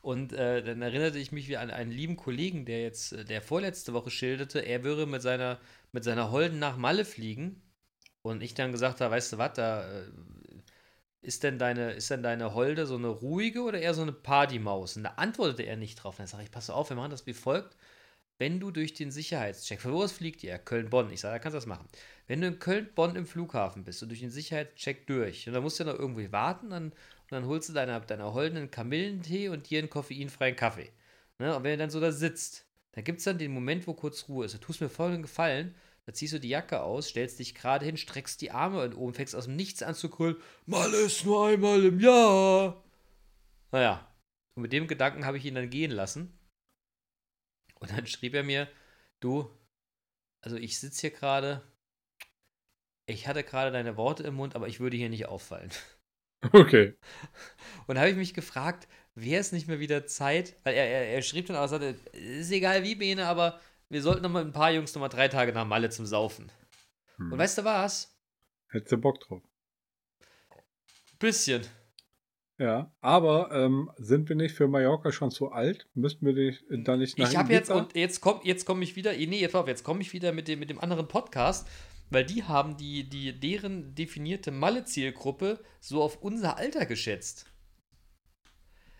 Und 0.00 0.32
äh, 0.32 0.62
dann 0.62 0.82
erinnerte 0.82 1.18
ich 1.18 1.32
mich 1.32 1.48
wie 1.48 1.56
an 1.56 1.70
einen 1.70 1.90
lieben 1.90 2.16
Kollegen, 2.16 2.64
der 2.66 2.82
jetzt, 2.82 3.12
äh, 3.12 3.24
der 3.24 3.42
vorletzte 3.42 3.92
Woche 3.92 4.10
schilderte, 4.10 4.60
er 4.60 4.84
würde 4.84 5.06
mit 5.06 5.22
seiner, 5.22 5.58
mit 5.92 6.04
seiner 6.04 6.30
Holden 6.30 6.58
nach 6.58 6.76
Malle 6.76 7.04
fliegen. 7.04 7.62
Und 8.22 8.42
ich 8.42 8.54
dann 8.54 8.72
gesagt 8.72 9.00
habe, 9.00 9.14
weißt 9.14 9.34
du 9.34 9.38
was, 9.38 9.52
da 9.54 10.00
äh, 10.00 10.10
ist 11.20 11.42
denn 11.42 11.58
deine, 11.58 11.92
ist 11.92 12.10
denn 12.10 12.22
deine 12.22 12.54
Holde 12.54 12.86
so 12.86 12.96
eine 12.96 13.08
ruhige 13.08 13.62
oder 13.62 13.80
eher 13.80 13.94
so 13.94 14.02
eine 14.02 14.12
Partymaus? 14.12 14.96
Und 14.96 15.04
da 15.04 15.10
antwortete 15.16 15.64
er 15.64 15.76
nicht 15.76 15.96
drauf. 15.96 16.14
Und 16.14 16.20
dann 16.20 16.26
sage 16.28 16.44
ich, 16.44 16.50
pass 16.50 16.70
auf, 16.70 16.90
wir 16.90 16.96
machen 16.96 17.10
das 17.10 17.26
wie 17.26 17.34
folgt. 17.34 17.76
Wenn 18.38 18.58
du 18.58 18.70
durch 18.72 18.94
den 18.94 19.12
Sicherheitscheck, 19.12 19.80
von 19.80 19.92
wo 19.92 20.02
aus 20.02 20.12
fliegt 20.12 20.42
ihr? 20.42 20.58
Köln-Bonn. 20.58 21.10
Ich 21.12 21.20
sage, 21.20 21.34
da 21.34 21.38
kannst 21.38 21.54
du 21.54 21.58
das 21.58 21.66
machen. 21.66 21.86
Wenn 22.26 22.40
du 22.40 22.48
in 22.48 22.58
Köln-Bonn 22.58 23.14
im 23.14 23.26
Flughafen 23.26 23.84
bist 23.84 24.02
und 24.02 24.08
durch 24.08 24.20
den 24.20 24.30
Sicherheitscheck 24.30 25.06
durch, 25.06 25.46
und 25.46 25.54
dann 25.54 25.62
musst 25.62 25.78
du 25.78 25.84
ja 25.84 25.92
noch 25.92 25.98
irgendwie 25.98 26.32
warten, 26.32 26.70
dann, 26.70 26.86
und 26.86 27.30
dann 27.30 27.46
holst 27.46 27.68
du 27.68 27.72
deiner, 27.72 28.00
deiner 28.00 28.34
Holden 28.34 28.56
einen 28.58 28.70
Kamillentee 28.70 29.48
und 29.48 29.70
dir 29.70 29.78
einen 29.78 29.90
koffeinfreien 29.90 30.56
Kaffee. 30.56 30.90
Ne? 31.38 31.56
Und 31.56 31.62
wenn 31.62 31.72
du 31.72 31.78
dann 31.78 31.90
so 31.90 32.00
da 32.00 32.10
sitzt, 32.10 32.66
da 32.92 33.02
gibt 33.02 33.18
es 33.18 33.24
dann 33.24 33.38
den 33.38 33.52
Moment, 33.52 33.86
wo 33.86 33.94
kurz 33.94 34.28
Ruhe 34.28 34.46
ist. 34.46 34.54
Du 34.54 34.58
tust 34.58 34.80
mir 34.80 34.88
folgenden 34.88 35.22
Gefallen, 35.22 35.74
da 36.06 36.12
ziehst 36.12 36.32
du 36.32 36.40
die 36.40 36.48
Jacke 36.48 36.82
aus, 36.82 37.08
stellst 37.08 37.38
dich 37.38 37.54
gerade 37.54 37.86
hin, 37.86 37.96
streckst 37.96 38.40
die 38.40 38.50
Arme 38.50 38.82
und 38.82 38.94
oben, 38.94 39.14
fängst 39.14 39.34
aus 39.34 39.44
dem 39.44 39.56
Nichts 39.56 39.82
an 39.82 39.94
zu 39.94 40.10
krüllen. 40.10 40.36
Mal 40.66 40.92
ist 40.92 41.24
nur 41.24 41.46
einmal 41.46 41.84
im 41.84 42.00
Jahr. 42.00 42.82
Naja, 43.70 44.08
und 44.54 44.62
mit 44.62 44.72
dem 44.72 44.86
Gedanken 44.86 45.24
habe 45.24 45.38
ich 45.38 45.44
ihn 45.44 45.54
dann 45.54 45.70
gehen 45.70 45.90
lassen. 45.90 46.36
Und 47.84 47.90
dann 47.90 48.06
schrieb 48.06 48.32
er 48.32 48.42
mir, 48.42 48.66
du, 49.20 49.50
also 50.40 50.56
ich 50.56 50.80
sitze 50.80 51.02
hier 51.02 51.10
gerade, 51.10 51.60
ich 53.04 53.28
hatte 53.28 53.44
gerade 53.44 53.70
deine 53.70 53.98
Worte 53.98 54.22
im 54.22 54.36
Mund, 54.36 54.56
aber 54.56 54.68
ich 54.68 54.80
würde 54.80 54.96
hier 54.96 55.10
nicht 55.10 55.26
auffallen. 55.26 55.70
Okay. 56.52 56.96
Und 57.86 57.98
habe 57.98 58.08
ich 58.08 58.16
mich 58.16 58.32
gefragt, 58.32 58.88
wäre 59.14 59.38
es 59.38 59.52
nicht 59.52 59.68
mehr 59.68 59.80
wieder 59.80 60.06
Zeit, 60.06 60.56
weil 60.64 60.74
er, 60.74 60.86
er, 60.86 61.08
er 61.08 61.20
schrieb 61.20 61.46
dann 61.46 61.56
auch, 61.56 61.66
sagte, 61.66 61.96
ist 62.12 62.50
egal 62.50 62.84
wie, 62.84 62.94
Bene, 62.94 63.26
aber 63.26 63.60
wir 63.90 64.00
sollten 64.00 64.22
noch 64.22 64.30
mal 64.30 64.42
ein 64.42 64.52
paar 64.52 64.70
Jungs 64.70 64.94
noch 64.94 65.00
mal 65.00 65.10
drei 65.10 65.28
Tage 65.28 65.52
nach 65.52 65.66
Malle 65.66 65.90
zum 65.90 66.06
Saufen. 66.06 66.50
Hm. 67.16 67.32
Und 67.32 67.38
weißt 67.38 67.58
du 67.58 67.64
was? 67.64 68.16
Hättest 68.68 68.92
du 68.92 68.96
Bock 68.96 69.20
drauf. 69.20 69.42
Bisschen. 71.18 71.66
Ja, 72.58 72.94
aber 73.00 73.50
ähm, 73.50 73.90
sind 73.96 74.28
wir 74.28 74.36
nicht 74.36 74.54
für 74.54 74.68
Mallorca 74.68 75.10
schon 75.10 75.32
zu 75.32 75.50
alt? 75.50 75.88
Müssten 75.94 76.24
wir 76.24 76.34
dich 76.34 76.64
da 76.84 76.96
nicht 76.96 77.18
nach 77.18 77.28
Ich 77.28 77.36
habe 77.36 77.52
jetzt, 77.52 77.70
und 77.70 77.96
jetzt 77.96 78.20
komme 78.20 78.40
jetzt 78.44 78.64
komm 78.64 78.80
ich 78.82 78.94
wieder, 78.94 79.12
nee, 79.12 79.40
jetzt, 79.40 79.56
auf, 79.56 79.66
jetzt 79.66 79.82
komme 79.82 80.02
ich 80.02 80.12
wieder 80.12 80.32
mit 80.32 80.46
dem, 80.46 80.60
mit 80.60 80.70
dem 80.70 80.78
anderen 80.78 81.08
Podcast, 81.08 81.68
weil 82.10 82.24
die 82.24 82.44
haben 82.44 82.76
die, 82.76 83.08
die, 83.08 83.38
deren 83.38 83.96
definierte 83.96 84.52
Malle-Zielgruppe 84.52 85.64
so 85.80 86.00
auf 86.00 86.22
unser 86.22 86.56
Alter 86.56 86.86
geschätzt. 86.86 87.50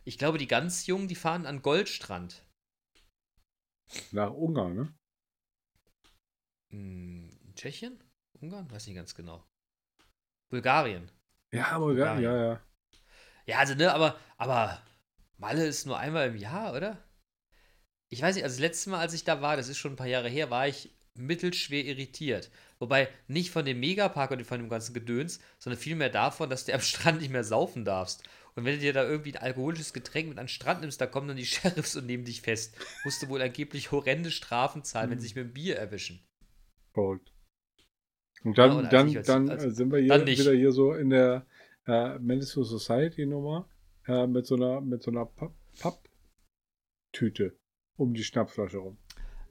Ich 0.04 0.18
glaube, 0.18 0.38
die 0.38 0.48
ganz 0.48 0.86
Jungen, 0.86 1.06
die 1.06 1.14
fahren 1.14 1.46
an 1.46 1.62
Goldstrand. 1.62 2.44
Nach 4.10 4.32
Ungarn, 4.32 4.74
ne? 4.74 4.94
Hm, 6.70 7.30
Tschechien? 7.54 8.02
Ungarn? 8.40 8.68
Weiß 8.68 8.88
nicht 8.88 8.96
ganz 8.96 9.14
genau. 9.14 9.46
Bulgarien. 10.50 11.08
Ja, 11.52 11.68
aber 11.68 11.86
Bulgarien. 11.86 12.24
ja, 12.24 12.36
ja. 12.36 12.60
Ja, 13.46 13.58
also, 13.58 13.74
ne, 13.74 13.92
aber, 13.92 14.18
aber 14.36 14.80
Malle 15.38 15.66
ist 15.66 15.86
nur 15.86 15.98
einmal 15.98 16.28
im 16.28 16.36
Jahr, 16.36 16.74
oder? 16.74 16.98
Ich 18.08 18.22
weiß 18.22 18.34
nicht, 18.36 18.44
also 18.44 18.54
das 18.54 18.60
letzte 18.60 18.90
Mal, 18.90 19.00
als 19.00 19.12
ich 19.14 19.24
da 19.24 19.40
war, 19.42 19.56
das 19.56 19.68
ist 19.68 19.78
schon 19.78 19.92
ein 19.94 19.96
paar 19.96 20.06
Jahre 20.06 20.28
her, 20.28 20.50
war 20.50 20.68
ich 20.68 20.90
mittelschwer 21.16 21.84
irritiert. 21.84 22.50
Wobei 22.78 23.08
nicht 23.28 23.50
von 23.50 23.64
dem 23.64 23.80
Megapark 23.80 24.30
und 24.32 24.44
von 24.44 24.60
dem 24.60 24.68
ganzen 24.68 24.94
Gedöns, 24.94 25.40
sondern 25.58 25.80
vielmehr 25.80 26.10
davon, 26.10 26.50
dass 26.50 26.64
du 26.64 26.72
am 26.74 26.80
Strand 26.80 27.20
nicht 27.20 27.30
mehr 27.30 27.44
saufen 27.44 27.84
darfst. 27.84 28.22
Und 28.56 28.64
wenn 28.64 28.74
du 28.74 28.80
dir 28.80 28.92
da 28.92 29.04
irgendwie 29.04 29.32
ein 29.36 29.42
alkoholisches 29.42 29.92
Getränk 29.92 30.28
mit 30.28 30.38
an 30.38 30.44
den 30.44 30.48
Strand 30.48 30.80
nimmst, 30.80 31.00
da 31.00 31.06
kommen 31.06 31.28
dann 31.28 31.36
die 31.36 31.46
Sheriffs 31.46 31.96
und 31.96 32.06
nehmen 32.06 32.24
dich 32.24 32.40
fest. 32.42 32.76
Musst 33.04 33.22
du 33.22 33.28
wohl 33.28 33.42
angeblich 33.42 33.90
horrende 33.92 34.30
Strafen 34.30 34.84
zahlen, 34.84 35.10
wenn 35.10 35.18
sie 35.18 35.26
sich 35.28 35.36
mit 35.36 35.44
dem 35.46 35.52
Bier 35.52 35.76
erwischen. 35.76 36.20
Verrückt. 36.92 37.32
Und 38.44 38.58
dann, 38.58 38.70
Ja, 38.72 38.76
und 38.78 38.92
dann, 38.92 39.08
ich 39.08 39.16
als- 39.16 39.26
dann 39.26 39.48
als- 39.50 39.64
äh, 39.64 39.70
sind 39.70 39.90
wir 39.90 39.98
hier 40.00 40.26
wieder 40.26 40.52
hier 40.52 40.72
so 40.72 40.94
in 40.94 41.10
der 41.10 41.46
äh, 41.86 42.18
to 42.40 42.64
Society 42.64 43.26
Nummer 43.26 43.68
äh, 44.06 44.26
mit 44.26 44.46
so 44.46 44.54
einer 44.56 44.80
mit 44.80 45.02
so 45.02 45.10
einer 45.10 45.26
Papp- 45.26 45.54
Papptüte 47.12 47.56
um 47.96 48.14
die 48.14 48.24
Schnapsflasche 48.24 48.78
rum. 48.78 48.98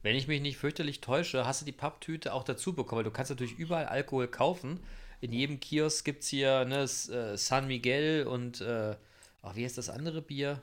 Wenn 0.02 0.16
ich 0.18 0.28
mich 0.28 0.42
nicht 0.42 0.58
fürchterlich 0.58 1.00
täusche, 1.00 1.46
hast 1.46 1.62
du 1.62 1.66
die 1.66 1.72
Papptüte 1.72 2.34
auch 2.34 2.44
dazu 2.44 2.74
bekommen. 2.74 2.98
weil 2.98 3.04
Du 3.06 3.12
kannst 3.12 3.32
natürlich 3.32 3.58
überall 3.58 3.86
Alkohol 3.86 4.28
kaufen. 4.28 4.82
In 5.22 5.32
jedem 5.32 5.62
Kiosk 5.62 6.04
gibt 6.04 6.24
es 6.24 6.30
hier 6.30 6.66
ne, 6.66 6.82
äh, 6.82 7.38
San 7.38 7.68
Miguel 7.68 8.28
und, 8.28 8.60
äh, 8.60 8.98
ach, 9.42 9.56
wie 9.56 9.64
heißt 9.64 9.78
das 9.78 9.90
andere 9.90 10.22
Bier? 10.22 10.62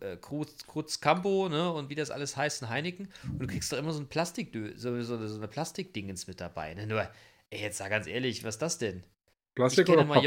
Äh, 0.00 0.12
äh, 0.12 0.16
Cruz, 0.16 0.64
Cruz 0.68 1.00
Campo, 1.00 1.48
ne? 1.48 1.72
Und 1.72 1.90
wie 1.90 1.96
das 1.96 2.12
alles 2.12 2.36
heißt, 2.36 2.62
ein 2.62 2.68
Heineken. 2.70 3.08
Und 3.24 3.40
du 3.40 3.46
kriegst 3.48 3.72
doch 3.72 3.78
immer 3.78 3.92
so 3.92 4.00
ein 4.00 4.06
Plastik, 4.06 4.54
so, 4.76 5.02
so, 5.02 5.26
so 5.26 5.36
eine 5.36 5.48
Plastikdingens 5.48 6.28
mit 6.28 6.40
dabei. 6.40 6.74
Ne? 6.74 6.86
Nur, 6.86 7.10
ey, 7.50 7.62
jetzt 7.62 7.78
sag 7.78 7.90
ganz 7.90 8.06
ehrlich, 8.06 8.44
was 8.44 8.54
ist 8.54 8.62
das 8.62 8.78
denn? 8.78 8.98
Ich 8.98 9.54
Plastik 9.56 9.86
kenne 9.86 9.98
oder 9.98 10.06
Papp? 10.14 10.22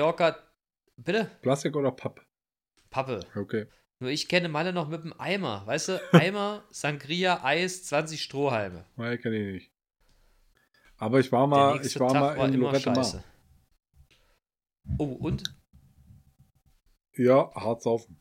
Bitte? 0.98 1.30
Plastik 1.42 1.76
oder 1.76 1.92
Papp? 1.92 2.26
Pappe. 2.90 3.22
Okay. 3.36 3.66
Nur 4.00 4.12
ich 4.12 4.28
kenne 4.28 4.50
Malle 4.50 4.74
noch 4.74 4.90
mit 4.90 5.04
dem 5.04 5.14
Eimer. 5.20 5.66
Weißt 5.66 5.90
du, 5.90 6.02
Eimer, 6.14 6.64
Sangria, 6.70 7.44
Eis, 7.44 7.84
20 7.86 8.22
Strohhalme. 8.22 8.86
Nein, 8.96 9.20
kenne 9.20 9.38
ich 9.38 9.54
nicht. 9.54 9.72
Aber 10.98 11.20
ich 11.20 11.32
war 11.32 11.48
mal, 11.48 11.84
ich 11.86 12.00
war 12.00 12.14
Tag 12.14 12.22
mal 12.22 12.38
war 12.38 12.48
in 12.48 12.54
Lorette 12.56 12.92
Mar. 12.92 13.24
Oh, 14.98 15.06
und? 15.06 15.44
Ja, 17.16 17.52
hart 17.56 17.82
saufen. 17.82 18.20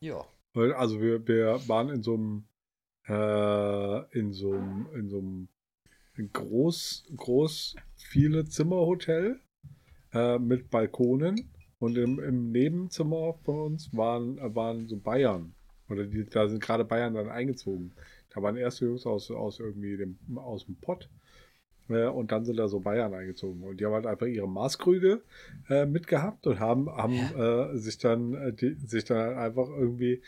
Ja. 0.00 0.24
Also 0.54 1.00
wir, 1.00 1.26
wir 1.26 1.68
waren 1.68 1.88
in 1.88 2.02
so 2.02 2.14
einem 2.14 2.48
äh, 3.06 4.18
in 4.18 4.32
so 4.32 4.52
einem 4.52 4.88
in 4.94 5.08
so 5.08 5.18
einem 5.18 5.48
groß 6.32 7.06
groß 7.16 7.76
viele 7.96 8.44
Zimmerhotel 8.44 9.40
äh, 10.18 10.38
mit 10.38 10.70
Balkonen 10.70 11.48
und 11.78 11.96
im, 11.96 12.18
im 12.18 12.50
Nebenzimmer 12.50 13.34
von 13.44 13.72
uns 13.72 13.94
waren 13.96 14.38
waren 14.54 14.88
so 14.88 14.96
Bayern 14.96 15.54
oder 15.88 16.04
die, 16.04 16.24
da 16.24 16.48
sind 16.48 16.62
gerade 16.62 16.84
Bayern 16.84 17.14
dann 17.14 17.28
eingezogen. 17.28 17.92
Da 18.30 18.42
waren 18.42 18.56
erste 18.56 18.86
Jungs 18.86 19.06
aus 19.06 19.30
aus 19.30 19.60
irgendwie 19.60 19.96
dem 19.96 20.18
aus 20.36 20.66
dem 20.66 20.76
Pott 20.76 21.08
äh, 21.88 22.06
und 22.06 22.32
dann 22.32 22.44
sind 22.44 22.56
da 22.56 22.68
so 22.68 22.80
Bayern 22.80 23.14
eingezogen 23.14 23.62
und 23.62 23.78
die 23.78 23.86
haben 23.86 23.94
halt 23.94 24.06
einfach 24.06 24.26
ihre 24.26 24.48
Maßkrüge 24.48 25.22
äh, 25.68 25.86
mitgehabt 25.86 26.46
und 26.46 26.58
haben 26.58 26.90
haben 26.90 27.14
äh, 27.14 27.76
sich 27.76 27.98
dann 27.98 28.34
äh, 28.34 28.52
die, 28.52 28.74
sich 28.74 29.04
dann 29.04 29.18
halt 29.18 29.36
einfach 29.36 29.68
irgendwie 29.68 30.22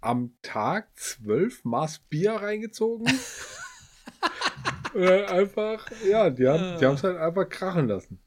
am 0.00 0.32
Tag 0.42 0.88
zwölf 0.96 1.64
Maß 1.64 2.00
Bier 2.10 2.32
reingezogen. 2.32 3.06
einfach, 4.94 5.90
ja, 6.08 6.30
die 6.30 6.46
haben 6.46 6.78
die 6.78 6.84
es 6.84 7.02
halt 7.02 7.16
einfach 7.16 7.48
krachen 7.48 7.88
lassen. 7.88 8.20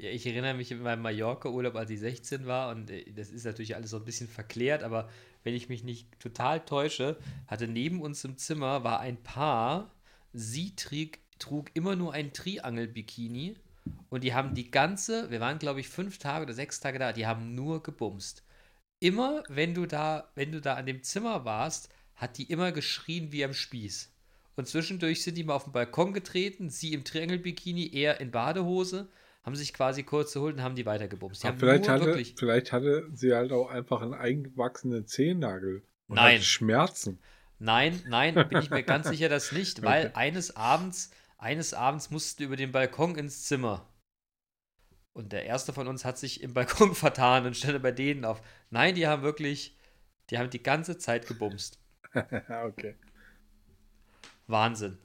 Ja, 0.00 0.08
ich 0.08 0.26
erinnere 0.26 0.54
mich 0.54 0.70
in 0.70 0.80
meinem 0.80 1.02
Mallorca-Urlaub, 1.02 1.76
als 1.76 1.90
ich 1.90 2.00
16 2.00 2.46
war, 2.46 2.70
und 2.70 2.90
äh, 2.90 3.12
das 3.12 3.28
ist 3.28 3.44
natürlich 3.44 3.76
alles 3.76 3.90
so 3.90 3.98
ein 3.98 4.04
bisschen 4.06 4.28
verklärt, 4.28 4.82
aber 4.82 5.10
wenn 5.44 5.54
ich 5.54 5.68
mich 5.68 5.84
nicht 5.84 6.18
total 6.18 6.64
täusche, 6.64 7.18
hatte 7.46 7.68
neben 7.68 8.00
uns 8.00 8.24
im 8.24 8.38
Zimmer 8.38 8.82
war 8.82 9.00
ein 9.00 9.22
Paar, 9.22 9.90
sie 10.32 10.74
trug, 10.74 11.18
trug 11.38 11.70
immer 11.74 11.96
nur 11.96 12.14
ein 12.14 12.32
Triangel-Bikini 12.32 13.56
und 14.08 14.24
die 14.24 14.32
haben 14.32 14.54
die 14.54 14.70
ganze, 14.70 15.30
wir 15.30 15.40
waren 15.40 15.58
glaube 15.58 15.80
ich 15.80 15.88
fünf 15.90 16.16
Tage 16.16 16.46
oder 16.46 16.54
sechs 16.54 16.80
Tage 16.80 16.98
da, 16.98 17.12
die 17.12 17.26
haben 17.26 17.54
nur 17.54 17.82
gebumst. 17.82 18.42
Immer, 19.00 19.42
wenn 19.48 19.74
du 19.74 19.84
da, 19.84 20.30
wenn 20.34 20.50
du 20.50 20.62
da 20.62 20.76
an 20.76 20.86
dem 20.86 21.02
Zimmer 21.02 21.44
warst, 21.44 21.90
hat 22.16 22.38
die 22.38 22.44
immer 22.44 22.72
geschrien 22.72 23.32
wie 23.32 23.44
am 23.44 23.52
Spieß. 23.52 24.10
Und 24.56 24.66
zwischendurch 24.66 25.22
sind 25.22 25.36
die 25.36 25.44
mal 25.44 25.56
auf 25.56 25.64
den 25.64 25.74
Balkon 25.74 26.14
getreten, 26.14 26.70
sie 26.70 26.94
im 26.94 27.04
Triangel-Bikini, 27.04 27.90
er 27.92 28.18
in 28.20 28.30
Badehose, 28.30 29.10
haben 29.42 29.56
sich 29.56 29.72
quasi 29.72 30.02
kurz 30.02 30.34
geholt 30.34 30.56
und 30.56 30.62
haben 30.62 30.76
die 30.76 30.86
weitergebumst. 30.86 31.42
Die 31.42 31.46
haben 31.46 31.58
vielleicht, 31.58 31.88
hatte, 31.88 32.06
wirklich. 32.06 32.34
vielleicht 32.38 32.72
hatte 32.72 33.08
sie 33.14 33.34
halt 33.34 33.52
auch 33.52 33.70
einfach 33.70 34.02
einen 34.02 34.14
eingewachsenen 34.14 35.06
Zehennagel. 35.06 35.82
Und 36.08 36.16
Nein. 36.16 36.42
Schmerzen. 36.42 37.20
Nein, 37.58 38.02
nein, 38.08 38.34
bin 38.48 38.58
ich 38.58 38.70
mir 38.70 38.82
ganz 38.82 39.08
sicher, 39.08 39.28
dass 39.28 39.52
nicht, 39.52 39.82
weil 39.82 40.06
Okay. 40.06 40.14
eines 40.14 40.56
Abends, 40.56 41.10
eines 41.38 41.74
Abends 41.74 42.10
mussten 42.10 42.40
wir 42.40 42.46
über 42.46 42.56
den 42.56 42.72
Balkon 42.72 43.16
ins 43.16 43.44
Zimmer. 43.44 43.86
Und 45.12 45.32
der 45.32 45.44
erste 45.44 45.72
von 45.72 45.88
uns 45.88 46.04
hat 46.04 46.18
sich 46.18 46.42
im 46.42 46.54
Balkon 46.54 46.94
vertan 46.94 47.46
und 47.46 47.56
stellte 47.56 47.80
bei 47.80 47.92
denen 47.92 48.24
auf. 48.24 48.42
Nein, 48.70 48.94
die 48.94 49.06
haben 49.06 49.22
wirklich, 49.22 49.76
die 50.30 50.38
haben 50.38 50.50
die 50.50 50.62
ganze 50.62 50.98
Zeit 50.98 51.26
gebumst. 51.26 51.78
okay. 52.14 52.96
Wahnsinn. 54.46 54.98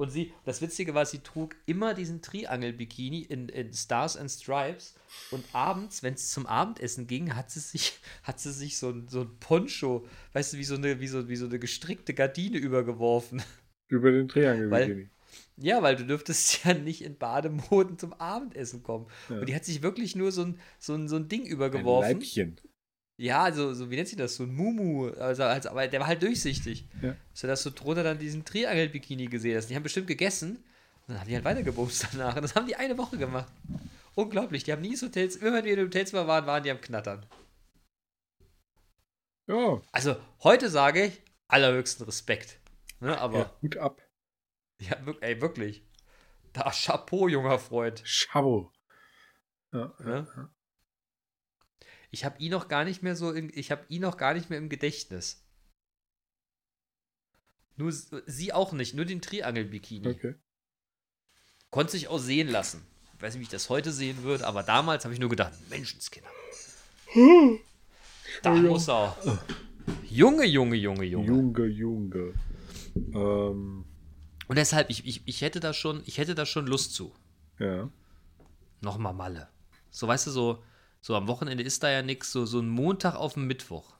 Und 0.00 0.08
sie, 0.08 0.32
das 0.46 0.62
Witzige 0.62 0.94
war, 0.94 1.04
sie 1.04 1.18
trug 1.18 1.56
immer 1.66 1.92
diesen 1.92 2.22
Triangel-Bikini 2.22 3.20
in, 3.20 3.50
in 3.50 3.74
Stars 3.74 4.16
and 4.16 4.30
Stripes. 4.30 4.94
Und 5.30 5.44
abends, 5.52 6.02
wenn 6.02 6.14
es 6.14 6.30
zum 6.30 6.46
Abendessen 6.46 7.06
ging, 7.06 7.36
hat 7.36 7.50
sie 7.50 7.60
sich, 7.60 8.00
hat 8.22 8.40
sie 8.40 8.50
sich 8.50 8.78
so 8.78 8.88
ein, 8.88 9.08
so 9.08 9.20
ein 9.20 9.38
Poncho, 9.40 10.06
weißt 10.32 10.54
du, 10.54 10.56
wie 10.56 10.64
so, 10.64 10.76
eine, 10.76 11.00
wie, 11.00 11.06
so, 11.06 11.28
wie 11.28 11.36
so 11.36 11.44
eine 11.44 11.58
gestrickte 11.58 12.14
Gardine 12.14 12.56
übergeworfen. 12.56 13.42
Über 13.88 14.10
den 14.10 14.26
Triangel 14.26 14.70
Weil- 14.70 14.86
Bikini. 14.86 15.10
Ja, 15.58 15.82
weil 15.82 15.96
du 15.96 16.06
dürftest 16.06 16.64
ja 16.64 16.72
nicht 16.72 17.02
in 17.02 17.18
Bademoden 17.18 17.98
zum 17.98 18.14
Abendessen 18.14 18.82
kommen. 18.82 19.06
Ja. 19.28 19.40
Und 19.40 19.50
die 19.50 19.54
hat 19.54 19.66
sich 19.66 19.82
wirklich 19.82 20.16
nur 20.16 20.32
so 20.32 20.44
ein, 20.44 20.58
so 20.78 20.94
ein, 20.94 21.08
so 21.08 21.16
ein 21.16 21.28
Ding 21.28 21.42
Ein 21.42 21.48
übergeworfen. 21.48 22.12
Leibchen. 22.12 22.56
Ja, 23.20 23.52
so, 23.52 23.74
so, 23.74 23.90
wie 23.90 23.96
nennt 23.96 24.08
sich 24.08 24.16
das? 24.16 24.36
So 24.36 24.44
ein 24.44 24.54
Mumu. 24.54 25.10
Also, 25.10 25.42
als, 25.42 25.66
aber 25.66 25.86
der 25.86 26.00
war 26.00 26.06
halt 26.06 26.22
durchsichtig. 26.22 26.86
Ja. 27.02 27.14
So 27.34 27.46
dass 27.46 27.62
du 27.62 27.68
drunter 27.68 28.02
dann 28.02 28.18
diesen 28.18 28.46
Triangel-Bikini 28.46 29.26
gesehen 29.26 29.58
hast. 29.58 29.68
Die 29.68 29.76
haben 29.76 29.82
bestimmt 29.82 30.06
gegessen. 30.06 30.56
Und 30.56 31.08
dann 31.08 31.20
haben 31.20 31.28
die 31.28 31.34
halt 31.34 31.44
weitergebumst 31.44 32.06
danach. 32.12 32.34
Und 32.36 32.40
das 32.40 32.54
haben 32.54 32.66
die 32.66 32.76
eine 32.76 32.96
Woche 32.96 33.18
gemacht. 33.18 33.52
Unglaublich. 34.14 34.64
Die 34.64 34.72
haben 34.72 34.80
nie 34.80 34.96
so 34.96 35.08
Hotels. 35.08 35.36
Immer 35.36 35.52
wenn 35.58 35.66
wir 35.66 35.74
in 35.74 35.84
Hotels 35.84 36.14
mal 36.14 36.26
waren, 36.26 36.46
waren 36.46 36.62
die 36.62 36.70
am 36.70 36.80
Knattern. 36.80 37.26
Ja, 39.46 39.82
Also, 39.92 40.16
heute 40.42 40.70
sage 40.70 41.04
ich 41.04 41.22
allerhöchsten 41.46 42.06
Respekt. 42.06 42.58
Ne, 43.00 43.18
aber, 43.18 43.38
ja, 43.38 43.56
Hut 43.60 43.76
ab. 43.76 44.00
ja, 44.80 44.96
ey, 45.20 45.42
wirklich. 45.42 45.84
Da 46.54 46.70
Chapeau, 46.70 47.28
junger 47.28 47.58
Freund. 47.58 48.00
Schabo. 48.02 48.72
Ja, 49.74 49.92
ja. 50.06 50.26
Ja. 50.36 50.50
Ich 52.10 52.24
habe 52.24 52.38
ihn 52.42 52.50
noch 52.50 52.68
gar 52.68 52.84
nicht 52.84 53.02
mehr 53.02 53.14
so, 53.16 53.30
in, 53.32 53.50
ich 53.54 53.70
habe 53.70 53.84
ihn 53.88 54.02
noch 54.02 54.16
gar 54.16 54.34
nicht 54.34 54.50
mehr 54.50 54.58
im 54.58 54.68
Gedächtnis. 54.68 55.44
Nur 57.76 57.92
sie 57.92 58.52
auch 58.52 58.72
nicht, 58.72 58.94
nur 58.94 59.04
den 59.04 59.22
Triangel-Bikini. 59.22 60.08
Okay. 60.08 60.34
Konnte 61.70 61.92
sich 61.92 62.08
auch 62.08 62.18
sehen 62.18 62.48
lassen. 62.48 62.84
Ich 63.16 63.22
weiß 63.22 63.34
nicht, 63.34 63.40
wie 63.40 63.44
ich 63.44 63.48
das 63.50 63.68
heute 63.68 63.92
sehen 63.92 64.22
würde, 64.22 64.46
aber 64.46 64.62
damals 64.62 65.04
habe 65.04 65.14
ich 65.14 65.20
nur 65.20 65.30
gedacht, 65.30 65.52
Menschenskinder. 65.70 66.30
Da 68.44 68.54
muss 68.54 68.88
er. 68.88 68.94
auch. 68.94 69.16
Junge, 70.08 70.44
Junge, 70.46 70.76
Junge, 70.76 71.04
Junge. 71.04 71.26
Junge, 71.26 71.66
Junge. 71.66 72.34
Ähm, 73.12 73.84
Und 74.46 74.56
deshalb, 74.56 74.88
ich, 74.88 75.04
ich, 75.04 75.22
ich 75.26 75.40
hätte 75.42 75.58
da 75.58 75.72
schon, 75.74 76.02
ich 76.06 76.18
hätte 76.18 76.36
da 76.36 76.46
schon 76.46 76.66
Lust 76.66 76.94
zu. 76.94 77.12
ja. 77.58 77.88
Nochmal 78.82 79.12
Malle. 79.12 79.48
So, 79.90 80.06
weißt 80.06 80.28
du, 80.28 80.30
so, 80.30 80.62
so 81.00 81.16
am 81.16 81.28
Wochenende 81.28 81.64
ist 81.64 81.82
da 81.82 81.90
ja 81.90 82.02
nichts, 82.02 82.32
so, 82.32 82.46
so 82.46 82.60
ein 82.60 82.68
Montag 82.68 83.14
auf 83.14 83.34
den 83.34 83.46
Mittwoch. 83.46 83.94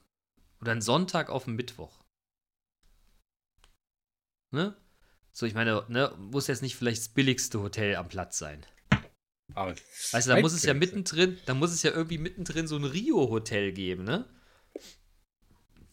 Oder 0.61 0.73
ein 0.73 0.83
Sonntag 0.83 1.31
auf 1.31 1.45
den 1.45 1.57
Mittwoch. 1.57 2.01
Ne? 4.51 4.77
So, 5.33 5.47
ich 5.47 5.55
meine, 5.55 5.85
ne, 5.89 6.15
muss 6.19 6.49
jetzt 6.49 6.63
nicht 6.63 6.77
vielleicht 6.77 7.01
das 7.01 7.09
billigste 7.09 7.61
Hotel 7.61 7.97
am 7.97 8.09
Platz 8.09 8.39
sein. 8.39 8.65
Aber 9.55 9.75
Weißt 10.13 10.29
du, 10.29 10.35
da 10.35 10.41
muss 10.41 10.53
es 10.53 10.63
ja 10.63 10.75
mittendrin, 10.75 11.39
da 11.47 11.55
muss 11.55 11.73
es 11.73 11.83
ja 11.83 11.91
irgendwie 11.91 12.19
mittendrin 12.19 12.69
so 12.69 12.77
ein 12.77 12.85
Rio-Hotel 12.85 13.73
geben, 13.73 14.05
ne? 14.05 14.27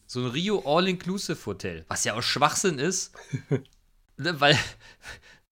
So 0.06 0.20
ein 0.20 0.26
Rio 0.26 0.62
All-Inclusive-Hotel. 0.64 1.84
Was 1.88 2.04
ja 2.04 2.14
auch 2.14 2.22
Schwachsinn 2.22 2.78
ist. 2.78 3.14
ne, 4.16 4.40
weil, 4.40 4.58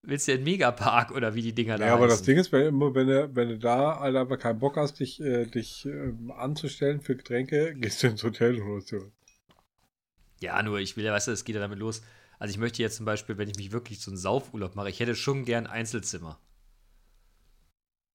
willst 0.07 0.27
du 0.27 0.33
einen 0.33 0.43
Megapark 0.43 1.11
oder 1.11 1.35
wie 1.35 1.41
die 1.41 1.53
Dinger 1.55 1.77
da 1.77 1.87
Ja, 1.87 1.93
aber 1.93 2.07
das 2.07 2.21
heißen? 2.21 2.23
Ding 2.23 2.37
ist, 2.37 2.51
wenn, 2.51 2.65
immer, 2.67 2.93
wenn, 2.95 3.07
du, 3.07 3.33
wenn 3.35 3.47
du 3.49 3.57
da 3.59 3.99
halt 3.99 4.15
einfach 4.15 4.37
keinen 4.39 4.59
Bock 4.59 4.75
hast, 4.77 4.99
dich, 4.99 5.19
äh, 5.21 5.45
dich 5.45 5.85
ähm, 5.85 6.31
anzustellen 6.31 6.99
für 7.01 7.15
Getränke, 7.15 7.75
gehst 7.79 8.01
du 8.03 8.07
ins 8.07 8.23
Hotel 8.23 8.55
dir 8.55 8.63
was. 8.65 8.91
Ja, 10.39 10.61
nur 10.63 10.79
ich 10.79 10.95
will 10.97 11.03
ja, 11.03 11.11
weißt 11.13 11.27
du, 11.27 11.31
es 11.31 11.43
geht 11.43 11.55
ja 11.55 11.61
damit 11.61 11.79
los. 11.79 12.01
Also 12.39 12.51
ich 12.51 12.57
möchte 12.57 12.81
jetzt 12.81 12.95
zum 12.97 13.05
Beispiel, 13.05 13.37
wenn 13.37 13.49
ich 13.49 13.57
mich 13.57 13.71
wirklich 13.73 13.99
so 14.01 14.11
einen 14.11 14.17
Saufurlaub 14.17 14.75
mache, 14.75 14.89
ich 14.89 14.99
hätte 15.01 15.15
schon 15.15 15.43
gern 15.45 15.67
Einzelzimmer. 15.67 16.39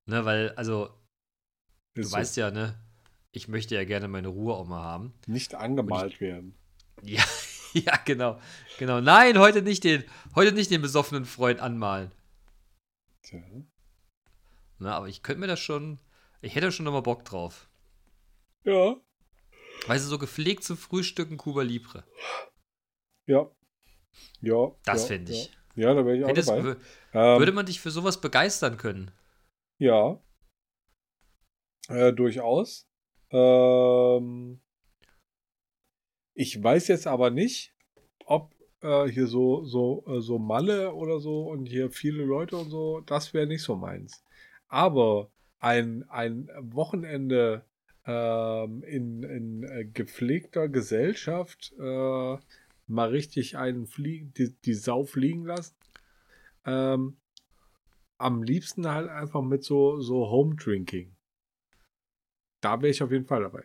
Ne, 0.07 0.24
weil, 0.24 0.51
also, 0.57 0.91
du 1.95 2.03
Ist 2.03 2.11
so. 2.12 2.16
weißt 2.16 2.36
ja, 2.36 2.51
ne, 2.51 2.78
ich 3.32 3.49
möchte 3.49 3.74
ja 3.74 3.84
gerne 3.84 4.09
meine 4.09 4.28
Ruhe 4.28 4.55
auch 4.55 4.66
mal 4.66 4.82
haben. 4.82 5.14
Nicht 5.26 5.55
angemalt 5.55 6.20
werden. 6.20 6.55
Ja, 7.03 7.24
ja, 7.85 7.97
genau. 8.05 8.41
Genau. 8.79 9.01
Nein, 9.01 9.39
heute 9.39 9.62
nicht 9.62 9.85
den, 9.85 10.05
heute 10.35 10.53
nicht 10.53 10.71
den 10.71 10.83
besoffenen 10.83 11.25
Freund 11.25 11.61
anmalen. 11.61 12.11
Tja. 13.23 13.41
Ne, 14.79 14.93
aber 14.93 15.09
ich 15.09 15.23
könnte 15.23 15.41
mir 15.41 15.47
das 15.47 15.61
schon, 15.61 15.99
ich 16.41 16.55
hätte 16.55 16.73
schon 16.73 16.85
nochmal 16.85 17.03
Bock 17.03 17.25
drauf. 17.25 17.68
Ja. 18.64 18.97
Weißt 19.87 20.05
du, 20.05 20.09
so 20.09 20.18
gepflegt 20.18 20.64
zum 20.64 20.77
Frühstücken 20.77 21.37
Cuba 21.37 21.62
Libre. 21.62 22.05
Ja. 23.27 23.51
Ja. 24.41 24.73
Das 24.85 25.03
ja, 25.03 25.09
fände 25.09 25.33
ich. 25.33 25.53
Ja, 25.75 25.89
ja 25.89 25.95
da 25.95 26.05
wäre 26.05 26.16
ich 26.16 26.25
auch 26.25 26.29
Hättest, 26.29 26.49
dabei. 26.49 26.77
Ähm, 27.12 27.39
würde 27.39 27.53
man 27.53 27.66
dich 27.66 27.81
für 27.81 27.91
sowas 27.91 28.21
begeistern 28.21 28.77
können? 28.77 29.11
Ja. 29.79 30.21
Äh, 31.89 32.12
durchaus. 32.12 32.89
Ähm, 33.31 34.61
ich 36.35 36.62
weiß 36.62 36.89
jetzt 36.89 37.07
aber 37.07 37.31
nicht, 37.31 37.74
ob 38.26 38.55
äh, 38.83 39.07
hier 39.07 39.26
so, 39.26 39.64
so, 39.64 40.05
äh, 40.07 40.20
so 40.20 40.39
Malle 40.39 40.95
oder 40.95 41.20
so 41.20 41.49
und 41.49 41.66
hier 41.66 41.91
viele 41.91 42.24
Leute 42.24 42.57
und 42.57 42.70
so, 42.70 43.01
das 43.01 43.35
wäre 43.35 43.47
nicht 43.47 43.62
so 43.62 43.76
meins. 43.76 44.24
Aber 44.68 45.31
ein, 45.59 46.05
ein 46.09 46.49
Wochenende 46.61 47.64
ähm, 48.07 48.83
in, 48.85 49.22
in 49.22 49.62
äh, 49.64 49.85
gepflegter 49.85 50.68
Gesellschaft 50.68 51.74
äh, 51.78 52.37
mal 52.87 53.09
richtig 53.09 53.57
einen 53.57 53.87
Flie 53.87 54.24
die, 54.37 54.55
die 54.64 54.74
Sau 54.74 55.05
fliegen 55.05 55.45
lassen. 55.45 55.76
Ähm, 56.64 57.16
am 58.18 58.43
liebsten 58.43 58.87
halt 58.87 59.09
einfach 59.09 59.43
mit 59.43 59.64
so, 59.64 60.01
so 60.01 60.31
Home 60.31 60.57
Drinking. 60.57 61.16
Da 62.61 62.83
wäre 62.83 62.91
ich 62.91 63.03
auf 63.03 63.11
jeden 63.11 63.26
Fall 63.26 63.43
dabei. 63.43 63.64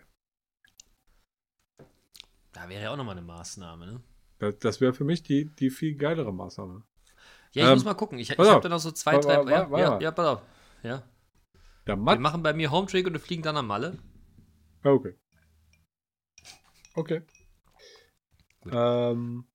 Wäre 2.69 2.83
ja 2.83 2.91
auch 2.91 2.97
nochmal 2.97 3.17
eine 3.17 3.25
Maßnahme, 3.25 3.85
ne? 3.85 4.03
Das, 4.39 4.57
das 4.59 4.81
wäre 4.81 4.93
für 4.93 5.03
mich 5.05 5.23
die, 5.23 5.45
die 5.55 5.69
viel 5.69 5.95
geilere 5.95 6.33
Maßnahme. 6.33 6.83
Ja, 7.53 7.63
ich 7.63 7.69
Ähm, 7.69 7.73
muss 7.75 7.85
mal 7.85 7.93
gucken. 7.93 8.17
Ich, 8.19 8.29
ich 8.31 8.37
habe 8.37 8.61
da 8.61 8.69
noch 8.69 8.79
so 8.79 8.91
zwei, 8.91 9.17
drei. 9.17 9.43
ja, 9.49 9.77
ja, 9.77 9.99
ja, 9.99 10.11
pass 10.11 10.25
auf. 10.27 10.41
Ja. 10.83 11.03
Der 11.87 11.95
Wir 11.95 12.01
Matt. 12.01 12.19
machen 12.19 12.43
bei 12.43 12.53
mir 12.53 12.71
Home 12.71 12.87
Trick 12.87 13.07
und 13.07 13.13
wir 13.13 13.19
fliegen 13.19 13.43
dann 13.43 13.57
am 13.57 13.67
Malle. 13.67 13.97
Ah, 14.83 14.89
Okay. 14.89 15.15
Okay. 16.95 17.21
Ähm, 18.71 19.45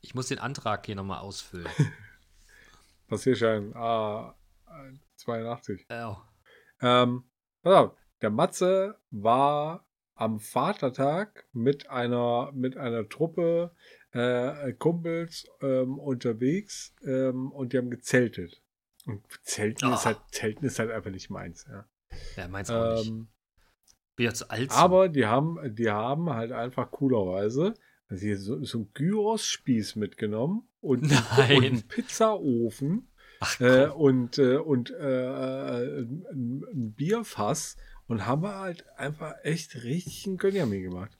Ich 0.00 0.14
muss 0.14 0.28
den 0.28 0.38
Antrag 0.38 0.86
hier 0.86 0.94
nochmal 0.96 1.20
ausfüllen. 1.20 1.68
Passierschein 3.08 3.74
A 3.74 4.34
82. 5.16 5.86
ja. 5.90 6.22
Ähm, 6.80 7.24
pass 7.62 7.74
auf, 7.74 7.96
der 8.20 8.30
Matze 8.30 8.98
war 9.10 9.86
am 10.14 10.38
Vatertag 10.40 11.46
mit 11.52 11.90
einer, 11.90 12.50
mit 12.54 12.76
einer 12.76 13.08
Truppe 13.08 13.72
äh, 14.12 14.72
Kumpels 14.74 15.46
ähm, 15.60 15.98
unterwegs 15.98 16.94
ähm, 17.02 17.50
und 17.52 17.72
die 17.72 17.78
haben 17.78 17.90
gezeltet. 17.90 18.62
Und 19.06 19.22
Zelten, 19.42 19.92
ist 19.92 20.00
Ah. 20.00 20.04
halt, 20.06 20.18
Zelten 20.30 20.64
ist 20.64 20.78
halt 20.78 20.90
einfach 20.90 21.10
nicht 21.10 21.30
meins. 21.30 21.66
Ja. 21.68 21.84
Ja, 22.36 22.48
meins 22.48 22.70
auch 22.70 22.94
nicht. 22.96 23.08
Ähm, 23.08 23.28
Bin 24.16 24.26
ja 24.26 24.34
zu 24.34 24.48
alt. 24.48 24.70
aber 24.70 25.08
die 25.08 25.26
haben, 25.26 25.58
die 25.74 25.90
haben 25.90 26.30
halt 26.30 26.52
einfach 26.52 26.90
coolerweise 26.92 27.74
also 28.08 28.22
hier 28.24 28.38
so, 28.38 28.62
so 28.62 28.78
einen 28.78 28.92
Gyros-Spieß 28.92 29.96
mitgenommen 29.96 30.68
und, 30.80 31.02
und 31.10 31.38
einen 31.38 31.82
Pizzaofen 31.88 33.08
Ach, 33.40 33.60
äh, 33.60 33.88
und, 33.88 34.38
äh, 34.38 34.56
und 34.58 34.90
äh, 34.90 35.96
ein, 36.30 36.64
ein 36.72 36.92
Bierfass 36.92 37.76
und 38.06 38.26
haben 38.26 38.42
wir 38.42 38.56
halt 38.56 38.86
einfach 38.98 39.34
echt 39.42 39.82
richtig 39.82 40.26
einen 40.26 40.36
Gönjamin 40.36 40.82
gemacht. 40.82 41.18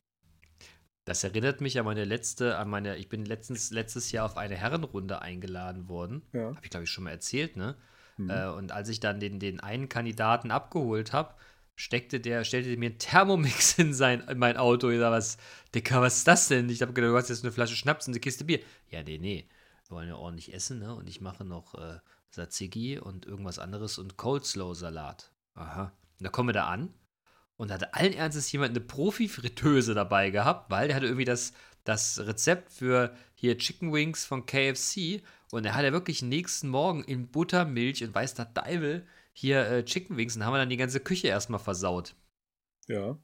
Das 1.05 1.23
erinnert 1.23 1.61
mich 1.61 1.79
an 1.79 1.85
meine 1.85 2.05
letzte, 2.05 2.57
an 2.57 2.71
meine, 2.71 2.97
ich 2.97 3.09
bin 3.09 3.27
letztens, 3.27 3.71
letztes 3.71 4.11
Jahr 4.11 4.25
auf 4.25 4.37
eine 4.39 4.57
Herrenrunde 4.57 5.21
eingeladen 5.21 5.89
worden. 5.89 6.23
Ja. 6.33 6.55
Habe 6.55 6.61
ich, 6.63 6.71
glaube 6.71 6.85
ich, 6.85 6.91
schon 6.91 7.05
mal 7.05 7.11
erzählt, 7.11 7.57
ne? 7.57 7.77
Mhm. 8.17 8.31
Äh, 8.31 8.49
und 8.49 8.73
als 8.73 8.89
ich 8.89 9.01
dann 9.01 9.21
den, 9.21 9.39
den 9.39 9.61
einen 9.61 9.89
Kandidaten 9.89 10.51
abgeholt 10.51 11.13
habe, 11.13 11.35
steckte 11.77 12.21
der, 12.21 12.45
stellte 12.45 12.75
mir 12.77 12.91
einen 12.91 12.99
Thermomix 12.99 13.79
in, 13.79 13.93
sein, 13.93 14.21
in 14.29 14.39
mein 14.39 14.57
Auto. 14.57 14.89
Ich 14.91 14.99
sag, 14.99 15.11
was, 15.11 15.37
Dicker, 15.75 16.01
was 16.01 16.19
ist 16.19 16.29
das 16.29 16.49
denn? 16.49 16.71
Ich 16.71 16.81
habe 16.81 16.93
gedacht, 16.93 17.11
du 17.11 17.17
hast 17.17 17.29
jetzt 17.29 17.45
eine 17.45 17.53
Flasche 17.53 17.77
Schnaps 17.77 18.07
und 18.07 18.15
eine 18.15 18.21
Kiste 18.21 18.45
Bier. 18.45 18.61
Ja, 18.89 19.03
nee, 19.03 19.19
nee. 19.19 19.49
Wir 19.89 19.97
wollen 19.97 20.09
ja 20.09 20.17
ordentlich 20.17 20.55
essen, 20.55 20.79
ne? 20.79 20.95
Und 20.95 21.09
ich 21.09 21.21
mache 21.21 21.45
noch 21.45 21.75
äh, 21.75 21.99
Tzatziki 22.31 22.99
und 22.99 23.27
irgendwas 23.27 23.59
anderes 23.59 23.99
und 23.99 24.17
Coleslaw-Salat. 24.17 25.33
Aha. 25.55 25.93
Und 26.19 26.25
da 26.25 26.31
kommen 26.31 26.49
wir 26.49 26.55
da 26.55 26.67
an 26.67 26.93
und 27.57 27.71
hatte 27.71 27.95
allen 27.95 28.13
Ernstes 28.13 28.51
jemand 28.53 28.71
eine 28.71 28.81
Profi-Fritteuse 28.81 29.95
dabei 29.95 30.31
gehabt, 30.31 30.71
weil 30.71 30.89
der 30.89 30.97
hatte 30.97 31.07
irgendwie 31.07 31.25
das, 31.25 31.53
das 31.85 32.19
Rezept 32.21 32.73
für 32.73 33.15
hier 33.35 33.59
Chicken 33.59 33.93
Wings 33.93 34.25
von 34.25 34.47
KFC 34.47 35.23
und 35.51 35.65
er 35.65 35.75
hat 35.75 35.85
ja 35.85 35.93
wirklich 35.93 36.23
nächsten 36.23 36.69
Morgen 36.69 37.05
in 37.05 37.29
Buttermilch 37.29 38.03
und 38.03 38.15
weiß 38.15 38.35
der 38.35 38.47
Deibel 38.47 39.07
hier 39.33 39.67
äh, 39.69 39.85
Chicken 39.85 40.17
Wings 40.17 40.37
und 40.37 40.45
haben 40.45 40.53
wir 40.53 40.59
dann 40.59 40.71
die 40.71 40.77
ganze 40.77 41.01
Küche 41.01 41.29
erstmal 41.29 41.61
versaut. 41.61 42.15
Ja. 42.89 43.19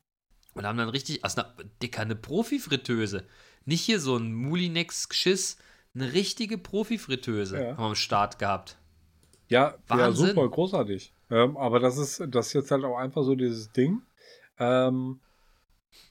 Und 0.54 0.66
haben 0.66 0.78
dann 0.78 0.88
richtig, 0.88 1.24
aus 1.24 1.36
einer, 1.38 1.54
dicker, 1.82 2.02
eine 2.02 2.16
Profi-Fritteuse. 2.16 3.24
Nicht 3.64 3.82
hier 3.82 4.00
so 4.00 4.16
ein 4.16 4.32
Mulinex-Geschiss, 4.32 5.58
eine 5.94 6.12
richtige 6.12 6.58
Profi-Fritteuse 6.58 7.60
Ja. 7.60 7.70
haben 7.70 7.78
wir 7.78 7.86
am 7.86 7.94
Start 7.94 8.38
gehabt. 8.38 8.76
Ja, 9.48 9.70
ja 9.70 9.78
Wahnsinn. 9.88 10.28
super, 10.28 10.48
großartig. 10.48 11.12
Ähm, 11.30 11.56
aber 11.56 11.78
das 11.80 11.96
ist, 11.96 12.22
das 12.28 12.48
ist 12.48 12.52
jetzt 12.54 12.70
halt 12.70 12.84
auch 12.84 12.98
einfach 12.98 13.22
so 13.22 13.34
dieses 13.34 13.72
Ding. 13.72 14.02
Ähm, 14.58 15.20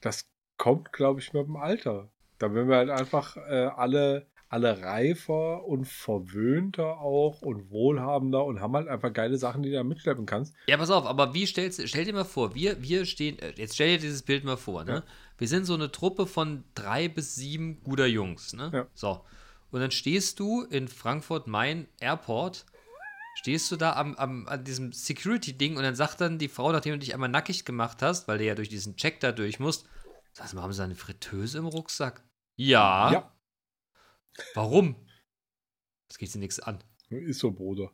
das 0.00 0.28
kommt, 0.56 0.92
glaube 0.92 1.20
ich, 1.20 1.32
mit 1.32 1.46
dem 1.46 1.56
Alter. 1.56 2.10
Da 2.38 2.54
werden 2.54 2.68
wir 2.68 2.76
halt 2.76 2.90
einfach 2.90 3.36
äh, 3.36 3.66
alle, 3.76 4.26
alle 4.48 4.82
reifer 4.82 5.64
und 5.64 5.86
verwöhnter 5.86 6.98
auch 7.00 7.42
und 7.42 7.70
wohlhabender 7.70 8.44
und 8.44 8.60
haben 8.60 8.74
halt 8.74 8.88
einfach 8.88 9.12
geile 9.12 9.36
Sachen, 9.36 9.62
die 9.62 9.70
du 9.70 9.76
da 9.76 9.84
mitschleppen 9.84 10.26
kannst. 10.26 10.54
Ja, 10.66 10.76
pass 10.78 10.90
auf, 10.90 11.06
aber 11.06 11.34
wie 11.34 11.46
stellst 11.46 11.86
stell 11.86 12.04
dir 12.04 12.14
mal 12.14 12.24
vor, 12.24 12.54
wir, 12.54 12.82
wir 12.82 13.04
stehen, 13.04 13.38
äh, 13.38 13.52
jetzt 13.56 13.74
stell 13.74 13.96
dir 13.96 13.98
dieses 13.98 14.22
Bild 14.22 14.44
mal 14.44 14.56
vor, 14.56 14.84
ne? 14.84 14.92
Ja. 14.92 15.02
Wir 15.38 15.48
sind 15.48 15.64
so 15.64 15.74
eine 15.74 15.92
Truppe 15.92 16.26
von 16.26 16.64
drei 16.74 17.08
bis 17.08 17.34
sieben 17.34 17.82
guter 17.82 18.06
Jungs, 18.06 18.54
ne? 18.54 18.70
Ja. 18.72 18.86
So. 18.94 19.20
Und 19.70 19.80
dann 19.80 19.90
stehst 19.90 20.40
du 20.40 20.62
in 20.62 20.88
Frankfurt-Main 20.88 21.86
Airport, 22.00 22.66
stehst 23.34 23.70
du 23.70 23.76
da 23.76 23.94
am, 23.94 24.14
am, 24.16 24.46
an 24.48 24.64
diesem 24.64 24.92
Security-Ding 24.92 25.76
und 25.76 25.82
dann 25.82 25.94
sagt 25.94 26.20
dann 26.20 26.38
die 26.38 26.48
Frau, 26.48 26.72
nachdem 26.72 26.92
du 26.92 26.98
dich 26.98 27.14
einmal 27.14 27.28
nackig 27.28 27.64
gemacht 27.64 28.02
hast, 28.02 28.28
weil 28.28 28.38
du 28.38 28.44
ja 28.44 28.54
durch 28.54 28.68
diesen 28.68 28.96
Check 28.96 29.20
da 29.20 29.32
durch 29.32 29.58
musst, 29.58 29.86
sag 30.32 30.52
mal, 30.54 30.62
haben 30.62 30.72
sie 30.72 30.82
eine 30.82 30.94
Fritteuse 30.94 31.58
im 31.58 31.66
Rucksack? 31.66 32.24
Ja. 32.56 33.12
Ja, 33.12 33.36
Warum? 34.54 34.96
Das 36.08 36.18
geht 36.18 36.30
sie 36.30 36.38
nichts 36.38 36.60
an. 36.60 36.82
ist 37.08 37.38
so, 37.38 37.50
Bruder. 37.50 37.92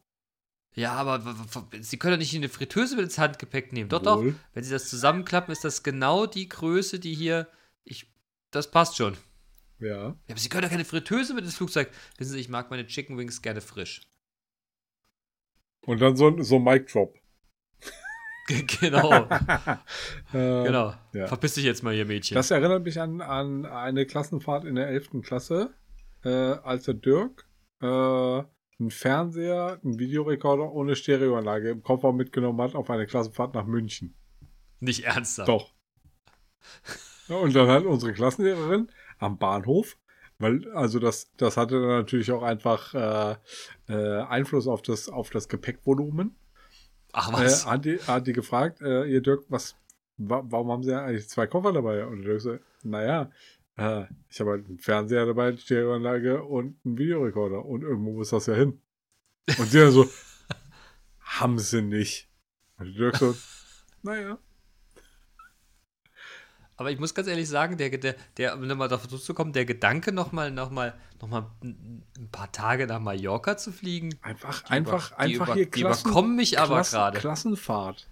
Ja, 0.74 0.92
aber 0.92 1.36
sie 1.80 1.98
können 1.98 2.14
doch 2.14 2.18
nicht 2.18 2.34
eine 2.34 2.50
Fritteuse 2.50 2.96
mit 2.96 3.06
ins 3.06 3.18
Handgepäck 3.18 3.72
nehmen. 3.72 3.88
Doch, 3.88 4.02
doch. 4.02 4.18
Wohl. 4.18 4.34
Wenn 4.52 4.64
sie 4.64 4.70
das 4.70 4.90
zusammenklappen, 4.90 5.52
ist 5.52 5.64
das 5.64 5.82
genau 5.82 6.26
die 6.26 6.48
Größe, 6.48 6.98
die 6.98 7.14
hier. 7.14 7.48
Ich, 7.84 8.12
das 8.50 8.70
passt 8.70 8.96
schon. 8.96 9.16
Ja. 9.78 10.08
Ja, 10.08 10.16
aber 10.28 10.38
sie 10.38 10.48
können 10.48 10.62
doch 10.62 10.70
keine 10.70 10.84
Fritteuse 10.84 11.32
mit 11.34 11.44
ins 11.44 11.56
Flugzeug. 11.56 11.90
Wissen 12.18 12.32
Sie, 12.32 12.40
ich 12.40 12.48
mag 12.48 12.70
meine 12.70 12.86
Chicken 12.86 13.16
Wings 13.16 13.40
gerne 13.40 13.60
frisch. 13.62 14.02
Und 15.86 16.00
dann 16.00 16.16
so, 16.16 16.26
ein- 16.28 16.42
so 16.42 16.58
Mic 16.58 16.86
Drop. 16.92 17.14
genau, 18.80 19.10
Äh, 20.32 20.64
genau. 20.64 20.94
ja. 21.12 21.26
Verpiss 21.26 21.54
dich 21.54 21.64
jetzt 21.64 21.82
mal 21.82 21.94
hier, 21.94 22.04
Mädchen. 22.06 22.34
Das 22.36 22.50
erinnert 22.50 22.84
mich 22.84 23.00
an, 23.00 23.20
an 23.20 23.66
eine 23.66 24.06
Klassenfahrt 24.06 24.64
in 24.64 24.76
der 24.76 24.88
11. 24.88 25.22
Klasse, 25.22 25.74
äh, 26.24 26.28
als 26.28 26.84
der 26.84 26.94
Dirk 26.94 27.48
äh, 27.80 27.86
einen 27.86 28.90
Fernseher, 28.90 29.80
einen 29.82 29.98
Videorekorder 29.98 30.70
ohne 30.70 30.94
Stereoanlage 30.96 31.70
im 31.70 31.82
Koffer 31.82 32.12
mitgenommen 32.12 32.60
hat 32.60 32.74
auf 32.74 32.88
eine 32.90 33.06
Klassenfahrt 33.06 33.54
nach 33.54 33.66
München. 33.66 34.14
Nicht 34.80 35.04
ernsthaft. 35.04 35.48
Doch. 35.48 35.72
Und 37.28 37.56
dann 37.56 37.68
hat 37.68 37.84
unsere 37.84 38.12
Klassenlehrerin 38.12 38.88
am 39.18 39.38
Bahnhof, 39.38 39.96
weil, 40.38 40.70
also 40.72 40.98
das, 40.98 41.30
das 41.36 41.56
hatte 41.56 41.80
dann 41.80 41.88
natürlich 41.88 42.30
auch 42.30 42.42
einfach 42.42 42.94
äh, 42.94 43.36
äh, 43.88 44.22
Einfluss 44.22 44.66
auf 44.66 44.82
das, 44.82 45.08
auf 45.08 45.30
das 45.30 45.48
Gepäckvolumen. 45.48 46.36
Ach 47.12 47.30
Äh, 47.30 47.32
was? 47.32 47.66
hat, 47.66 47.84
die, 47.84 47.98
hat 47.98 48.26
die 48.26 48.32
gefragt, 48.32 48.82
äh, 48.82 49.04
ihr 49.04 49.22
Dirk, 49.22 49.44
was, 49.48 49.76
wa 50.18 50.42
warum 50.44 50.70
haben 50.70 50.82
sie 50.82 50.94
eigentlich 50.94 51.28
zwei 51.28 51.46
Koffer 51.46 51.72
dabei? 51.72 52.04
Und 52.04 52.22
Dirk 52.22 52.40
so, 52.40 52.58
naja, 52.82 53.30
äh, 53.76 54.04
ich 54.28 54.40
habe 54.40 54.50
halt 54.50 54.66
einen 54.66 54.78
Fernseher 54.78 55.24
dabei, 55.24 55.48
eine 55.48 55.58
Stereoanlage 55.58 56.42
und 56.42 56.76
einen 56.84 56.98
Videorekorder 56.98 57.64
und 57.64 57.82
irgendwo 57.82 58.12
muss 58.12 58.30
das 58.30 58.46
ja 58.46 58.54
hin. 58.54 58.80
Und 59.58 59.70
sie 59.70 59.78
dann 59.78 59.92
so, 59.92 60.06
haben 61.20 61.58
sie 61.58 61.80
nicht. 61.80 62.28
Und 62.78 62.94
Dirk 62.98 63.16
so, 63.16 63.34
naja. 64.02 64.38
Aber 66.76 66.90
ich 66.90 66.98
muss 66.98 67.14
ganz 67.14 67.28
ehrlich 67.28 67.48
sagen, 67.48 67.76
der, 67.76 67.90
der, 67.90 68.14
der 68.36 68.54
um 68.54 68.66
nochmal 68.66 68.88
darauf 68.88 69.08
zurückzukommen, 69.08 69.52
der 69.52 69.64
Gedanke, 69.64 70.12
nochmal 70.12 70.50
noch 70.50 70.70
mal, 70.70 70.94
noch 71.20 71.28
mal 71.28 71.50
ein 71.62 72.02
paar 72.32 72.50
Tage 72.52 72.86
nach 72.86 73.00
Mallorca 73.00 73.56
zu 73.56 73.72
fliegen, 73.72 74.14
Einfach, 74.22 74.62
Die 74.62 74.70
einfach, 74.70 75.10
über- 75.12 75.16
die 75.26 75.32
einfach 75.32 75.46
über- 75.46 75.54
hier 75.54 75.70
die 75.70 75.80
überkommen 75.80 76.36
mich 76.36 76.58
aber 76.58 76.74
Klassen- 76.76 76.94
gerade. 76.96 77.18
Klassenfahrt. 77.18 78.08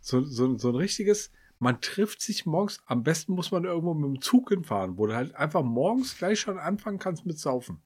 So, 0.00 0.22
so, 0.22 0.56
so 0.58 0.68
ein 0.70 0.76
richtiges, 0.76 1.30
man 1.58 1.80
trifft 1.80 2.20
sich 2.20 2.46
morgens, 2.46 2.80
am 2.86 3.02
besten 3.02 3.32
muss 3.32 3.50
man 3.50 3.64
irgendwo 3.64 3.94
mit 3.94 4.04
dem 4.04 4.20
Zug 4.22 4.50
hinfahren, 4.50 4.98
wo 4.98 5.06
du 5.06 5.14
halt 5.14 5.34
einfach 5.34 5.62
morgens 5.62 6.16
gleich 6.16 6.38
schon 6.40 6.58
anfangen 6.58 6.98
kannst 6.98 7.24
mit 7.26 7.38
Saufen. 7.38 7.80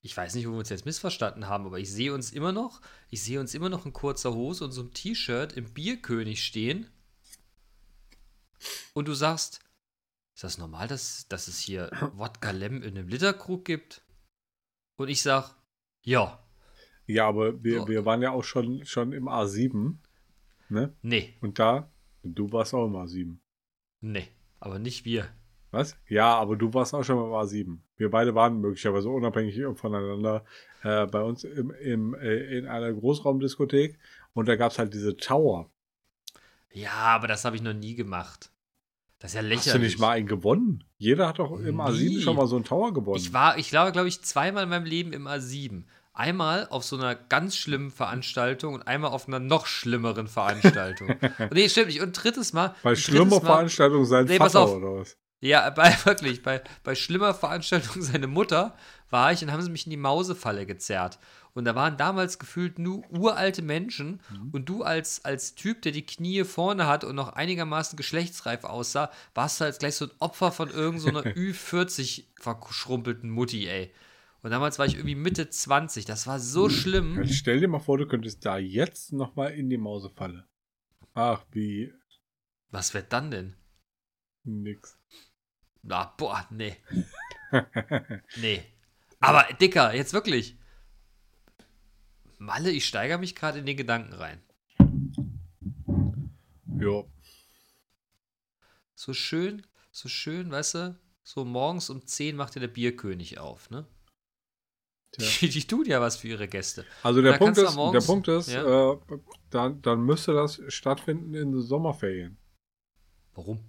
Ich 0.00 0.16
weiß 0.16 0.34
nicht, 0.34 0.46
wo 0.46 0.52
wir 0.52 0.58
uns 0.58 0.68
jetzt 0.68 0.86
missverstanden 0.86 1.48
haben, 1.48 1.66
aber 1.66 1.78
ich 1.78 1.92
sehe 1.92 2.14
uns 2.14 2.30
immer 2.32 2.52
noch, 2.52 2.80
ich 3.10 3.22
sehe 3.22 3.40
uns 3.40 3.54
immer 3.54 3.68
noch 3.68 3.84
in 3.86 3.92
kurzer 3.92 4.32
Hose 4.34 4.64
und 4.64 4.72
so 4.72 4.82
einem 4.82 4.94
T-Shirt 4.94 5.52
im 5.54 5.72
Bierkönig 5.72 6.42
stehen. 6.44 6.88
Und 8.94 9.08
du 9.08 9.14
sagst, 9.14 9.60
ist 10.34 10.44
das 10.44 10.58
normal, 10.58 10.88
dass, 10.88 11.26
dass 11.28 11.48
es 11.48 11.58
hier 11.58 11.90
Wodka 12.14 12.50
Lem 12.52 12.82
in 12.82 12.96
einem 12.96 13.08
Literkrug 13.08 13.64
gibt? 13.64 14.02
Und 14.96 15.08
ich 15.08 15.22
sag, 15.22 15.54
ja, 16.04 16.44
Ja, 17.06 17.28
aber 17.28 17.62
wir, 17.62 17.80
So. 17.80 17.88
wir 17.88 18.04
waren 18.04 18.22
ja 18.22 18.30
auch 18.30 18.44
schon, 18.44 18.84
schon 18.84 19.12
im 19.12 19.28
A7, 19.28 19.96
ne? 20.68 20.96
nee, 21.02 21.36
Und 21.40 21.58
da, 21.58 21.90
du 22.22 22.50
warst 22.52 22.74
auch 22.74 22.86
im 22.86 22.94
A7. 22.94 23.38
nee, 24.00 24.28
aber 24.60 24.78
nicht 24.78 25.04
wir. 25.04 25.32
Was? 25.70 25.96
Ja, 26.08 26.34
aber 26.36 26.56
du 26.56 26.72
warst 26.72 26.94
auch 26.94 27.02
schon 27.04 27.16
beim 27.16 27.30
A7. 27.32 27.78
Wir 27.96 28.10
beide 28.10 28.34
waren 28.34 28.60
möglicherweise 28.60 29.08
unabhängig 29.10 29.60
voneinander 29.74 30.44
äh, 30.82 31.06
bei 31.06 31.20
uns 31.22 31.44
im, 31.44 31.70
im, 31.72 32.14
äh, 32.14 32.58
in 32.58 32.66
einer 32.66 32.92
Großraumdiskothek 32.92 33.98
und 34.32 34.48
da 34.48 34.56
gab 34.56 34.72
es 34.72 34.78
halt 34.78 34.94
diese 34.94 35.16
Tower. 35.16 35.70
Ja, 36.72 36.92
aber 36.92 37.26
das 37.28 37.44
habe 37.44 37.56
ich 37.56 37.62
noch 37.62 37.74
nie 37.74 37.94
gemacht. 37.94 38.50
Das 39.18 39.32
ist 39.32 39.34
ja 39.34 39.40
lächerlich. 39.40 39.66
Hast 39.66 39.74
du 39.74 39.80
nicht 39.80 39.98
mal 39.98 40.10
einen 40.10 40.26
gewonnen? 40.26 40.84
Jeder 40.96 41.26
hat 41.28 41.38
doch 41.38 41.52
im 41.58 41.76
Nie. 41.76 41.82
A7 41.82 42.20
schon 42.22 42.36
mal 42.36 42.46
so 42.46 42.56
einen 42.56 42.64
Tower 42.64 42.94
gewonnen. 42.94 43.18
Ich 43.18 43.32
war, 43.32 43.58
ich 43.58 43.68
glaube, 43.70 43.92
glaube 43.92 44.08
ich, 44.08 44.22
zweimal 44.22 44.62
in 44.62 44.68
meinem 44.68 44.84
Leben 44.86 45.12
im 45.12 45.26
A7. 45.26 45.84
Einmal 46.12 46.66
auf 46.70 46.84
so 46.84 46.96
einer 46.96 47.14
ganz 47.14 47.56
schlimmen 47.56 47.90
Veranstaltung 47.90 48.74
und 48.74 48.82
einmal 48.86 49.10
auf 49.10 49.28
einer 49.28 49.38
noch 49.38 49.66
schlimmeren 49.66 50.28
Veranstaltung. 50.28 51.10
und 51.38 51.50
nee, 51.52 51.68
stimmt 51.68 51.88
nicht. 51.88 52.00
Und 52.00 52.12
drittes 52.12 52.52
Mal. 52.52 52.74
bei 52.82 52.94
schlimmer 52.96 53.40
Veranstaltung 53.40 54.04
sein 54.04 54.26
Nee, 54.26 54.36
Vater 54.38 54.60
auf. 54.60 54.74
oder 54.76 54.96
was? 55.00 55.16
Ja, 55.40 55.70
bei, 55.70 55.90
wirklich, 56.04 56.42
bei, 56.42 56.62
bei 56.82 56.94
schlimmer 56.94 57.32
Veranstaltung 57.34 58.02
seine 58.02 58.26
Mutter 58.26 58.76
war 59.10 59.32
ich 59.32 59.42
und 59.42 59.52
haben 59.52 59.62
sie 59.62 59.70
mich 59.70 59.86
in 59.86 59.90
die 59.90 59.96
Mausefalle 59.96 60.66
gezerrt. 60.66 61.18
Und 61.54 61.64
da 61.64 61.74
waren 61.74 61.96
damals 61.96 62.38
gefühlt 62.38 62.78
nur 62.78 63.08
uralte 63.10 63.62
Menschen 63.62 64.20
Mhm. 64.30 64.50
und 64.52 64.68
du 64.68 64.82
als, 64.82 65.24
als 65.24 65.54
Typ, 65.54 65.82
der 65.82 65.92
die 65.92 66.04
Knie 66.06 66.44
vorne 66.44 66.86
hat 66.86 67.04
und 67.04 67.16
noch 67.16 67.32
einigermaßen 67.32 67.96
geschlechtsreif 67.96 68.64
aussah, 68.64 69.10
warst 69.34 69.60
du 69.60 69.64
als 69.64 69.78
gleich 69.78 69.96
so 69.96 70.04
ein 70.06 70.10
Opfer 70.20 70.52
von 70.52 70.70
irgendeiner 70.70 71.22
so 71.22 71.28
Ü40 71.30 72.24
verschrumpelten 72.38 73.30
Mutti, 73.30 73.66
ey. 73.68 73.92
Und 74.42 74.50
damals 74.50 74.78
war 74.78 74.86
ich 74.86 74.94
irgendwie 74.94 75.16
Mitte 75.16 75.50
20. 75.50 76.04
Das 76.04 76.26
war 76.28 76.38
so 76.38 76.68
schlimm. 76.68 77.20
Jetzt 77.22 77.34
stell 77.36 77.58
dir 77.60 77.66
mal 77.68 77.80
vor, 77.80 77.98
du 77.98 78.06
könntest 78.06 78.44
da 78.46 78.56
jetzt 78.58 79.12
nochmal 79.12 79.52
in 79.52 79.68
die 79.68 79.78
Mausefalle. 79.78 80.46
Ach, 81.14 81.44
wie 81.50 81.92
Was 82.70 82.94
wird 82.94 83.12
dann 83.12 83.30
denn? 83.32 83.54
nix. 84.44 84.97
Na, 85.82 86.04
boah, 86.16 86.46
nee. 86.50 86.76
Nee. 88.36 88.62
Aber, 89.20 89.44
Dicker, 89.54 89.94
jetzt 89.94 90.12
wirklich. 90.12 90.56
Malle, 92.38 92.70
ich 92.70 92.86
steigere 92.86 93.18
mich 93.18 93.34
gerade 93.34 93.58
in 93.58 93.66
den 93.66 93.76
Gedanken 93.76 94.12
rein. 94.12 94.42
ja, 96.78 97.02
So 98.94 99.12
schön, 99.14 99.66
so 99.90 100.08
schön, 100.08 100.50
weißt 100.50 100.74
du, 100.74 100.98
so 101.24 101.44
morgens 101.44 101.90
um 101.90 102.06
10 102.06 102.36
macht 102.36 102.54
ja 102.54 102.60
der 102.60 102.68
Bierkönig 102.68 103.38
auf, 103.38 103.70
ne? 103.70 103.86
Tja. 105.12 105.26
Die, 105.40 105.48
die 105.48 105.66
tun 105.66 105.86
ja 105.86 106.00
was 106.00 106.16
für 106.18 106.28
ihre 106.28 106.48
Gäste. 106.48 106.84
Also 107.02 107.22
der 107.22 107.38
Punkt 107.38 107.56
ist, 107.58 107.74
Morgens- 107.74 108.04
der 108.04 108.12
Punkt 108.12 108.28
ist, 108.28 108.50
Ja. 108.50 108.92
äh, 108.92 108.98
dann, 109.50 109.80
dann 109.82 110.00
müsste 110.02 110.34
das 110.34 110.60
stattfinden 110.68 111.34
in 111.34 111.52
den 111.52 111.62
Sommerferien, 111.62 112.36
Warum? 113.34 113.64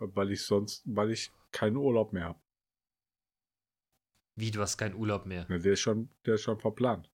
Weil 0.00 0.30
ich 0.32 0.44
sonst, 0.44 0.82
weil 0.86 1.10
ich 1.10 1.30
keinen 1.52 1.76
Urlaub 1.76 2.12
mehr 2.12 2.24
habe. 2.24 2.38
Wie, 4.36 4.50
du 4.50 4.60
hast 4.60 4.78
keinen 4.78 4.94
Urlaub 4.94 5.26
mehr? 5.26 5.44
Der 5.46 5.72
ist 5.72 5.80
schon, 5.80 6.10
der 6.24 6.34
ist 6.34 6.42
schon 6.42 6.60
verplant. 6.60 7.10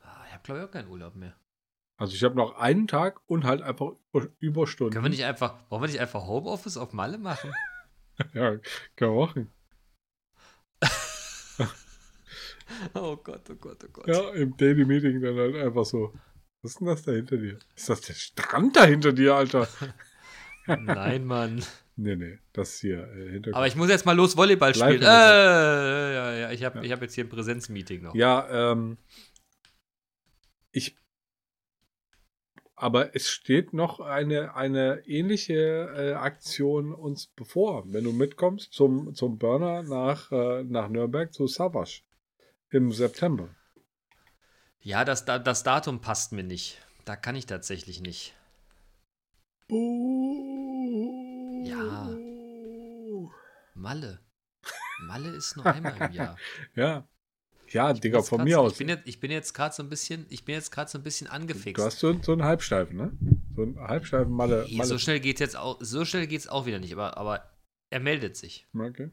Ah, 0.00 0.24
Ich 0.26 0.32
habe, 0.34 0.42
glaube 0.42 0.60
ich, 0.60 0.66
auch 0.66 0.70
keinen 0.70 0.88
Urlaub 0.88 1.14
mehr. 1.14 1.34
Also 1.96 2.14
ich 2.14 2.24
habe 2.24 2.34
noch 2.34 2.56
einen 2.56 2.88
Tag 2.88 3.20
und 3.26 3.44
halt 3.44 3.62
einfach 3.62 3.92
Überstunden. 4.40 4.92
Können 4.92 5.04
wir 5.04 5.10
nicht 5.10 5.24
einfach, 5.24 5.58
wollen 5.70 5.82
wir 5.82 5.86
nicht 5.88 6.00
einfach 6.00 6.26
Homeoffice 6.26 6.76
auf 6.76 6.92
Malle 6.92 7.18
machen? 7.18 7.52
Ja, 8.34 8.58
können 8.96 9.14
wir 9.14 9.26
machen. 9.26 9.52
Oh 12.94 13.16
Gott, 13.16 13.42
oh 13.50 13.54
Gott, 13.56 13.84
oh 13.84 13.88
Gott. 13.92 14.08
Ja, 14.08 14.30
im 14.30 14.56
Daily 14.56 14.84
Meeting 14.84 15.20
dann 15.20 15.36
halt 15.36 15.54
einfach 15.56 15.84
so. 15.84 16.12
Was 16.62 16.72
ist 16.72 16.80
denn 16.80 16.86
das 16.86 17.02
da 17.02 17.12
hinter 17.12 17.36
dir? 17.36 17.58
Ist 17.74 17.88
das 17.88 18.00
der 18.02 18.14
Strand 18.14 18.76
da 18.76 18.84
hinter 18.84 19.12
dir, 19.12 19.34
Alter? 19.34 19.68
Nein, 20.66 21.24
Mann. 21.24 21.62
Nee, 21.96 22.16
nee, 22.16 22.38
das 22.52 22.78
hier 22.80 23.06
äh, 23.12 23.30
Hintergrund. 23.32 23.56
Aber 23.56 23.66
ich 23.66 23.76
muss 23.76 23.88
jetzt 23.90 24.06
mal 24.06 24.16
los 24.16 24.36
Volleyball 24.36 24.74
spielen. 24.74 25.02
Äh, 25.02 25.04
ja, 25.04 26.32
ja, 26.32 26.50
ich 26.50 26.64
habe 26.64 26.78
Ja. 26.78 26.84
ich 26.84 26.92
hab 26.92 27.02
jetzt 27.02 27.14
hier 27.14 27.24
ein 27.24 27.28
Präsenzmeeting 27.28 28.02
noch. 28.02 28.14
Ja, 28.14 28.72
ähm, 28.72 28.96
ich. 30.70 30.96
Aber 32.74 33.14
es 33.14 33.28
steht 33.28 33.72
noch 33.74 34.00
eine, 34.00 34.56
eine 34.56 35.02
ähnliche 35.06 35.54
äh, 35.96 36.12
Aktion 36.14 36.92
uns 36.92 37.26
bevor, 37.28 37.84
wenn 37.92 38.02
du 38.04 38.12
mitkommst 38.12 38.72
zum, 38.72 39.14
zum 39.14 39.38
Burner 39.38 39.82
nach, 39.82 40.32
äh, 40.32 40.64
nach 40.64 40.88
Nürnberg 40.88 41.32
zu 41.32 41.46
Savage 41.46 42.00
im 42.70 42.90
September. 42.90 43.54
Ja, 44.80 45.04
das, 45.04 45.24
Da- 45.24 45.38
das 45.38 45.62
Datum 45.62 46.00
passt 46.00 46.32
mir 46.32 46.42
nicht. 46.42 46.78
Da 47.04 47.14
kann 47.14 47.36
ich 47.36 47.46
tatsächlich 47.46 48.00
nicht. 48.00 48.34
Ja. 51.64 52.10
Malle. 53.74 54.20
Malle 55.06 55.30
ist 55.30 55.56
nur 55.56 55.66
einmal 55.66 55.96
im 56.00 56.12
Jahr. 56.12 56.36
Ja. 56.74 57.06
Ja, 57.68 57.92
Digga, 57.94 58.20
von 58.22 58.44
mir 58.44 58.56
so, 58.56 58.60
aus. 58.60 58.72
Ich 58.72 58.78
bin 58.78 58.88
jetzt, 58.90 59.06
ich 59.06 59.18
bin 59.18 59.30
jetzt 59.30 59.54
gerade 59.54 59.74
so 59.74 59.82
ein 59.82 59.88
bisschen, 59.88 60.26
ich 60.28 60.44
bin 60.44 60.54
jetzt 60.54 60.70
gerade 60.70 60.90
so 60.90 60.98
ein 60.98 61.02
bisschen 61.02 61.26
angefixt. 61.26 61.78
Du 61.78 61.86
hast 61.86 62.00
so, 62.00 62.14
so 62.22 62.32
einen 62.32 62.44
Halbsteifen, 62.44 62.96
ne? 62.96 63.12
So 63.56 63.62
einen 63.62 63.80
Halbsteifen 63.80 64.30
Malle. 64.30 64.66
Malle. 64.70 64.88
so 64.88 64.98
schnell 64.98 65.20
geht's 65.20 65.40
jetzt 65.40 65.56
auch, 65.56 65.78
so 65.80 66.04
schnell 66.04 66.26
geht's 66.26 66.48
auch 66.48 66.66
wieder 66.66 66.78
nicht, 66.78 66.92
aber, 66.92 67.16
aber 67.16 67.50
er 67.88 68.00
meldet 68.00 68.36
sich. 68.36 68.68
Okay. 68.78 69.10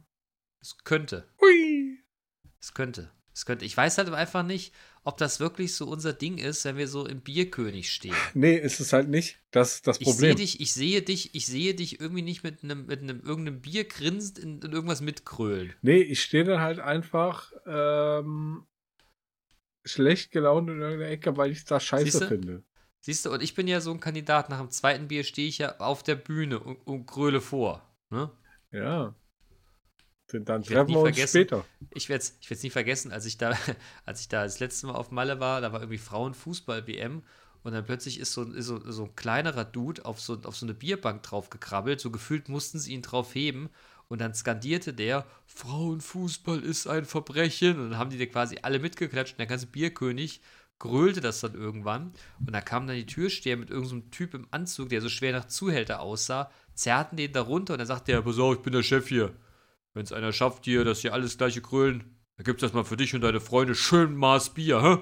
Es 0.61 0.77
könnte. 0.83 1.29
Hui. 1.39 2.03
Es 2.59 2.73
könnte. 2.73 3.11
Es 3.39 3.45
könnte. 3.45 3.63
Ich 3.63 3.77
weiß 3.77 3.97
halt 3.97 4.09
einfach 4.09 4.43
nicht, 4.43 4.73
ob 5.05 5.17
das 5.17 5.39
wirklich 5.39 5.73
so 5.73 5.87
unser 5.87 6.11
Ding 6.11 6.39
ist, 6.39 6.65
wenn 6.65 6.75
wir 6.75 6.89
so 6.89 7.07
im 7.07 7.21
Bierkönig 7.21 7.89
stehen. 7.89 8.13
Nee, 8.33 8.57
ist 8.57 8.81
es 8.81 8.91
halt 8.91 9.07
nicht. 9.07 9.39
Das 9.51 9.75
ist 9.75 9.87
das 9.87 10.01
Ich 10.01 10.07
sehe 10.07 10.13
Problem. 10.13 10.35
dich, 10.35 10.59
ich 10.59 10.73
sehe 10.73 11.01
dich, 11.01 11.33
ich 11.35 11.45
sehe 11.45 11.73
dich 11.73 12.01
irgendwie 12.01 12.21
nicht 12.21 12.43
mit 12.43 12.65
einem, 12.65 12.85
mit 12.87 13.01
einem 13.01 13.21
irgendeinem 13.21 13.61
Bier 13.61 13.85
grinsend 13.85 14.39
in, 14.39 14.61
in 14.61 14.73
irgendwas 14.73 14.99
mitkrölen. 14.99 15.73
Nee, 15.81 16.01
ich 16.01 16.21
stehe 16.21 16.43
dann 16.43 16.59
halt 16.59 16.81
einfach 16.81 17.53
ähm, 17.65 18.65
schlecht 19.85 20.31
gelaunt 20.31 20.69
in 20.69 20.81
irgendeiner 20.81 21.09
Ecke, 21.09 21.37
weil 21.37 21.51
ich 21.51 21.63
das 21.63 21.81
scheiße 21.85 22.11
Siehste? 22.11 22.27
finde. 22.27 22.63
Siehst 22.99 23.25
du, 23.25 23.31
und 23.31 23.41
ich 23.41 23.55
bin 23.55 23.69
ja 23.69 23.79
so 23.79 23.91
ein 23.91 24.01
Kandidat. 24.01 24.49
Nach 24.49 24.59
dem 24.59 24.69
zweiten 24.69 25.07
Bier 25.07 25.23
stehe 25.23 25.47
ich 25.47 25.59
ja 25.59 25.77
auf 25.77 26.03
der 26.03 26.15
Bühne 26.15 26.59
und, 26.59 26.75
und 26.85 27.05
kröle 27.05 27.39
vor. 27.39 27.89
Ne? 28.09 28.29
Ja. 28.73 29.15
Dann 30.31 30.45
dann 30.45 30.61
Ich 30.61 30.67
treffen 30.67 30.89
wir 30.89 30.99
uns 30.99 31.19
später. 31.19 31.65
Ich 31.93 32.09
werde 32.09 32.23
es 32.23 32.37
ich 32.39 32.49
werd's 32.49 32.63
nie 32.63 32.69
vergessen, 32.69 33.11
als 33.11 33.25
ich 33.25 33.37
da, 33.37 33.57
als 34.05 34.21
ich 34.21 34.29
da 34.29 34.43
das 34.43 34.59
letzte 34.59 34.87
Mal 34.87 34.93
auf 34.93 35.11
Malle 35.11 35.39
war, 35.39 35.61
da 35.61 35.71
war 35.73 35.81
irgendwie 35.81 35.97
Frauenfußball-WM 35.97 37.23
und 37.63 37.73
dann 37.73 37.85
plötzlich 37.85 38.19
ist 38.19 38.33
so, 38.33 38.43
ist 38.43 38.67
so, 38.67 38.79
so 38.91 39.05
ein 39.05 39.15
kleinerer 39.15 39.65
Dude 39.65 40.05
auf 40.05 40.21
so, 40.21 40.39
auf 40.43 40.55
so 40.55 40.65
eine 40.65 40.73
Bierbank 40.73 41.23
drauf 41.23 41.49
gekrabbelt, 41.49 41.99
so 41.99 42.11
gefühlt 42.11 42.47
mussten 42.47 42.79
sie 42.79 42.93
ihn 42.93 43.01
drauf 43.01 43.33
heben 43.35 43.69
und 44.07 44.21
dann 44.21 44.33
skandierte 44.33 44.93
der, 44.93 45.25
Frauenfußball 45.47 46.61
ist 46.61 46.87
ein 46.87 47.05
Verbrechen 47.05 47.79
und 47.79 47.91
dann 47.91 47.99
haben 47.99 48.09
die 48.09 48.17
da 48.17 48.25
quasi 48.25 48.59
alle 48.61 48.79
mitgeklatscht 48.79 49.33
und 49.33 49.39
der 49.39 49.47
ganze 49.47 49.67
Bierkönig 49.67 50.41
grölte 50.77 51.19
das 51.21 51.41
dann 51.41 51.55
irgendwann 51.55 52.13
und 52.39 52.53
da 52.53 52.61
kam 52.61 52.87
dann 52.87 52.95
die 52.95 53.05
Türsteher 53.05 53.57
mit 53.57 53.69
irgendeinem 53.69 54.03
so 54.03 54.09
Typ 54.11 54.33
im 54.33 54.47
Anzug, 54.51 54.89
der 54.89 55.01
so 55.01 55.09
schwer 55.09 55.33
nach 55.33 55.45
Zuhälter 55.45 55.99
aussah, 55.99 56.51
zerrten 56.73 57.17
den 57.17 57.33
da 57.33 57.41
runter 57.41 57.73
und 57.73 57.79
dann 57.79 57.87
sagte 57.87 58.13
er, 58.13 58.21
pass 58.21 58.39
auf, 58.39 58.55
ich 58.55 58.61
bin 58.61 58.73
der 58.73 58.83
Chef 58.83 59.07
hier. 59.07 59.33
Wenn 59.93 60.03
es 60.03 60.13
einer 60.13 60.31
schafft 60.31 60.65
hier, 60.65 60.83
dass 60.83 60.99
hier 60.99 61.13
alles 61.13 61.37
gleiche 61.37 61.61
krölen, 61.61 62.19
dann 62.37 62.43
gibt's 62.45 62.61
das 62.61 62.73
mal 62.73 62.83
für 62.83 62.97
dich 62.97 63.13
und 63.15 63.21
deine 63.21 63.39
Freunde 63.41 63.75
schön 63.75 64.15
Maß 64.15 64.53
Bier, 64.53 64.81
hä? 64.81 64.97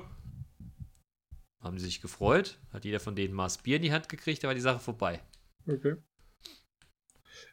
Haben 1.59 1.77
sie 1.77 1.85
sich 1.85 2.01
gefreut, 2.01 2.59
hat 2.71 2.85
jeder 2.85 2.99
von 2.99 3.15
denen 3.15 3.33
Maß 3.33 3.59
Bier 3.59 3.77
in 3.77 3.81
die 3.81 3.91
Hand 3.91 4.09
gekriegt, 4.09 4.43
da 4.43 4.47
war 4.47 4.55
die 4.55 4.61
Sache 4.61 4.79
vorbei. 4.79 5.21
Okay. 5.67 5.97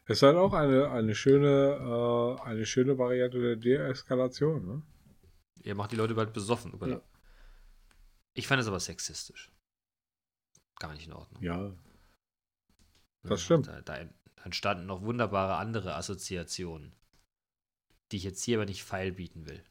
Es 0.05 0.17
ist 0.17 0.23
halt 0.23 0.37
auch 0.37 0.53
eine, 0.53 0.89
eine 0.91 1.15
schöne, 1.15 2.37
äh, 2.39 2.41
eine 2.43 2.65
schöne 2.65 2.97
Variante 2.97 3.39
der 3.39 3.55
Deeskalation, 3.55 4.65
ne? 4.65 4.83
Ihr 5.63 5.75
macht 5.75 5.91
die 5.91 5.95
Leute 5.95 6.13
bald 6.13 6.31
besoffen. 6.31 6.73
Über 6.73 6.87
Ja. 6.87 7.01
Ich 8.33 8.47
fand 8.47 8.61
es 8.61 8.67
aber 8.67 8.79
sexistisch. 8.79 9.51
Gar 10.79 10.93
nicht 10.93 11.07
in 11.07 11.13
Ordnung. 11.13 11.41
Ja. 11.41 11.73
Das 13.23 13.41
stimmt. 13.41 13.67
Da, 13.67 13.81
da 13.81 14.07
entstanden 14.43 14.85
noch 14.85 15.01
wunderbare 15.01 15.55
andere 15.55 15.95
Assoziationen, 15.95 16.93
die 18.15 18.19
ich 18.19 18.23
jetzt 18.23 18.43
hier 18.45 18.59
aber 18.59 18.65
nicht 18.65 18.81
feil 18.85 19.11
bieten 19.11 19.45
will. 19.45 19.61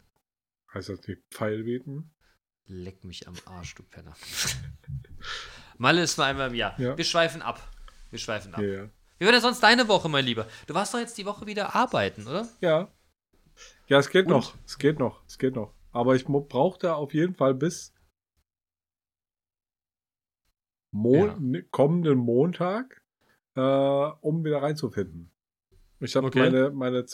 Heißt 0.74 0.90
das 0.90 1.01
nicht 1.09 1.22
Pfeil 1.30 1.62
bieten? 1.64 2.11
Leck 2.66 3.03
mich 3.03 3.26
am 3.26 3.32
Arsch, 3.47 3.74
du 3.74 3.82
Penner. 3.82 4.14
Malle 5.78 6.03
ist 6.03 6.18
nur 6.18 6.26
einmal 6.26 6.49
im 6.51 6.55
Jahr. 6.55 6.78
Ja. 6.78 6.95
Wir 6.95 7.05
schweifen 7.07 7.40
ab. 7.40 7.66
Wir 8.11 8.18
schweifen 8.18 8.55
ab. 8.55 8.61
Ja, 8.61 8.66
ja. 8.66 8.90
Wie 9.18 9.24
war 9.24 9.32
denn 9.32 9.40
sonst 9.40 9.62
deine 9.62 9.88
Woche, 9.88 10.11
mein 10.11 10.26
Lieber? 10.26 10.47
Du 10.66 10.74
warst 10.74 10.92
doch 10.92 10.99
jetzt 10.99 11.16
die 11.16 11.24
Woche 11.24 11.47
wieder 11.47 11.74
arbeiten, 11.74 12.26
oder? 12.26 12.47
Ja. 12.61 12.92
Ja, 13.86 13.99
es 13.99 14.11
geht 14.11 14.26
Und? 14.26 14.32
noch. 14.32 14.55
Es 14.66 14.76
geht 14.78 14.99
noch. 14.99 15.24
Es 15.26 15.38
geht 15.38 15.55
noch. 15.55 15.72
Aber 15.92 16.14
ich 16.14 16.26
brauchte 16.26 16.95
auf 16.97 17.14
jeden 17.14 17.34
Fall 17.34 17.55
bis 17.55 17.95
Mo 20.90 21.14
Ja. 21.28 21.36
ne- 21.40 21.62
kommenden 21.62 22.18
Montag, 22.18 23.03
äh, 23.57 23.61
um 23.61 24.45
wieder 24.45 24.61
reinzufinden. 24.61 25.30
Ich 26.01 26.14
habe 26.14 26.26
Okay. 26.26 26.40
meine, 26.40 26.70
meine 26.72 27.07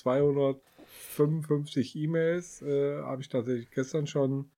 255 1.10 1.96
E-Mails, 1.96 2.62
äh, 2.62 3.02
habe 3.02 3.22
ich 3.22 3.28
tatsächlich 3.28 3.70
gestern 3.70 4.06
schon, 4.06 4.50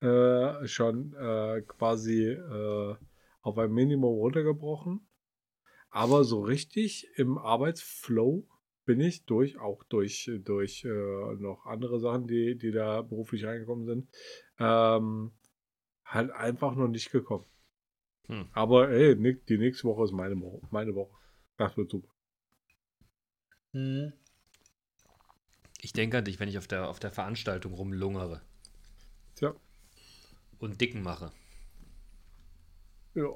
äh, 0.00 0.66
schon 0.66 1.14
äh, 1.14 1.62
quasi 1.62 2.24
äh, 2.24 2.96
auf 3.42 3.58
ein 3.58 3.72
Minimum 3.72 4.14
runtergebrochen. 4.14 5.06
Aber 5.90 6.24
so 6.24 6.40
richtig 6.40 7.08
im 7.16 7.38
Arbeitsflow 7.38 8.46
bin 8.84 9.00
ich 9.00 9.24
durch, 9.24 9.58
auch 9.58 9.84
durch, 9.84 10.30
durch 10.44 10.84
äh, 10.84 11.34
noch 11.36 11.66
andere 11.66 12.00
Sachen, 12.00 12.26
die, 12.26 12.56
die 12.56 12.70
da 12.70 13.02
beruflich 13.02 13.44
reingekommen 13.44 13.86
sind, 13.86 14.08
ähm, 14.58 15.32
halt 16.04 16.30
einfach 16.30 16.74
noch 16.74 16.88
nicht 16.88 17.10
gekommen. 17.10 17.44
Hm. 18.28 18.48
Aber 18.52 18.90
ey, 18.90 19.16
die 19.16 19.58
nächste 19.58 19.88
Woche 19.88 20.04
ist 20.04 20.12
meine 20.12 20.40
Woche. 20.40 20.60
Meine 20.70 20.94
Woche. 20.94 21.16
Das 21.56 21.76
wird 21.76 21.90
super. 21.90 22.08
Ich 25.80 25.92
denke 25.92 26.18
an 26.18 26.24
dich, 26.24 26.40
wenn 26.40 26.48
ich 26.48 26.58
auf 26.58 26.66
der, 26.66 26.88
auf 26.88 26.98
der 26.98 27.10
Veranstaltung 27.12 27.72
rumlungere 27.72 28.42
Tja, 29.36 29.54
und 30.58 30.80
Dicken 30.80 31.02
mache. 31.02 31.32
ja, 33.14 33.30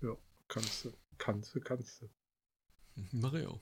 ja, 0.00 0.16
kannst 0.48 0.84
du, 0.84 0.92
kannst 1.18 1.54
du, 1.54 1.60
kannst 1.60 2.02
du. 2.02 2.08
Mach 3.12 3.32
ich 3.34 3.46
auch. 3.46 3.60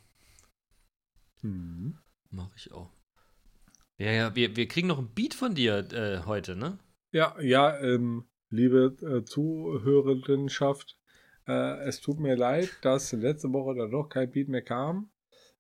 Mhm. 1.43 1.99
Mach 2.31 2.55
ich 2.57 2.73
auch. 2.73 2.93
Ja, 3.97 4.13
ja, 4.13 4.35
wir, 4.35 4.57
wir 4.57 4.69
kriegen 4.69 4.89
noch 4.89 4.99
ein 4.99 5.13
Beat 5.15 5.35
von 5.35 5.55
dir 5.55 5.79
äh, 5.93 6.25
heute, 6.25 6.57
ne? 6.57 6.79
Ja, 7.13 7.39
ja, 7.41 7.79
ähm, 7.81 8.29
liebe 8.51 8.97
äh, 9.03 9.25
Zuhörendenschaft, 9.25 10.99
äh, 11.47 11.79
es 11.85 12.01
tut 12.01 12.19
mir 12.19 12.37
leid, 12.37 12.71
dass 12.83 13.13
letzte 13.13 13.53
Woche 13.53 13.75
dann 13.75 13.91
doch 13.91 14.09
kein 14.09 14.31
Beat 14.31 14.49
mehr 14.49 14.63
kam. 14.63 15.11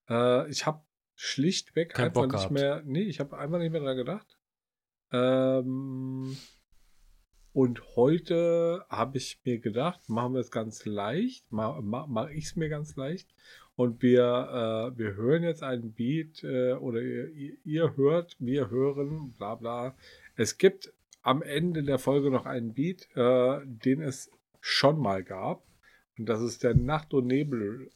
Äh, 0.08 0.48
ich 0.50 0.64
habe 0.66 0.84
schlichtweg 1.22 1.90
Kein 1.92 2.06
einfach 2.06 2.22
Bock 2.22 2.32
nicht 2.32 2.38
gehabt. 2.48 2.52
mehr, 2.54 2.82
nee, 2.86 3.02
ich 3.02 3.20
habe 3.20 3.36
einfach 3.36 3.58
nicht 3.58 3.70
mehr 3.72 3.82
dran 3.82 3.96
gedacht. 3.96 4.38
Ähm, 5.12 6.36
und 7.52 7.96
heute 7.96 8.86
habe 8.88 9.18
ich 9.18 9.38
mir 9.44 9.58
gedacht, 9.58 10.08
machen 10.08 10.32
wir 10.34 10.40
es 10.40 10.50
ganz 10.50 10.86
leicht, 10.86 11.50
mache 11.52 11.82
ma, 11.82 12.06
mach 12.08 12.30
ich 12.30 12.44
es 12.46 12.56
mir 12.56 12.68
ganz 12.70 12.96
leicht. 12.96 13.28
Und 13.76 14.02
wir, 14.02 14.92
äh, 14.94 14.98
wir 14.98 15.14
hören 15.16 15.42
jetzt 15.42 15.62
einen 15.62 15.92
Beat 15.92 16.42
äh, 16.42 16.72
oder 16.74 17.02
ihr, 17.02 17.28
ihr- 17.30 17.58
ihr 17.64 17.96
hört, 17.96 18.36
wir 18.38 18.70
hören, 18.70 19.32
bla 19.36 19.56
bla. 19.56 19.94
Es 20.36 20.56
gibt 20.58 20.92
am 21.22 21.42
Ende 21.42 21.82
der 21.82 21.98
Folge 21.98 22.30
noch 22.30 22.46
einen 22.46 22.72
Beat, 22.72 23.08
äh, 23.14 23.60
den 23.66 24.00
es 24.00 24.30
schon 24.60 24.98
mal 24.98 25.22
gab. 25.22 25.62
Und 26.18 26.26
das 26.30 26.40
ist 26.40 26.62
der 26.62 26.74
Nacht 26.74 27.12
und 27.12 27.26
Nebel. 27.26 27.90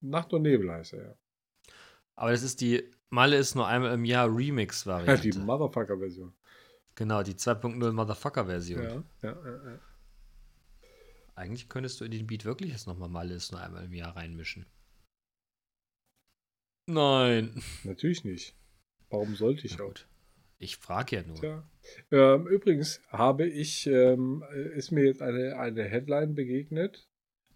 Nacht 0.00 0.32
und 0.32 0.42
Nebel 0.42 0.70
heißt 0.70 0.94
er 0.94 1.02
ja. 1.02 1.14
Aber 2.14 2.30
das 2.32 2.42
ist 2.42 2.60
die 2.60 2.82
Malle 3.08 3.36
ist 3.36 3.54
nur 3.54 3.66
einmal 3.66 3.92
im 3.94 4.04
Jahr 4.04 4.28
ja 4.28 4.34
Remix-Variante. 4.34 5.22
die 5.30 5.38
Motherfucker-Version. 5.38 6.32
genau, 6.94 7.22
die 7.22 7.34
2.0 7.34 7.92
Motherfucker-Version. 7.92 8.82
Ja, 8.82 9.04
ja, 9.22 9.38
ja, 9.44 9.70
ja. 9.70 9.78
Eigentlich 11.34 11.68
könntest 11.68 12.00
du 12.00 12.04
in 12.04 12.10
den 12.10 12.26
Beat 12.26 12.44
wirklich 12.44 12.70
jetzt 12.72 12.86
nochmal 12.86 13.08
Malle 13.08 13.34
ist 13.34 13.50
nur 13.50 13.60
einmal 13.60 13.84
im 13.84 13.94
Jahr 13.94 14.14
reinmischen. 14.14 14.66
Nein. 16.86 17.62
Natürlich 17.84 18.24
nicht. 18.24 18.54
Warum 19.08 19.34
sollte 19.34 19.66
ich 19.66 19.80
auch? 19.80 19.94
Ich 20.58 20.76
frage 20.76 21.16
ja 21.16 21.22
nur. 21.22 21.36
Tja. 21.36 21.64
Ähm, 22.10 22.46
übrigens 22.46 23.00
habe 23.08 23.46
ich, 23.46 23.86
ähm, 23.86 24.44
ist 24.74 24.90
mir 24.90 25.04
jetzt 25.04 25.22
eine, 25.22 25.56
eine 25.58 25.84
Headline 25.84 26.34
begegnet, 26.34 27.08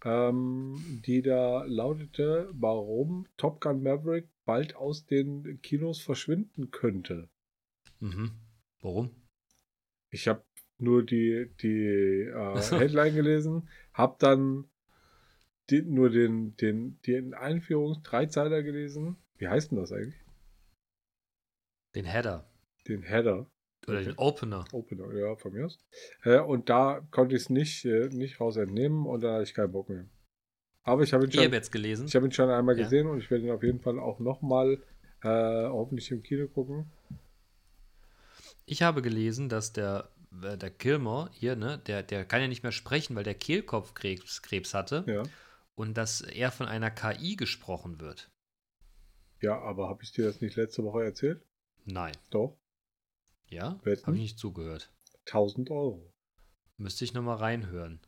ähm, 0.05 1.01
die 1.05 1.21
da 1.21 1.63
lautete, 1.65 2.49
warum 2.53 3.27
Top 3.37 3.59
Gun 3.59 3.81
Maverick 3.81 4.29
bald 4.45 4.75
aus 4.75 5.05
den 5.05 5.59
Kinos 5.61 5.99
verschwinden 5.99 6.69
könnte. 6.71 7.27
Mhm. 7.99 8.31
Warum? 8.81 9.09
Ich 10.11 10.27
habe 10.27 10.45
nur 10.77 11.03
die, 11.03 11.51
die 11.61 12.21
äh. 12.23 12.61
Headline 12.79 13.15
gelesen, 13.15 13.67
habe 13.93 14.15
dann 14.19 14.69
den, 15.71 15.93
nur 15.93 16.11
den, 16.11 16.55
den, 16.57 17.01
den 17.01 17.33
Einführungs 17.33 18.03
Dreizeiler 18.03 18.61
gelesen. 18.61 19.17
Wie 19.37 19.47
heißt 19.47 19.71
denn 19.71 19.79
das 19.79 19.91
eigentlich? 19.91 20.23
Den 21.95 22.05
Header. 22.05 22.47
Den 22.87 23.01
Header. 23.01 23.49
Oder 23.87 24.03
den 24.03 24.17
Opener. 24.17 24.65
Opener, 24.71 25.13
ja, 25.13 25.35
von 25.35 25.53
mir 25.53 25.65
aus. 25.65 25.77
Äh, 26.23 26.39
und 26.39 26.69
da 26.69 27.01
konnte 27.11 27.35
ich 27.35 27.43
es 27.43 27.49
nicht, 27.49 27.85
äh, 27.85 28.09
nicht 28.09 28.39
raus 28.39 28.57
entnehmen 28.57 29.05
und 29.05 29.21
da 29.21 29.33
hatte 29.33 29.43
ich 29.43 29.53
keinen 29.53 29.71
Bock 29.71 29.89
mehr. 29.89 30.05
Aber 30.83 31.01
ich 31.03 31.13
habe 31.13 31.25
ihn 31.25 31.31
schon, 31.31 31.51
gelesen. 31.71 32.07
ich 32.07 32.15
habe 32.15 32.25
ihn 32.27 32.31
schon 32.31 32.49
einmal 32.49 32.77
Ja. 32.77 32.83
gesehen 32.83 33.07
und 33.07 33.19
ich 33.19 33.29
werde 33.31 33.43
ihn 33.45 33.51
auf 33.51 33.63
jeden 33.63 33.79
Fall 33.79 33.99
auch 33.99 34.19
nochmal 34.19 34.83
äh, 35.23 35.27
hoffentlich 35.67 36.11
im 36.11 36.21
Kino 36.21 36.47
gucken. 36.47 36.91
Ich 38.65 38.83
habe 38.83 39.01
gelesen, 39.01 39.49
dass 39.49 39.73
der, 39.73 40.09
äh, 40.43 40.57
der 40.57 40.69
Kilmer 40.69 41.29
hier, 41.33 41.55
ne, 41.55 41.79
der, 41.87 42.03
der 42.03 42.25
kann 42.25 42.41
ja 42.41 42.47
nicht 42.47 42.63
mehr 42.63 42.71
sprechen, 42.71 43.15
weil 43.15 43.23
der 43.23 43.33
Kehlkopfkrebs 43.35 44.41
Krebs 44.41 44.73
hatte. 44.73 45.03
Ja. 45.07 45.23
Und 45.75 45.97
dass 45.97 46.21
er 46.21 46.51
von 46.51 46.67
einer 46.67 46.89
KI 46.91 47.35
gesprochen 47.35 47.99
wird. 47.99 48.29
Ja, 49.41 49.59
aber 49.59 49.89
habe 49.89 50.03
ich 50.03 50.11
dir 50.13 50.25
das 50.25 50.39
nicht 50.41 50.55
letzte 50.55 50.83
Woche 50.83 51.03
erzählt? 51.03 51.41
Nein. 51.85 52.13
Doch. 52.31 52.57
Ja? 53.49 53.79
Habe 54.03 54.15
ich 54.15 54.21
nicht 54.21 54.39
zugehört. 54.39 54.91
1000 55.27 55.71
Euro. 55.71 56.13
Müsste 56.77 57.05
ich 57.05 57.13
nochmal 57.13 57.37
reinhören. 57.37 58.01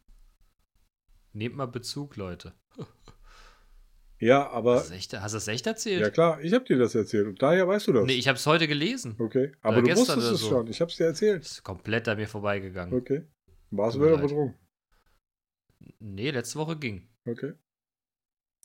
Nehmt 1.33 1.55
mal 1.55 1.67
Bezug, 1.67 2.15
Leute. 2.15 2.53
Ja, 4.19 4.49
aber. 4.49 4.75
Hast 4.77 4.87
du 4.87 4.89
das 4.93 4.97
echt, 4.97 5.13
hast 5.19 5.31
du 5.33 5.35
das 5.37 5.47
echt 5.47 5.67
erzählt? 5.67 6.01
Ja, 6.01 6.09
klar, 6.09 6.41
ich 6.41 6.53
habe 6.53 6.65
dir 6.65 6.77
das 6.77 6.95
erzählt 6.95 7.27
und 7.27 7.41
daher 7.41 7.67
weißt 7.67 7.87
du 7.87 7.93
das. 7.93 8.05
Nee, 8.05 8.13
ich 8.15 8.27
habe 8.27 8.37
es 8.37 8.45
heute 8.47 8.67
gelesen. 8.67 9.15
okay, 9.19 9.51
aber 9.61 9.77
Oder 9.77 9.81
du 9.83 9.87
gestern 9.89 10.17
wusstest 10.17 10.33
es 10.33 10.41
so. 10.41 10.49
schon. 10.49 10.67
Ich 10.67 10.81
habe 10.81 10.89
es 10.89 10.97
dir 10.97 11.05
erzählt. 11.05 11.43
Ist 11.43 11.63
komplett 11.63 12.07
an 12.07 12.17
mir 12.17 12.27
vorbeigegangen. 12.27 12.99
Okay. 12.99 13.27
Warst 13.69 13.97
du 13.97 14.01
wieder 14.01 14.17
betrunken? 14.17 14.57
Nee, 15.99 16.31
letzte 16.31 16.57
Woche 16.57 16.77
ging. 16.77 17.07
Okay. 17.25 17.53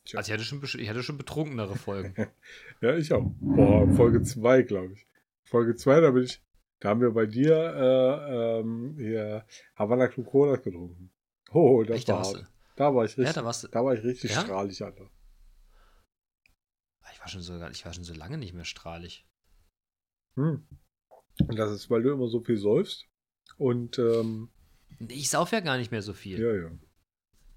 Tja. 0.05 0.18
Also 0.18 0.33
ich 0.33 0.33
hatte 0.33 0.45
schon, 0.45 0.81
ich 0.81 0.89
hatte 0.89 1.03
schon 1.03 1.18
betrunkenere 1.18 1.77
Folgen. 1.77 2.14
Ja, 2.81 2.97
ich 2.97 3.12
auch. 3.12 3.31
Boah, 3.41 3.89
Folge 3.95 4.23
2, 4.23 4.62
glaube 4.62 4.95
ich. 4.95 5.07
Folge 5.45 5.77
2, 5.77 6.01
da 6.01 6.11
bin 6.11 6.25
ich. 6.25 6.43
Da 6.83 6.89
haben 6.89 7.01
wir 7.01 7.12
bei 7.12 7.26
dir 7.26 7.55
äh, 7.55 8.59
ähm, 8.61 8.97
hier 8.99 9.47
Havana 9.76 10.09
Club 10.09 10.26
Cola 10.26 10.57
getrunken. 10.57 11.12
Oh, 11.53 11.85
das 11.85 11.99
Echt, 11.99 12.09
da 12.09 12.14
war 12.14 12.33
du- 12.33 12.45
Da 12.74 12.93
war 12.93 13.05
ich 13.05 13.12
Ja, 13.16 13.22
richtig, 13.22 13.35
da 13.37 13.45
warst 13.45 13.62
du. 13.64 13.68
da 13.68 13.85
war 13.85 13.95
ich 13.95 14.03
richtig 14.03 14.33
Ja? 14.33 14.41
strahlig, 14.41 14.83
Alter. 14.83 15.09
Ich 17.12 17.20
war, 17.20 17.28
schon 17.28 17.43
so, 17.43 17.55
ich 17.68 17.85
war 17.85 17.93
schon 17.93 18.03
so 18.03 18.14
lange 18.14 18.37
nicht 18.37 18.53
mehr 18.53 18.64
strahlig. 18.64 19.24
Hm. 20.35 20.66
Und 21.47 21.57
das 21.57 21.70
ist, 21.70 21.89
weil 21.89 22.03
du 22.03 22.11
immer 22.12 22.26
so 22.26 22.41
viel 22.41 22.57
säufst. 22.57 23.07
Und 23.59 23.99
ähm, 24.01 24.51
Ich 25.09 25.30
sauf 25.30 25.53
ja 25.53 25.61
gar 25.61 25.76
nicht 25.78 25.93
mehr 25.93 26.03
so 26.03 26.14
viel. 26.14 26.41
ja, 26.41 26.53
ja. 26.53 26.70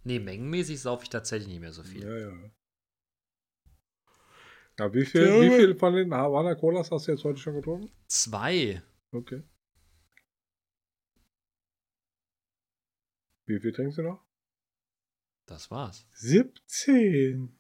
Nee, 0.04 0.20
mengenmäßig 0.20 0.80
sauf 0.80 1.02
ich 1.02 1.10
tatsächlich 1.10 1.48
nicht 1.48 1.62
mehr 1.62 1.74
so 1.74 1.82
viel. 1.82 2.04
Ja, 2.04 2.16
ja. 2.16 2.52
Ja, 4.78 4.94
wie 4.94 5.06
viel, 5.06 5.22
Ja, 5.28 5.42
wie 5.42 5.50
viel 5.58 5.76
von 5.76 5.96
den 5.96 6.14
Havana 6.14 6.54
Colas 6.54 6.92
hast 6.92 7.08
du 7.08 7.14
jetzt 7.14 7.24
heute 7.24 7.40
schon 7.40 7.56
getrunken? 7.56 7.90
Zwei. 8.08 8.84
Okay. 9.16 9.44
Wie 13.46 13.60
viel 13.60 13.72
trinkst 13.72 13.98
du 13.98 14.02
noch? 14.04 14.26
Das 15.46 15.72
war's. 15.72 16.08
17. 16.14 17.58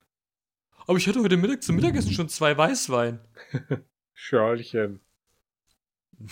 Aber 0.87 0.97
ich 0.97 1.07
hatte 1.07 1.21
heute 1.21 1.37
Mittag 1.37 1.63
zum 1.63 1.75
Mittagessen 1.77 2.11
schon 2.11 2.29
zwei 2.29 2.57
Weißwein. 2.57 3.19
Schörlchen. 4.13 4.99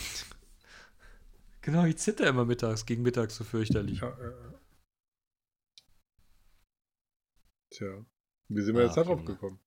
Genau, 1.65 1.85
ich 1.85 1.95
zitter 1.95 2.27
immer 2.27 2.43
mittags, 2.43 2.85
gegen 2.85 3.03
mittags 3.03 3.37
so 3.37 3.45
fürchterlich. 3.45 4.01
Ja, 4.01 4.09
äh. 4.19 4.53
Tja. 7.69 8.05
Wie 8.49 8.61
sind 8.61 8.75
wir 8.75 8.83
jetzt 8.83 8.97
darauf 8.97 9.19
Junge. 9.19 9.31
gekommen? 9.33 9.59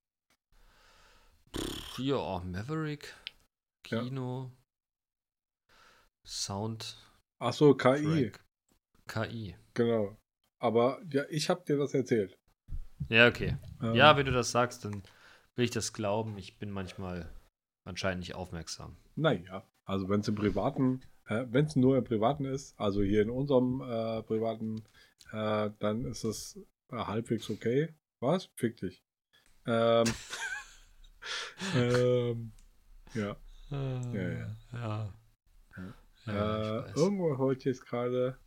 Oh, 1.98 2.40
Maverick, 2.44 3.14
Ja. 3.86 4.02
Kino, 4.02 4.52
Sound, 6.26 6.96
Ach 7.38 7.52
so, 7.52 7.74
KI. 7.74 8.32
Track, 9.06 9.30
KI. 9.30 9.56
Genau. 9.74 10.16
Aber 10.58 11.00
ja, 11.10 11.24
ich 11.30 11.48
habe 11.48 11.64
dir 11.64 11.76
das 11.76 11.94
erzählt. 11.94 12.38
Ja, 13.08 13.28
okay. 13.28 13.56
Ähm, 13.82 13.94
Ja, 13.94 14.16
wenn 14.16 14.26
du 14.26 14.32
das 14.32 14.50
sagst, 14.50 14.84
dann 14.84 15.02
will 15.54 15.64
ich 15.64 15.70
das 15.70 15.92
glauben. 15.92 16.36
Ich 16.38 16.58
bin 16.58 16.70
manchmal 16.70 17.30
anscheinend 17.84 18.20
nicht 18.20 18.34
aufmerksam. 18.34 18.96
Naja, 19.14 19.64
also 19.84 20.08
wenn 20.08 20.20
es 20.20 20.28
im 20.28 20.34
Privaten, 20.34 21.02
äh, 21.26 21.44
wenn 21.48 21.66
es 21.66 21.76
nur 21.76 21.96
im 21.96 22.04
Privaten 22.04 22.44
ist, 22.44 22.78
also 22.78 23.02
hier 23.02 23.22
in 23.22 23.30
unserem 23.30 23.80
äh, 23.82 24.22
Privaten, 24.22 24.82
äh, 25.32 25.70
dann 25.78 26.04
ist 26.06 26.24
es 26.24 26.58
äh, 26.90 26.96
halbwegs 26.96 27.50
okay. 27.50 27.94
Was? 28.20 28.50
Fick 28.56 28.78
dich. 28.78 29.04
Ähm, 29.66 30.06
ähm, 31.76 32.52
ja. 33.14 33.36
Ja, 33.70 34.12
ja. 34.12 34.56
ja. 34.72 35.14
Ja. 36.26 36.86
Äh, 36.86 36.92
irgendwo 36.94 37.38
heute 37.38 37.68
jetzt 37.68 37.86
gerade 37.86 38.38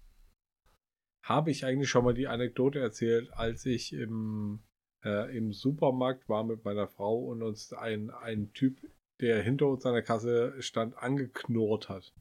habe 1.23 1.51
ich 1.51 1.65
eigentlich 1.65 1.89
schon 1.89 2.03
mal 2.03 2.13
die 2.13 2.27
Anekdote 2.27 2.79
erzählt, 2.79 3.31
als 3.33 3.65
ich 3.65 3.93
im, 3.93 4.63
äh, 5.03 5.35
im 5.37 5.53
Supermarkt 5.53 6.27
war 6.27 6.43
mit 6.43 6.65
meiner 6.65 6.87
Frau 6.87 7.19
und 7.19 7.43
uns 7.43 7.71
ein, 7.73 8.09
ein 8.09 8.51
Typ, 8.53 8.79
der 9.21 9.41
hinter 9.41 9.67
uns 9.67 9.85
an 9.85 9.93
der 9.93 10.01
Kasse 10.01 10.55
stand, 10.61 10.97
angeknurrt 10.97 11.89
hat. 11.89 12.13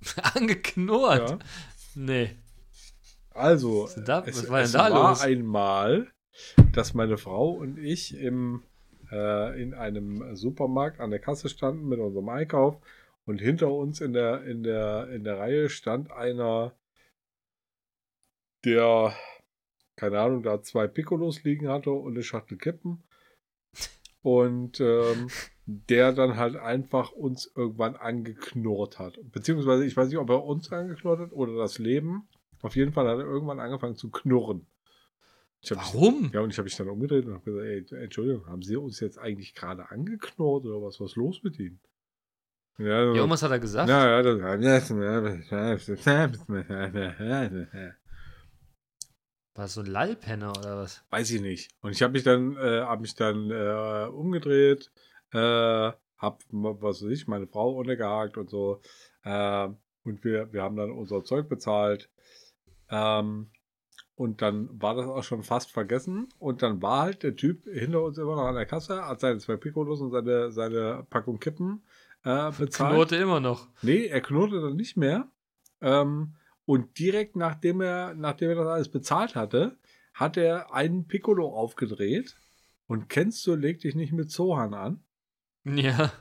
Angeknurrt? 0.34 1.30
Ja. 1.30 1.38
Nee. 1.94 2.36
Also, 3.30 3.84
Was, 3.84 4.04
da, 4.04 4.24
es, 4.24 4.48
was 4.48 4.74
war 4.74 4.88
denn 4.88 4.96
es 4.96 5.20
war 5.20 5.20
einmal, 5.20 6.10
dass 6.72 6.94
meine 6.94 7.18
Frau 7.18 7.50
und 7.50 7.78
ich 7.78 8.16
im, 8.16 8.62
äh, 9.12 9.60
in 9.60 9.74
einem 9.74 10.34
Supermarkt 10.34 11.00
an 11.00 11.10
der 11.10 11.20
Kasse 11.20 11.48
standen 11.48 11.88
mit 11.88 12.00
unserem 12.00 12.28
Einkauf 12.28 12.80
und 13.28 13.42
hinter 13.42 13.70
uns 13.70 14.00
in 14.00 14.14
der, 14.14 14.42
in 14.44 14.62
der, 14.62 15.10
in 15.10 15.22
der 15.22 15.38
Reihe 15.38 15.68
stand 15.68 16.10
einer, 16.10 16.72
der, 18.64 19.14
keine 19.96 20.18
Ahnung, 20.18 20.42
da 20.42 20.62
zwei 20.62 20.86
Piccolos 20.86 21.44
liegen 21.44 21.68
hatte 21.68 21.90
und 21.90 22.14
eine 22.14 22.22
Schachtel 22.22 22.56
Kippen. 22.56 23.02
Und 24.22 24.80
ähm, 24.80 25.28
der 25.66 26.12
dann 26.12 26.36
halt 26.36 26.56
einfach 26.56 27.12
uns 27.12 27.52
irgendwann 27.54 27.96
angeknurrt 27.96 28.98
hat. 28.98 29.18
Beziehungsweise, 29.30 29.84
ich 29.84 29.94
weiß 29.94 30.08
nicht, 30.08 30.16
ob 30.16 30.30
er 30.30 30.42
uns 30.44 30.72
angeknurrt 30.72 31.20
hat 31.20 31.32
oder 31.32 31.54
das 31.54 31.78
Leben. 31.78 32.26
Auf 32.62 32.76
jeden 32.76 32.94
Fall 32.94 33.06
hat 33.06 33.18
er 33.18 33.26
irgendwann 33.26 33.60
angefangen 33.60 33.96
zu 33.96 34.10
knurren. 34.10 34.66
Ich 35.60 35.70
hab 35.70 35.78
mich- 35.78 35.94
Warum? 35.94 36.30
ja, 36.32 36.40
und 36.40 36.50
ich 36.50 36.56
habe 36.56 36.64
mich 36.64 36.76
dann 36.76 36.88
umgedreht 36.88 37.26
und 37.26 37.34
habe 37.34 37.44
gesagt, 37.44 37.92
ey, 37.92 38.04
Entschuldigung, 38.04 38.46
haben 38.46 38.62
Sie 38.62 38.76
uns 38.76 39.00
jetzt 39.00 39.18
eigentlich 39.18 39.54
gerade 39.54 39.90
angeknurrt 39.90 40.64
oder 40.64 40.80
was? 40.80 40.98
Was 40.98 41.10
ist 41.10 41.16
los 41.16 41.42
mit 41.42 41.58
Ihnen? 41.58 41.78
Ja, 42.78 43.28
was 43.28 43.42
hat 43.42 43.50
er 43.50 43.58
gesagt? 43.58 43.88
ja, 43.88 44.08
ja, 44.08 44.22
das, 44.22 44.40
War 49.54 49.66
so 49.66 49.80
ein 49.80 49.86
Lallpenner 49.86 50.56
oder 50.56 50.76
was? 50.76 51.04
weiß 51.10 51.32
ich 51.32 51.40
nicht. 51.40 51.72
Und 51.80 51.90
ich 51.90 52.02
habe 52.02 52.12
mich 52.12 52.22
dann, 52.22 52.56
äh, 52.56 52.82
habe 52.82 53.00
mich 53.02 53.16
dann 53.16 53.50
äh, 53.50 54.08
umgedreht, 54.08 54.92
äh, 55.32 55.90
hab, 56.18 56.42
was 56.50 57.02
weiß 57.02 57.10
ich, 57.10 57.26
meine 57.26 57.48
Frau 57.48 57.72
untergehakt 57.72 58.36
und 58.36 58.48
so. 58.48 58.80
Äh, 59.24 59.68
und 60.04 60.24
wir, 60.24 60.52
wir 60.52 60.62
haben 60.62 60.76
dann 60.76 60.92
unser 60.92 61.24
Zeug 61.24 61.48
bezahlt. 61.48 62.08
Ähm, 62.90 63.50
und 64.14 64.42
dann 64.42 64.68
war 64.80 64.94
das 64.94 65.06
auch 65.06 65.24
schon 65.24 65.42
fast 65.42 65.72
vergessen. 65.72 66.28
Und 66.38 66.62
dann 66.62 66.80
war 66.80 67.02
halt 67.02 67.24
der 67.24 67.34
Typ 67.34 67.64
hinter 67.64 68.02
uns 68.02 68.18
immer 68.18 68.36
noch 68.36 68.46
an 68.46 68.54
der 68.54 68.66
Kasse, 68.66 69.04
hat 69.04 69.20
seine 69.20 69.38
zwei 69.38 69.56
Piccolos 69.56 70.00
und 70.00 70.12
seine, 70.12 70.52
seine 70.52 71.06
Packung 71.10 71.40
Kippen 71.40 71.82
äh, 72.24 72.50
bezahlt. 72.50 72.94
Knurrte 72.94 73.16
immer 73.16 73.40
noch. 73.40 73.68
Nee, 73.82 74.06
er 74.06 74.20
knurrte 74.20 74.60
dann 74.60 74.76
nicht 74.76 74.96
mehr. 74.96 75.30
Ähm, 75.80 76.34
und 76.64 76.98
direkt 76.98 77.36
nachdem 77.36 77.80
er, 77.80 78.14
nachdem 78.14 78.50
er 78.50 78.56
das 78.56 78.66
alles 78.66 78.88
bezahlt 78.90 79.34
hatte, 79.34 79.78
hat 80.14 80.36
er 80.36 80.74
einen 80.74 81.06
Piccolo 81.06 81.54
aufgedreht. 81.54 82.36
Und 82.86 83.08
kennst 83.08 83.46
du, 83.46 83.54
leg 83.54 83.80
dich 83.80 83.94
nicht 83.94 84.12
mit 84.12 84.30
Zohan 84.30 84.74
an. 84.74 85.04
Ja. 85.64 86.12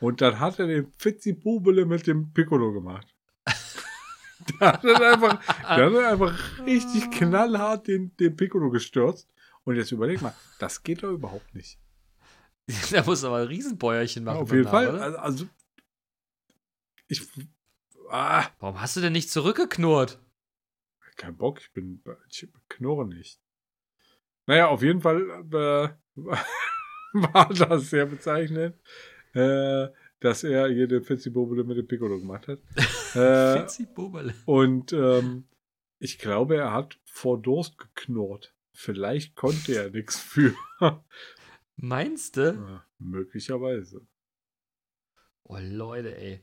Und 0.00 0.20
dann 0.20 0.40
hat 0.40 0.58
er 0.58 0.66
den 0.66 0.92
Fitzi-Bubele 0.98 1.86
mit 1.86 2.06
dem 2.06 2.32
Piccolo 2.32 2.72
gemacht. 2.72 3.06
der 4.60 4.72
hat 4.72 4.84
dann 4.84 5.02
einfach, 5.02 5.40
der 5.62 5.86
hat 5.86 5.94
dann 5.94 6.04
einfach 6.04 6.66
richtig 6.66 7.10
knallhart 7.12 7.86
den, 7.86 8.14
den 8.16 8.36
Piccolo 8.36 8.70
gestürzt. 8.70 9.28
Und 9.64 9.76
jetzt 9.76 9.92
überleg 9.92 10.20
mal, 10.20 10.34
das 10.58 10.82
geht 10.82 11.02
doch 11.02 11.12
überhaupt 11.12 11.54
nicht. 11.54 11.78
Der 12.90 13.04
muss 13.04 13.24
aber 13.24 13.36
ein 13.38 13.46
Riesenbäuerchen 13.46 14.24
machen. 14.24 14.38
Auf 14.38 14.52
jeden 14.52 14.68
Fall. 14.68 14.88
oder? 14.88 15.02
Also, 15.02 15.18
also 15.18 15.46
ich, 17.08 17.22
ah, 18.10 18.46
Warum 18.58 18.80
hast 18.80 18.96
du 18.96 19.00
denn 19.00 19.12
nicht 19.12 19.30
zurückgeknurrt? 19.30 20.18
Kein 21.16 21.36
Bock, 21.36 21.60
ich 21.60 21.72
bin, 21.72 22.02
ich 22.28 22.48
knurre 22.68 23.06
nicht. 23.06 23.40
Naja, 24.46 24.68
auf 24.68 24.82
jeden 24.82 25.00
Fall 25.00 25.22
äh, 25.22 25.88
war 27.12 27.48
das 27.54 27.90
sehr 27.90 28.06
bezeichnend, 28.06 28.76
äh, 29.32 29.88
dass 30.20 30.44
er 30.44 30.68
hier 30.68 30.86
den 30.88 31.02
Fitzibobele 31.02 31.64
mit 31.64 31.78
dem 31.78 31.86
Piccolo 31.86 32.18
gemacht 32.18 32.48
hat. 32.48 32.58
Äh, 33.14 33.60
Fitzi 33.60 33.86
Boberle. 33.86 34.34
und 34.44 34.92
ähm, 34.92 35.48
ich 35.98 36.18
glaube, 36.18 36.56
er 36.56 36.74
hat 36.74 36.98
vor 37.06 37.40
Durst 37.40 37.78
geknurrt. 37.78 38.54
vielleicht 38.74 39.36
konnte 39.36 39.74
er 39.74 39.88
nichts 39.88 40.20
für. 40.20 40.54
Meinst 41.76 42.36
du? 42.36 42.54
Ja, 42.54 42.84
möglicherweise. 42.98 44.06
Oh, 45.44 45.58
Leute, 45.60 46.16
ey. 46.16 46.42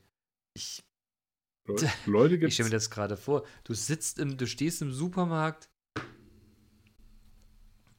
Ich, 0.53 0.83
Le 1.67 1.89
Leute 2.05 2.35
ich 2.35 2.41
gibt 2.41 2.53
stelle 2.53 2.69
mir 2.69 2.75
das 2.75 2.89
gerade 2.89 3.17
vor. 3.17 3.45
Du 3.63 3.73
sitzt 3.73 4.19
im, 4.19 4.37
du 4.37 4.45
stehst 4.47 4.81
im 4.81 4.91
Supermarkt. 4.91 5.69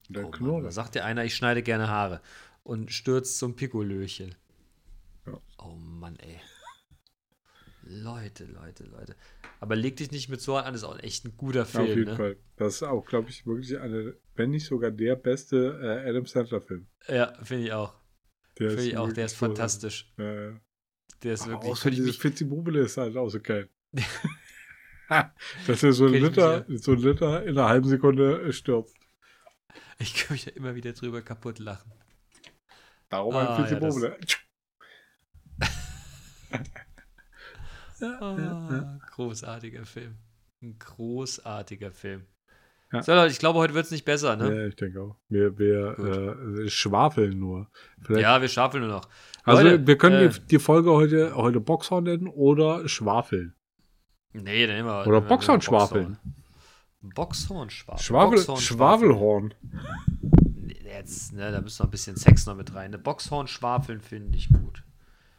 der 0.08 0.26
Oh 0.26 0.30
Mann, 0.38 0.62
da 0.62 0.70
sagt 0.70 0.94
dir 0.94 1.04
einer, 1.04 1.24
ich 1.24 1.34
schneide 1.34 1.62
gerne 1.62 1.88
Haare. 1.88 2.20
Und 2.62 2.92
stürzt 2.92 3.38
zum 3.38 3.56
Pikolöchen. 3.56 4.34
Ja. 5.26 5.40
Oh 5.58 5.74
Mann, 5.74 6.16
ey. 6.16 6.40
Leute, 7.86 8.44
Leute, 8.46 8.84
Leute. 8.84 9.14
Aber 9.60 9.76
leg 9.76 9.96
dich 9.96 10.10
nicht 10.10 10.28
mit 10.30 10.40
so 10.40 10.56
an, 10.56 10.72
das 10.72 10.82
ist 10.82 10.84
auch 10.88 10.98
echt 11.00 11.24
ein 11.26 11.36
guter 11.36 11.60
Ja, 11.60 11.62
Auf 11.64 11.70
Film, 11.70 11.86
jeden 11.86 12.04
ne? 12.04 12.16
Fall. 12.16 12.36
Das 12.56 12.76
ist 12.76 12.82
auch, 12.82 13.04
glaube 13.04 13.28
ich, 13.28 13.46
wirklich 13.46 13.78
eine, 13.78 14.16
wenn 14.36 14.50
nicht 14.50 14.66
sogar 14.66 14.90
der 14.90 15.16
beste 15.16 15.78
äh, 15.82 16.08
Adam 16.08 16.24
Sandler-Film. 16.24 16.86
Ja, 17.08 17.34
finde 17.42 17.64
ich 17.64 17.72
auch. 17.72 17.94
Der 18.58 18.70
Finde 18.70 18.84
ich 18.84 18.96
auch, 18.96 19.12
der 19.12 19.26
ist 19.26 19.36
so- 19.38 19.46
fantastisch. 19.46 20.12
Ja, 20.16 20.32
ja. 20.50 20.60
Der 21.22 21.34
ist 21.34 21.46
wirklich. 21.46 21.72
Außer 21.72 21.90
dieses 21.90 22.16
Fitzibubele 22.16 22.80
ist 22.80 22.96
halt 22.96 23.16
auch 23.16 23.28
so 23.28 23.40
geil. 23.40 23.68
Dass 25.66 25.82
er 25.82 25.92
so 25.92 26.06
ein, 26.06 26.14
Liter, 26.14 26.64
so 26.68 26.92
ein 26.92 26.98
Liter 26.98 27.42
in 27.44 27.58
einer 27.58 27.68
halben 27.68 27.86
Sekunde 27.88 28.40
äh, 28.42 28.52
stürzt. 28.52 28.96
ich 29.98 30.14
kann 30.14 30.34
mich 30.34 30.46
ja 30.46 30.52
immer 30.52 30.74
wieder 30.74 30.92
drüber 30.94 31.20
kaputt 31.20 31.58
lachen. 31.58 31.92
Darum 33.10 33.34
Ah, 33.34 33.40
ein 33.40 33.46
ja, 33.46 33.66
Fitzibubele. 33.66 34.18
Ah, 38.20 38.98
großartiger 39.10 39.84
Film. 39.84 40.14
Ein 40.62 40.78
großartiger 40.78 41.90
Film. 41.90 42.26
Ja. 42.92 43.02
So, 43.02 43.12
Leute, 43.12 43.32
ich 43.32 43.38
glaube, 43.38 43.58
heute 43.58 43.74
wird 43.74 43.86
es 43.86 43.90
nicht 43.90 44.04
besser, 44.04 44.36
ne? 44.36 44.54
Ja, 44.54 44.66
ich 44.66 44.76
denke 44.76 45.00
auch. 45.02 45.16
Wir, 45.28 45.58
wir 45.58 45.98
äh, 46.64 46.68
schwafeln 46.68 47.38
nur. 47.38 47.68
Vielleicht, 48.00 48.22
Ja, 48.22 48.40
wir 48.40 48.48
schaffen 48.48 48.80
nur 48.80 48.88
noch. 48.88 49.08
also 49.42 49.62
Leute, 49.62 49.86
wir 49.86 49.98
können 49.98 50.28
äh, 50.28 50.30
die, 50.30 50.40
die 50.46 50.58
Folge 50.58 50.92
heute, 50.92 51.34
heute 51.34 51.60
Boxhorn 51.60 52.04
nennen 52.04 52.28
oder 52.28 52.88
schwafeln. 52.88 53.54
Nee, 54.32 54.66
dann 54.66 54.76
immer. 54.76 55.06
Oder 55.06 55.20
Boxhorn 55.20 55.60
schwafeln. 55.60 56.18
Boxhorn 57.00 57.70
schwafeln. 57.70 58.02
Schwafel, 58.02 58.36
Boxhorn 58.36 58.60
Schwafelhorn. 58.60 59.54
Jetzt, 60.84 61.32
ne, 61.32 61.50
da 61.50 61.60
müssen 61.60 61.80
wir 61.80 61.84
ein 61.84 61.90
bisschen 61.90 62.16
Sex 62.16 62.46
noch 62.46 62.56
mit 62.56 62.74
rein. 62.74 62.92
Ne? 62.92 62.98
Boxhorn 62.98 63.46
schwafeln 63.48 64.00
finde 64.00 64.36
ich 64.38 64.48
gut. 64.48 64.84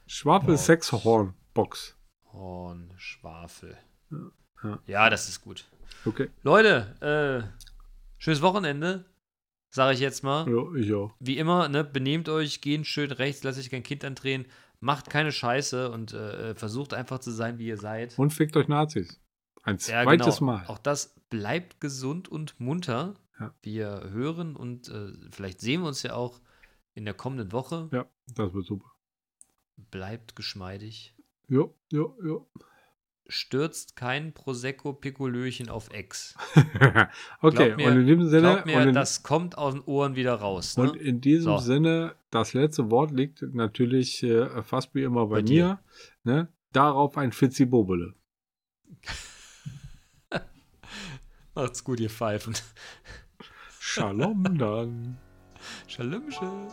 Schwafel, 0.08 0.50
Box. 0.54 0.66
Sexhorn, 0.66 1.34
Box. 1.54 1.98
Horn, 2.36 2.94
Schwafel. 2.98 3.78
Ja. 4.64 4.80
Ja, 4.88 5.10
das 5.10 5.30
ist 5.30 5.42
gut. 5.42 5.66
Okay. 6.06 6.30
Leute, 6.44 6.96
äh, 7.02 7.66
schönes 8.18 8.42
Wochenende, 8.42 9.06
sage 9.70 9.94
ich 9.94 10.00
jetzt 10.00 10.24
mal. 10.24 10.50
Ja, 10.50 10.74
ich 10.76 10.94
auch. 10.94 11.14
Wie 11.20 11.38
immer, 11.38 11.70
ne, 11.70 11.84
benehmt 11.84 12.30
euch, 12.30 12.62
geht 12.62 12.86
schön 12.88 13.12
rechts, 13.12 13.44
lasst 13.44 13.60
euch 13.60 13.70
kein 13.70 13.84
Kind 13.84 14.04
andrehen, 14.04 14.46
macht 14.80 15.10
keine 15.10 15.32
Scheiße 15.32 15.92
und 15.92 16.14
äh, 16.14 16.56
versucht 16.56 16.94
einfach 16.94 17.20
zu 17.20 17.32
sein, 17.32 17.58
wie 17.60 17.68
ihr 17.68 17.78
seid. 17.78 18.18
Und 18.18 18.32
fickt 18.34 18.56
euch 18.58 18.68
Nazis. 18.68 19.20
Ein 19.64 19.78
Ja, 19.78 20.04
zweites 20.04 20.40
genau. 20.40 20.52
Mal. 20.54 20.66
Auch 20.68 20.78
das 20.78 21.16
bleibt 21.30 21.82
gesund 21.82 22.28
und 22.30 22.60
munter. 22.60 23.16
Ja. 23.40 23.54
Wir 23.62 24.10
hören 24.12 24.56
und 24.56 24.88
äh, 24.90 25.12
vielleicht 25.32 25.60
sehen 25.60 25.82
wir 25.82 25.88
uns 25.88 26.04
ja 26.04 26.14
auch 26.14 26.40
in 26.94 27.04
der 27.06 27.14
kommenden 27.14 27.52
Woche. 27.52 27.90
Ja, 27.92 28.06
das 28.28 28.54
wird 28.54 28.66
super. 28.66 28.92
Bleibt 29.92 30.36
geschmeidig. 30.36 31.15
Ja, 31.50 31.66
ja, 31.92 32.06
ja. 32.26 32.38
Stürzt 33.28 33.96
kein 33.96 34.34
Prosecco 34.34 34.94
Pikolöchen 34.94 35.70
auf 35.70 35.90
Ex. 35.92 36.36
okay, 37.42 37.76
mir, 37.76 37.88
und 37.88 37.98
in 37.98 38.06
diesem 38.06 38.30
Sinne. 38.30 38.64
Mir, 38.66 38.84
in, 38.84 38.94
das 38.94 39.24
kommt 39.24 39.58
aus 39.58 39.74
den 39.74 39.84
Ohren 39.84 40.16
wieder 40.16 40.36
raus. 40.36 40.78
Ne? 40.78 40.92
Und 40.92 40.98
in 40.98 41.22
diesem 41.22 41.54
so. 41.54 41.58
Sinne, 41.58 42.16
das 42.30 42.54
letzte 42.54 42.92
Wort 42.92 43.10
liegt 43.10 43.42
natürlich 43.42 44.22
äh, 44.22 44.62
fast 44.62 44.94
wie 44.94 45.02
immer 45.02 45.26
bei, 45.26 45.42
bei 45.42 45.50
mir. 45.50 45.80
Ne? 46.24 46.50
Darauf 46.72 47.18
ein 47.18 47.32
Fitzibobele. 47.32 48.14
Macht's 51.56 51.84
gut, 51.84 52.00
ihr 52.00 52.12
Pfeifen. 52.12 52.54
Shalom 53.80 54.58
dann. 54.58 55.18
Shalom, 55.88 56.30
shalom. 56.30 56.68